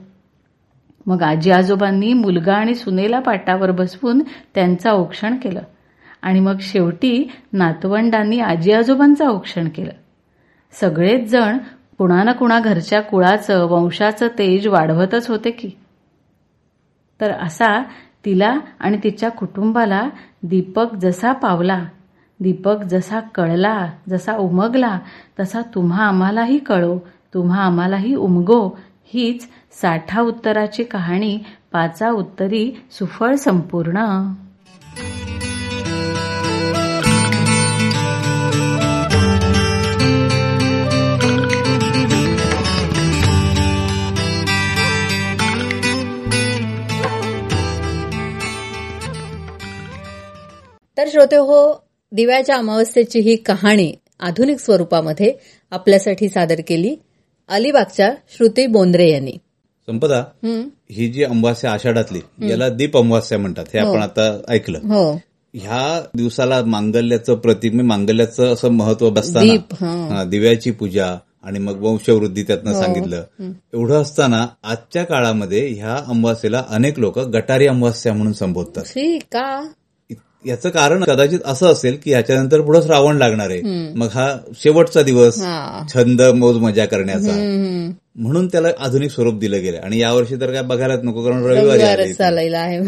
मग 1.06 1.22
आजी 1.22 1.50
आजोबांनी 1.50 2.12
मुलगा 2.12 2.54
आणि 2.54 2.74
सुनेला 2.74 3.20
पाटावर 3.20 3.70
बसवून 3.70 4.22
त्यांचं 4.54 4.90
औक्षण 4.90 5.36
केलं. 5.36 5.60
आणि 6.22 6.40
मग 6.40 6.56
शेवटी 6.60 7.30
नातवंडांनी 7.52 8.40
आजी 8.40 8.72
आजोबांचं 8.72 9.28
औक्षण 9.28 9.68
केलं. 9.68 9.92
सगळेच 10.72 11.30
जण 11.30 11.58
कुणा 11.98 12.22
ना 12.22 12.32
कुणा 12.32 12.60
घरच्या 12.60 13.00
कुळाचं 13.00 13.64
वंशाचं 13.64 14.28
तेज 14.28 14.66
वाढवतच 14.66 15.30
होते 15.30 15.50
की. 15.50 15.70
तर 17.20 17.30
असा 17.30 17.82
तिला 18.24 18.58
आणि 18.80 18.98
तिच्या 19.04 19.28
कुटुंबाला 19.28 20.08
दीपक 20.42 20.94
जसा 20.94 21.32
पावला 21.32 21.84
दीपक 22.40 22.76
जसा 22.90 23.20
कळला 23.20 23.86
जसा 24.08 24.36
उमगला 24.36 24.98
तसा 25.40 25.60
तुम्हा 25.74 26.04
आम्हालाही 26.04 26.58
कळो 26.58 26.98
तुम्हा 27.34 27.60
आम्हालाही 27.60 28.14
उमगो 28.14 28.78
हीच 29.04 29.48
साठा 29.80 30.20
उत्तराची 30.20 30.84
कहाणी 30.84 31.38
पाचा 31.72 32.10
उत्तरी 32.10 32.72
सुफळ 32.90 33.34
संपूर्ण. 33.34 34.32
तर 50.96 51.08
श्रोते 51.08 51.36
हो 51.36 51.91
दिव्याच्या 52.12 52.56
अमावस्येची 52.56 53.18
ही 53.18 53.36
कहाणी 53.36 53.92
आधुनिक 54.20 54.58
स्वरूपामध्ये 54.58 55.32
आपल्यासाठी 55.70 56.28
सादर 56.28 56.60
केली. 56.66 56.96
अलिबागच्या 57.48 58.14
श्रुती 58.36 58.66
बोंद्रे 58.66 59.10
यांनी. 59.10 59.32
संपदा 59.86 60.18
हं, 60.18 60.68
ही 60.90 61.08
जी 61.08 61.24
अमावास्या 61.24 61.72
आषाढातली 61.72 62.48
याला 62.50 62.68
दीप 62.68 62.96
अमावास्या 62.96 63.38
म्हणतात 63.38 63.64
हे 63.74 63.78
आपण 63.78 64.02
आता 64.02 64.40
ऐकलं. 64.48 64.78
हो. 64.78 65.20
ह्या 65.54 66.04
दिवसाला 66.14 66.62
मांगल्याचं 66.62 67.34
प्रतीक 67.34 67.74
म्हणजे 67.74 67.88
मांगल्याचं 67.88 68.52
असं 68.52 68.68
महत्त्व 68.68 69.10
बसताना 69.10 69.52
हं. 69.52 70.08
हा, 70.08 70.24
दिव्याची 70.24 70.70
पूजा 70.70 71.18
आणि 71.42 71.58
मग 71.58 71.82
वंशवृद्धी 71.82 72.42
त्यातनं 72.42 72.80
सांगितलं. 72.80 73.24
एवढं 73.74 74.02
असताना 74.02 74.46
आजच्या 74.62 75.04
काळामध्ये 75.04 75.68
ह्या 75.68 76.04
अमावास्येला 76.06 76.64
अनेक 76.68 76.98
लोक 76.98 77.18
गटारी 77.18 77.66
अमावास्या 77.66 78.12
म्हणून 78.12 78.32
संबोधतात. 78.32 78.84
का? 79.20 79.68
याचं 80.46 80.68
कारण 80.68 81.04
कदाचित 81.04 81.38
असं 81.44 81.66
असेल 81.66 81.96
की 82.04 82.10
ह्याच्यानंतर 82.10 82.60
पुढे 82.60 82.82
श्रावण 82.82 83.16
लागणार 83.16 83.50
आहे. 83.50 83.60
मग 83.94 84.08
हा 84.14 84.36
शेवटचा 84.62 85.02
दिवस 85.02 85.36
छंद 85.94 86.22
मोज 86.22 86.56
मजा 86.56 86.84
करण्याचा. 86.84 87.32
म्हणून 88.16 88.46
त्याला 88.46 88.68
आधुनिक 88.78 89.10
स्वरूप 89.10 89.38
दिलं 89.38 89.60
गेलं. 89.62 89.78
आणि 89.78 89.98
यावर्षी 89.98 90.36
तर 90.36 90.52
काय 90.52 90.62
बघायलाच 90.62 91.00
नको 91.04 91.24
कारण 91.24 91.44
रविवारी. 91.44 92.12
चालायला 92.12 92.58
आहे. 92.58 92.80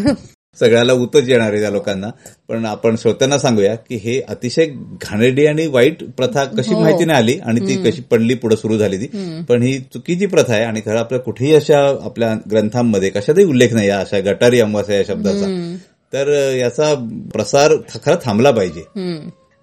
सगळ्याला 0.60 0.92
उतच 0.92 1.28
येणार 1.28 1.52
आहे 1.52 1.60
त्या 1.60 1.70
लोकांना. 1.70 2.06
पण 2.48 2.64
आपण 2.66 2.96
श्रोत्यांना 2.96 3.38
सांगूया 3.38 3.74
की 3.74 3.96
हे 3.96 4.20
अतिशय 4.28 4.66
घाणेरडी 5.02 5.46
आणि 5.46 5.66
वाईट 5.66 6.04
प्रथा 6.16 6.44
कशी 6.44 6.74
हो. 6.74 6.80
माहिती 6.80 7.04
नाही 7.04 7.18
आली 7.18 7.38
आणि 7.38 7.60
ती 7.60 7.90
कशी 7.90 8.02
पडली 8.02 8.34
पुढे 8.34 8.56
सुरू 8.56 8.78
झाली 8.78 8.96
ती. 8.96 9.06
पण 9.48 9.62
ही 9.62 9.78
चुकीची 9.78 10.26
प्रथा 10.26 10.54
आहे 10.54 10.64
आणि 10.64 10.80
खरं 10.80 10.98
आपल्या 10.98 11.20
कुठेही 11.20 11.54
अशा 11.54 11.78
आपल्या 12.04 12.34
ग्रंथांमध्ये 12.50 13.10
कशातही 13.10 13.44
उल्लेख 13.44 13.68
नाही 13.72 13.88
अशा 13.88 14.18
गटारी 14.18 14.60
अमावास्या 14.60 14.96
या 14.96 15.02
शब्दाचा. 15.08 15.76
तर 16.14 16.28
याचा 16.56 16.94
प्रसार 17.32 17.72
खरा 17.94 18.14
थांबला 18.24 18.50
पाहिजे. 18.50 18.82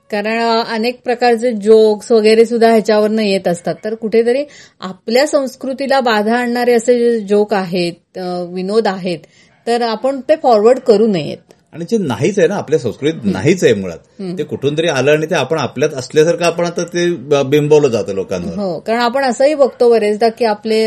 कारण 0.10 0.40
अनेक 0.74 1.00
प्रकारचे 1.04 1.52
जोक्स 1.64 2.12
वगैरे 2.12 2.46
सुद्धा 2.46 2.70
ह्याच्यावरनं 2.70 3.22
येत 3.22 3.48
असतात. 3.48 3.76
तर 3.84 3.94
कुठेतरी 3.96 4.44
आपल्या 4.82 5.26
संस्कृतीला 5.28 6.00
बाधा 6.00 6.36
आणणारे 6.38 6.74
असे 6.74 6.98
जे 7.00 7.20
जोक 7.20 7.54
आहेत 7.54 8.18
विनोद 8.54 8.88
आहेत 8.88 9.20
तर 9.68 9.82
आपण 9.82 10.20
ते 10.30 10.36
फॉरवर्ड 10.44 10.80
करू 10.80 11.08
नयेत. 11.08 11.38
आणि 11.74 11.86
जे 11.90 11.98
नाहीच 11.98 12.40
आहे 12.40 12.48
ना 12.48 12.56
आपल्या 12.56 12.80
संस्कृतीत 12.80 13.32
नाहीच 13.34 13.64
आहे 13.64 13.74
मुळात. 13.74 13.98
ते 14.38 14.44
कुठून 14.44 14.78
तरी 14.78 14.88
आलं 14.88 15.12
आणि 15.12 15.26
ते 15.26 15.36
आपण 15.36 15.58
आपल्यात 15.58 15.94
असल्यासारखं 15.98 16.46
आपण 16.46 16.66
आता 16.66 16.84
ते 16.84 17.10
बिंबवलं 17.44 17.88
जातं 17.88 18.14
लोकांवर. 18.16 18.60
हो 18.60 18.80
कारण 18.80 19.00
आपण 19.02 19.24
असंही 19.24 19.54
बघतो 19.56 19.90
बरेचदा 19.92 20.30
की 20.30 20.46
आपले 20.46 20.86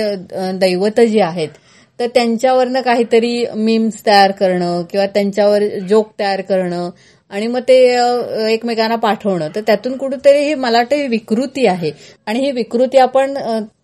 दैवत 0.59 1.01
जे 1.01 1.21
आहेत 1.23 1.49
तर 2.01 2.07
त्यांच्यावरनं 2.15 2.81
काहीतरी 2.81 3.45
मीम्स 3.55 4.05
तयार 4.07 4.31
करणं 4.31 4.83
किंवा 4.91 5.07
त्यांच्यावर 5.07 5.63
जोक 5.89 6.11
तयार 6.19 6.41
करणं 6.41 6.91
आणि 7.31 7.47
मग 7.47 7.61
ते 7.69 7.77
एकमेकांना 8.53 8.97
पाठवणं. 8.97 9.49
तर 9.55 9.61
त्यातून 9.61 9.97
कुठेतरी 9.97 10.45
ही 10.47 10.55
मला 10.55 10.79
वाटतं 10.79 10.97
ही 10.97 11.07
विकृती 11.09 11.67
आहे. 11.67 11.91
आणि 12.27 12.41
ही 12.41 12.51
विकृती 12.51 12.99
आपण 12.99 13.35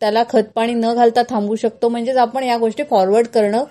त्याला 0.01 0.23
खतपाणी 0.31 0.75
न 0.75 0.93
घालता 0.95 1.23
थांबू 1.31 1.57
शकतो. 1.57 1.89
म्हणजेच 1.89 2.17
आपण 2.17 2.45
या 2.45 2.57
गोष्टी 2.57 2.83
फॉरवर्ड 2.91 3.27
करणं 3.27 3.65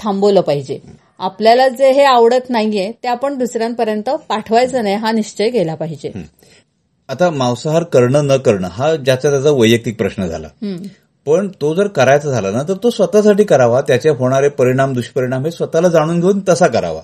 थांबवलं 0.00 0.40
पाहिजे. 0.40 0.78
आपल्याला 1.18 1.68
जे 1.68 1.90
हे 1.92 2.04
आवडत 2.04 2.50
नाहीये 2.50 2.90
ते 3.02 3.08
आपण 3.08 3.38
दुसऱ्यांपर्यंत 3.38 4.10
पाठवायचं 4.28 4.82
नाही. 4.82 4.94
हा 4.94 5.12
निश्चय 5.12 5.50
केला 5.50 5.74
पाहिजे. 5.74 6.12
आता 7.08 7.30
मांसाहार 7.30 7.82
करणं 7.82 8.26
न 8.26 8.36
करणं 8.36 8.68
हा 8.68 8.94
ज्याचा 8.96 9.30
त्याचा 9.30 9.50
वैयक्तिक 9.50 9.96
प्रश्न 9.98 10.26
झाला. 10.26 10.48
पण 11.26 11.48
तो 11.60 11.74
जर 11.74 11.86
करायचा 11.88 12.30
झाला 12.30 12.50
ना 12.50 12.62
तर 12.62 12.74
तो 12.82 12.90
स्वतःसाठी 12.90 13.44
करावा. 13.44 13.80
त्याचे 13.80 14.08
होणारे 14.08 14.48
परिणाम 14.48 14.92
दुष्परिणाम 14.92 15.44
हे 15.44 15.50
स्वतःला 15.50 15.88
जाणून 15.88 16.20
घेऊन 16.20 16.40
तसा 16.48 16.66
करावा. 16.66 17.00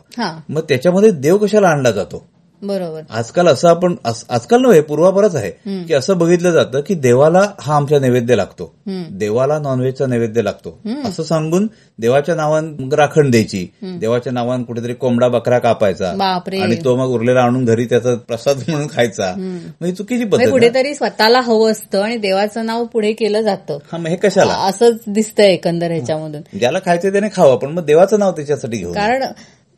मग 0.49 0.61
त्याच्यामध्ये 0.69 1.11
देव 1.11 1.37
कशाला 1.37 1.69
आणला 1.69 1.91
जातो? 1.91 2.27
बरोबर. 2.63 3.01
आजकाल 3.11 3.49
असं 3.49 3.69
आपण 3.69 3.95
आज- 4.05 4.35
आजकाल 4.35 4.63
नव्हे 4.63 4.81
पूर्वापरच 4.81 5.37
आहे 5.37 5.51
की 5.85 5.95
असं 5.95 6.19
बघितलं 6.19 6.51
जातं 6.51 6.81
की 6.81 6.95
देवाला 6.95 7.51
हा 7.61 7.77
आमच्या 7.77 8.01
नैवेद्य 8.01 8.37
लागतो. 8.37 8.75
देवाला 9.11 9.59
नॉनव्हेजचा 9.59 10.07
नैवेद्य 10.07 10.43
लागतो. 10.43 10.79
असं 11.09 11.23
सांगून 11.23 11.67
देवाच्या 11.99 12.35
नावान 12.35 12.89
राखण 12.93 13.31
द्यायची. 13.31 13.69
देवाच्या 13.83 14.33
नावान 14.33 14.63
कुठेतरी 14.63 14.95
कोंबडा 14.95 15.29
बकरा 15.29 15.59
कापायचा. 15.59 16.13
आणि 16.63 16.75
तो 16.85 16.97
मग 16.97 17.07
उरलेला 17.07 17.41
आणून 17.41 17.65
घरी 17.65 17.85
त्याचा 17.85 18.15
प्रसाद 18.15 18.57
म्हणून 18.69 18.89
खायचा. 18.93 19.35
ही 19.85 19.93
चुकीची 19.93 20.25
पद्धत 20.25 20.37
म्हणजे 20.37 20.45
आहे. 20.45 20.53
कुठेतरी 20.53 20.95
स्वतःला 20.95 21.41
हवं 21.41 21.71
असतं 21.71 22.03
आणि 22.03 22.17
देवाचं 22.17 22.67
नाव 22.67 22.85
पुढे 22.85 23.13
केलं 23.13 23.41
जातं. 23.41 23.79
हा 23.93 23.99
मग 23.99 24.07
हे 24.07 24.17
कशाला? 24.17 24.53
असंच 24.53 24.97
दिसतंय 25.07 25.47
एकंदर 25.47 25.91
ह्याच्यामधून. 25.91 26.59
ज्याला 26.59 26.79
खायचं 26.79 27.13
त्याने 27.13 27.29
खावं 27.35 27.57
पण 27.57 27.71
मग 27.71 27.85
देवाचं 27.85 28.19
नाव 28.19 28.33
त्याच्यासाठी 28.33 28.77
घेऊन 28.77 28.95
कारण 28.95 29.25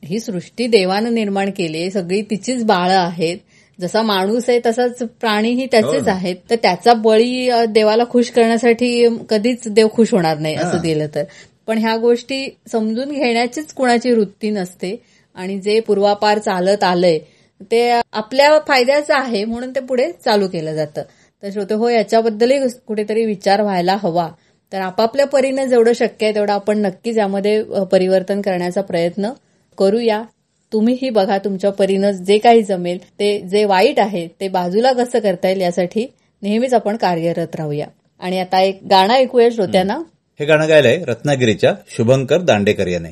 ही 0.05 0.21
सृष्टी 0.21 0.67
देवानं 0.67 1.15
निर्माण 1.15 1.51
केली 1.51 1.91
सगळी 1.91 2.23
तिचीच 2.23 2.65
बाळं 2.65 2.99
आहेत. 2.99 3.39
जसा 3.81 4.03
माणूस 4.03 4.49
आहे 4.49 4.61
तसाच 4.67 4.99
प्राणीही 5.21 5.67
त्याचेच 5.67 6.03
हो. 6.03 6.11
आहेत. 6.11 6.37
तर 6.51 6.55
त्याचा 6.63 6.93
बळी 6.93 7.51
देवाला 7.69 8.05
खुश 8.11 8.31
करण्यासाठी 8.31 9.09
कधीच 9.31 9.69
देव 9.69 9.89
खुश 9.93 10.13
होणार 10.15 10.39
नाही 10.39 10.55
असं. 10.55 10.79
दिलं 10.79 11.07
तर. 11.15 11.25
पण 11.67 11.79
ह्या 11.79 11.97
गोष्टी 11.97 12.57
समजून 12.73 13.09
घेण्याचीच 13.09 13.73
कुणाची 13.73 14.11
वृत्ती 14.11 14.51
नसते. 14.51 15.03
आणि 15.35 15.59
जे 15.59 15.81
पूर्वापार 15.81 16.39
चालत 16.39 16.85
आलंय 16.85 17.19
ते 17.61 17.91
आपल्या 18.13 18.59
फायद्याचं 18.69 19.15
आहे 19.15 19.45
म्हणून 19.45 19.71
ते 19.71 19.81
पुढे 19.81 20.11
चालू 20.25 20.49
केलं 20.49 20.75
जातं. 20.75 21.03
तर 21.43 21.51
श्रोते 21.53 21.75
हो 21.75 21.89
याच्याबद्दलही 21.89 22.59
कुठेतरी 22.87 23.25
विचार 23.25 23.63
व्हायला 23.63 23.97
हवा. 24.03 24.29
तर 24.73 24.81
आपापल्या 24.81 25.27
परीने 25.27 25.67
जेवढं 25.69 25.93
शक्य 25.93 26.27
आहे 26.27 26.35
तेवढं 26.35 26.53
आपण 26.53 26.79
नक्कीच 26.79 27.19
यामध्ये 27.19 27.63
परिवर्तन 27.93 28.41
करण्याचा 28.41 28.81
प्रयत्न 28.81 29.31
करूया. 29.79 30.23
तुम्हीही 30.73 31.11
बघा 31.11 31.39
तुमच्या 31.39 31.73
परीनं 31.73 32.11
जे 32.11 32.39
काही 32.39 32.63
जमेल 32.63 32.99
ते 33.05 33.41
जे 33.41 33.65
वाईट 33.65 34.01
आहे 34.01 34.29
ते 34.41 34.49
बाजूला 34.49 34.93
कसं 34.93 35.19
करता 35.19 35.49
येईल 35.49 35.61
यासाठी 35.61 36.13
नेहमीच 36.43 36.75
आपण 36.75 36.97
कार्यरत 36.97 37.57
राहूया. 37.57 37.87
आणि 38.21 38.41
आता 38.41 38.61
एक 38.61 38.81
गाणं 38.91 39.15
ऐकूया 39.15 39.49
श्रोत्यांना. 39.53 39.95
हे 40.41 40.45
गाणं 40.45 40.69
गायलंय 40.69 41.05
रत्नागिरीच्या 41.05 41.75
शुभंकर 41.97 42.41
दांडेकर 42.41 42.87
याने. 42.87 43.11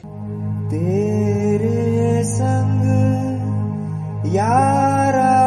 तेरे 0.71 2.25
संग 2.25 2.89
यारा 4.35 5.45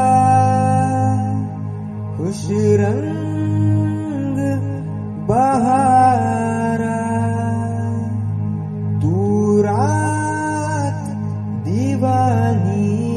बहारा 5.28 6.97
दूरा 9.01 10.11
بني 12.01 13.11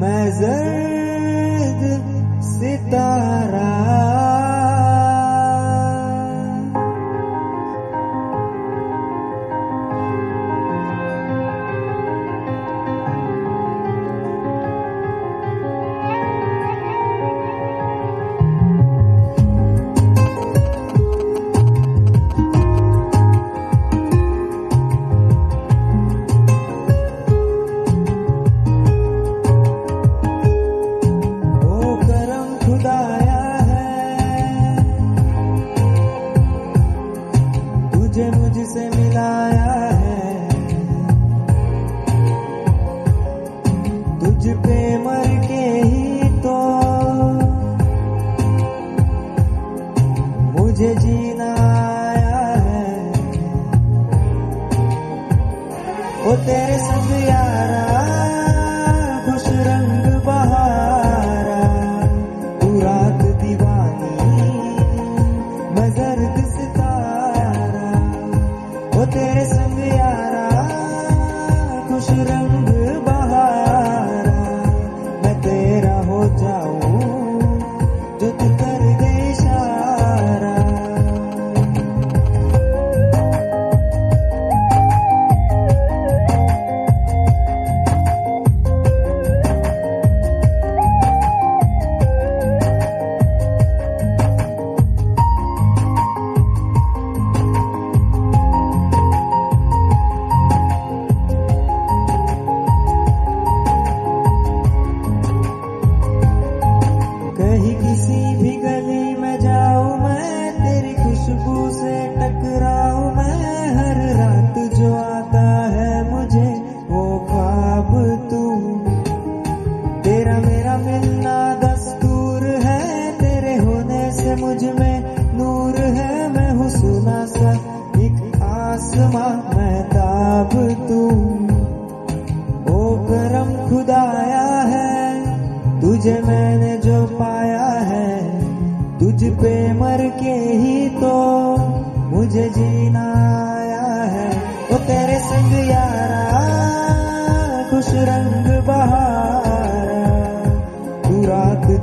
ما 0.00 0.30
زاد 0.30 1.82
ستاره 2.40 3.53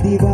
negativa. 0.04 0.31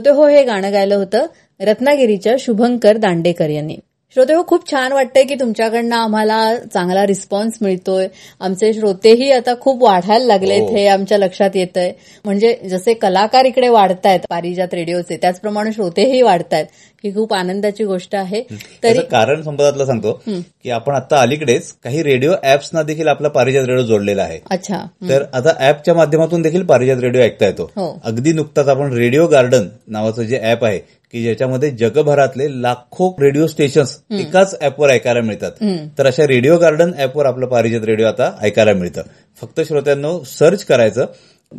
श्रोते 0.00 0.16
हो 0.16 0.26
हे 0.28 0.44
गाणं 0.44 0.72
गायलं 0.72 0.94
होतं 0.94 1.26
रत्नागिरीच्या 1.60 2.34
शुभंकर 2.38 2.96
दांडेकर 2.96 3.48
यांनी. 3.50 3.76
श्रोते 4.16 4.32
हो 4.32 4.42
खूप 4.42 4.66
छान 4.70 4.92
वाटतंय 4.92 5.24
की 5.24 5.34
तुमच्याकडनं 5.34 5.94
आम्हाला 5.96 6.38
चांगला 6.74 7.06
रिस्पॉन्स 7.06 7.58
मिळतोय. 7.62 8.06
आमचे 8.40 8.72
श्रोतेही 8.72 9.30
आता 9.32 9.54
खूप 9.60 9.82
वाढायला 9.82 10.24
लागलेत 10.24 10.60
हो. 10.60 10.76
हे 10.76 10.86
आमच्या 10.86 11.18
लक्षात 11.18 11.50
येतंय. 11.54 11.92
म्हणजे 12.24 12.54
जसे 12.70 12.94
कलाकार 12.94 13.44
इकडे 13.44 13.68
वाढतायत 13.68 14.20
पारिजात 14.30 14.74
रेडिओचे 14.74 15.16
त्याचप्रमाणे 15.16 15.72
श्रोतेही 15.72 16.22
वाढतायत 16.22 16.66
ही 17.04 17.14
खूप 17.14 17.34
आनंदाची 17.34 17.84
गोष्ट 17.84 18.14
आहे. 18.14 18.40
तरी 18.42 18.56
त्याचं 18.82 19.00
कारण 19.02 19.42
संपदातलं 19.42 19.86
सांगतो 19.86 20.12
की 20.26 20.70
आपण 20.70 20.94
आता 20.94 21.20
अलीकडेच 21.20 21.72
काही 21.84 22.02
रेडिओ 22.02 22.32
ऍप्सना 22.44 22.82
देखील 22.82 23.08
आपला 23.08 23.28
पारिजात 23.28 23.64
रेडिओ 23.64 23.84
जोडलेला 23.84 24.22
आहे. 24.22 24.38
अच्छा. 24.50 24.84
तर 25.08 25.24
आता 25.32 25.54
ऍपच्या 25.68 25.94
माध्यमातून 25.94 26.42
देखील 26.42 26.62
पारिजात 26.62 27.00
रेडिओ 27.00 27.22
ऐकता 27.22 27.46
येतो. 27.46 27.70
हो. 27.76 28.00
अगदी 28.04 28.32
नुकताच 28.32 28.68
आपण 28.68 28.92
रेडिओ 28.92 29.26
गार्डन 29.26 29.68
नावाचं 29.86 30.22
जे 30.22 30.40
ऍप 30.52 30.64
आहे 30.64 30.78
की 31.12 31.22
ज्याच्यामध्ये 31.22 31.70
जगभरातले 31.70 32.62
लाखो 32.62 33.10
रेडिओ 33.20 33.46
स्टेशन्स 33.46 33.96
एकाच 34.10 34.54
ऍपवर 34.62 34.90
ऐकायला 34.90 35.20
मिळतात. 35.20 35.52
तर 35.98 36.06
अशा 36.06 36.26
रेडिओ 36.26 36.58
गार्डन 36.58 36.92
ऍपवर 36.98 37.26
आपलं 37.26 37.46
पारिजात 37.46 37.84
रेडिओ 37.84 38.06
आता 38.06 38.30
ऐकायला 38.42 38.72
मिळतं. 38.72 39.02
फक्त 39.40 39.60
श्रोत्यांनो 39.60 40.22
सर्च 40.24 40.64
करायचं 40.64 41.06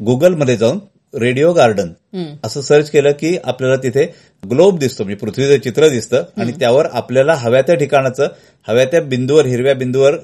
गुगलमध्ये 0.05 0.57
जाऊन 0.57 0.79
रेडिओ 1.19 1.53
गार्डन 1.53 1.89
असं 2.43 2.61
सर्च 2.61 2.89
केलं 2.89 3.11
की 3.11 3.37
आपल्याला 3.43 3.75
तिथे 3.75 4.05
ग्लोब 4.49 4.79
दिसतो 4.79 5.03
म्हणजे 5.03 5.25
पृथ्वीचं 5.25 5.63
चित्र 5.63 5.87
दिसतं 5.89 6.23
आणि 6.37 6.51
त्यावर 6.51 6.87
आपल्याला 6.91 7.33
हव्या 7.33 7.61
त्या 7.61 7.75
ठिकाणाचं 7.75 8.27
हव्या 8.67 8.85
त्या 8.85 9.01
बिंदूवर 9.01 9.45
हिरव्या 9.45 9.73
बिंदूवर 9.75 10.15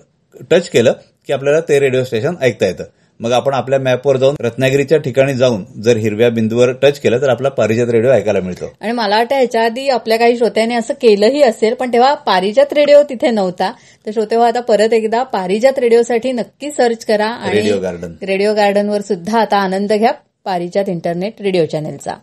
टच 0.51 0.69
केलं 0.69 0.93
की 1.27 1.33
आपल्याला 1.33 1.59
ते 1.59 1.79
रेडिओ 1.79 2.03
स्टेशन 2.03 2.33
ऐकता 2.41 2.65
येतं. 2.65 2.83
मग 3.19 3.31
आपण 3.31 3.53
आपल्या 3.53 3.79
मॅपवर 3.79 4.17
जाऊन 4.17 4.35
रत्नागिरीच्या 4.39 4.97
ठिकाणी 4.97 5.33
जाऊन 5.33 5.63
जर 5.81 5.97
हिरव्या 5.97 6.29
बिंदूवर 6.29 6.71
टच 6.71 6.99
केलं 6.99 7.21
तर 7.21 7.29
आपला 7.29 7.49
पारिजात 7.49 7.89
रेडिओ 7.89 8.11
ऐकायला 8.11 8.39
मिळतो. 8.39 8.65
आणि 8.81 8.91
मला 8.91 9.17
वाटतं 9.17 9.35
ह्याच्या 9.35 9.63
आधी 9.65 9.87
आपल्या 9.89 10.17
काही 10.17 10.37
श्रोत्यांनी 10.37 10.75
असं 10.75 10.93
केलंही 11.01 11.41
असेल 11.43 11.73
पण 11.73 11.93
तेव्हा 11.93 12.13
पारिजात 12.25 12.73
रेडिओ 12.73 13.01
तिथे 13.09 13.29
नव्हता. 13.31 13.71
तर 14.05 14.11
श्रोते 14.11 14.35
हो 14.35 14.41
आता 14.41 14.61
परत 14.61 14.93
एकदा 14.93 15.23
पारिजात 15.23 15.79
रेडिओसाठी 15.79 16.31
नक्की 16.31 16.71
सर्च 16.71 17.05
करा 17.05 17.27
आणि 17.27 17.57
रेडिओ 17.57 17.79
गार्डन. 17.79 18.13
रेडिओ 18.27 18.53
गार्डनवर 18.53 19.01
सुद्धा 19.01 19.39
आता 19.39 19.57
आनंद 19.57 19.93
घ्या. 19.93 20.11
पारिजात 20.45 20.89
इंटरनेट 20.89 21.41
रेडिओ 21.41 21.65
चॅनेलचा 21.65 22.13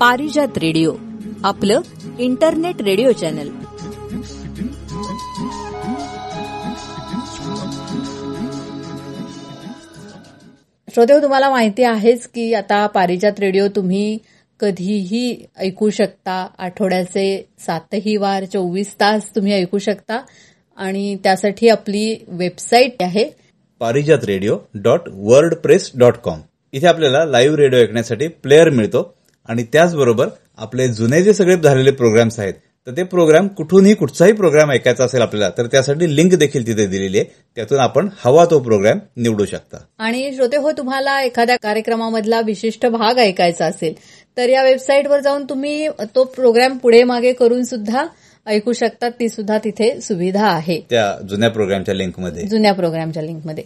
पारिजात 0.00 0.58
रेडिओ 0.58 0.92
आपलं 1.44 1.80
इंटरनेट 2.18 2.82
रेडिओ 2.82 3.12
चॅनल 3.12 3.48
श्रोते 10.94 11.22
तुम्हाला 11.22 11.50
माहिती 11.50 11.82
आहेच 11.82 12.26
की 12.26 12.54
आता 12.54 12.86
पारिजात 12.86 13.40
रेडिओ 13.40 13.68
तुम्ही 13.68 14.18
कधीही 14.60 15.46
ऐकू 15.58 15.90
शकता. 15.90 16.46
आठवड्याचे 16.58 17.48
सातही 17.58 18.16
वार 18.16 18.44
चोवीस 18.44 18.94
तास 19.00 19.34
तुम्ही 19.36 19.52
ऐकू 19.52 19.78
शकता. 19.78 20.22
आणि 20.76 21.16
त्यासाठी 21.16 21.68
आपली 21.68 22.24
वेबसाईट 22.28 23.02
आहे. 23.02 23.30
Parijat 23.78 24.24
radio 24.24 24.58
dot 24.74 25.00
world 25.08 25.54
press 25.54 25.90
dot 25.94 26.16
com. 26.16 26.40
इथे 26.72 26.86
आपल्याला 26.86 27.24
लाईव्ह 27.24 27.56
रेडिओ 27.56 27.78
ऐकण्यासाठी 27.78 28.28
प्लेअर 28.28 28.70
मिळतो. 28.70 29.14
आणि 29.48 29.62
त्याचबरोबर 29.72 30.28
आपले 30.56 30.88
जुने 30.88 31.22
जे 31.22 31.34
सगळे 31.34 31.56
झालेले 31.56 31.90
प्रोग्राम्स 31.90 32.38
आहेत 32.38 32.54
तर 32.88 32.94
ते 32.94 33.02
प्रोग्राम 33.04 33.48
कुठूनही 33.48 33.94
कुठचाही 33.94 34.32
प्रोग्राम 34.32 34.70
ऐकायचा 34.70 35.04
असेल 35.04 35.22
आपल्याला 35.22 35.48
तर 35.58 35.66
त्यासाठी 35.66 36.06
लिंक 36.16 36.34
देखील 36.34 36.66
तिथे 36.66 36.86
दिलेली 36.86 37.18
आहे. 37.18 37.26
त्यातून 37.56 37.78
आपण 37.78 38.08
हवा 38.24 38.44
तो 38.44 38.58
प्रोग्राम 38.58 38.98
निवडू 39.16 39.44
शकता. 39.44 39.78
आणि 39.98 40.30
श्रोते 40.36 40.56
हो 40.56 40.72
तुम्हाला 40.72 41.20
एखाद्या 41.22 41.56
कार्यक्रमामधला 41.62 42.40
विशिष्ट 42.40 42.86
भाग 42.86 43.18
ऐकायचा 43.18 43.66
असेल 43.66 43.94
तर 44.36 44.48
या 44.48 44.62
वेबसाईटवर 44.62 45.20
जाऊन 45.20 45.44
तुम्ही 45.44 45.88
तो 46.14 46.24
प्रोग्राम 46.36 46.76
पुढे 46.78 47.02
मागे 47.04 47.32
करून 47.32 47.64
सुद्धा 47.64 48.06
ऐकू 48.46 48.72
शकता. 48.72 49.08
ती 49.10 49.28
सुद्धा 49.28 49.58
तिथे 49.58 50.00
सुविधा 50.00 50.46
आहे. 50.46 50.80
त्या 50.90 51.14
जुन्या 51.30 51.50
प्रोग्रामच्या 51.50 51.94
लिंकमध्ये 51.94 52.46
जुन्या 52.46 52.72
प्रोग्रामच्या 52.74 53.22
लिंकमध्ये 53.22 53.64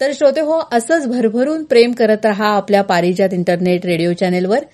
तर 0.00 0.12
श्रोते 0.14 0.40
हो 0.40 0.60
असंच 0.72 1.06
भरभरून 1.08 1.64
प्रेम 1.64 1.92
करत 1.92 2.26
राहा 2.26 2.56
आपल्या 2.56 2.82
पारिजात 2.82 3.28
इंटरनेट 3.32 3.86
रेडिओ 3.86 4.12
चॅनेलवर 4.12 4.64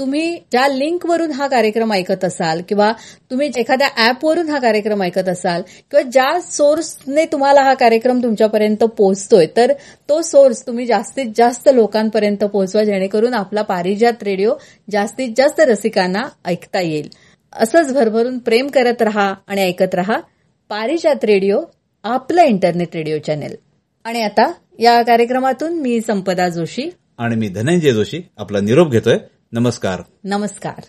तुम्ही 0.00 0.36
ज्या 0.50 0.68
लिंकवरून 0.68 1.30
हा 1.30 1.46
कार्यक्रम 1.46 1.92
ऐकत 1.92 2.24
असाल 2.24 2.60
किंवा 2.68 2.92
तुम्ही 3.30 3.50
एखाद्या 3.56 3.88
ऍपवरून 4.08 4.48
हा 4.48 4.58
कार्यक्रम 4.58 5.02
ऐकत 5.02 5.28
असाल 5.28 5.62
किंवा 5.90 6.02
ज्या 6.02 6.40
सोर्सने 6.40 7.24
तुम्हाला 7.24 7.62
हा 7.62 7.74
कार्यक्रम 7.74 8.22
तुमच्यापर्यंत 8.22 8.84
पोहोचतोय 8.84 9.46
तर 9.56 9.72
तो 10.08 10.22
सोर्स 10.22 10.66
तुम्ही 10.66 10.86
जास्तीत 10.86 11.26
जास्त 11.36 11.68
लोकांपर्यंत 11.74 12.44
पोहोचवा 12.44 12.84
जेणेकरून 12.84 13.34
आपला 13.34 13.62
पारिजात 13.62 14.22
रेडिओ 14.22 14.54
जास्तीत 14.90 15.28
जास्त 15.36 15.60
रसिकांना 15.60 16.22
ऐकता 16.44 16.80
येईल. 16.80 17.08
असंच 17.52 17.92
भरभरून 17.94 18.38
प्रेम 18.38 18.66
करत 18.66 19.02
रहा 19.02 19.34
आणि 19.46 19.60
ऐकत 19.60 19.94
रहा 19.94 20.20
पारिजात 20.68 21.24
रेडिओ 21.24 21.60
आपलं 22.04 22.42
इंटरनेट 22.42 22.96
रेडिओ 22.96 23.18
चॅनेल 23.18 23.56
आणि 24.04 24.22
आता 24.22 24.52
या 24.78 25.02
कार्यक्रमातून 25.02 25.72
मी 25.72 26.00
संपदा 26.00 26.48
जोशी. 26.48 26.90
आणि 27.18 27.36
मी 27.36 27.48
धनंजय 27.48 27.92
जोशी 27.92 28.22
आपला 28.38 28.60
निरोप 28.60 28.90
घेतोय. 28.90 29.18
नमस्कार 29.52 30.02
नमस्कार 30.24 30.84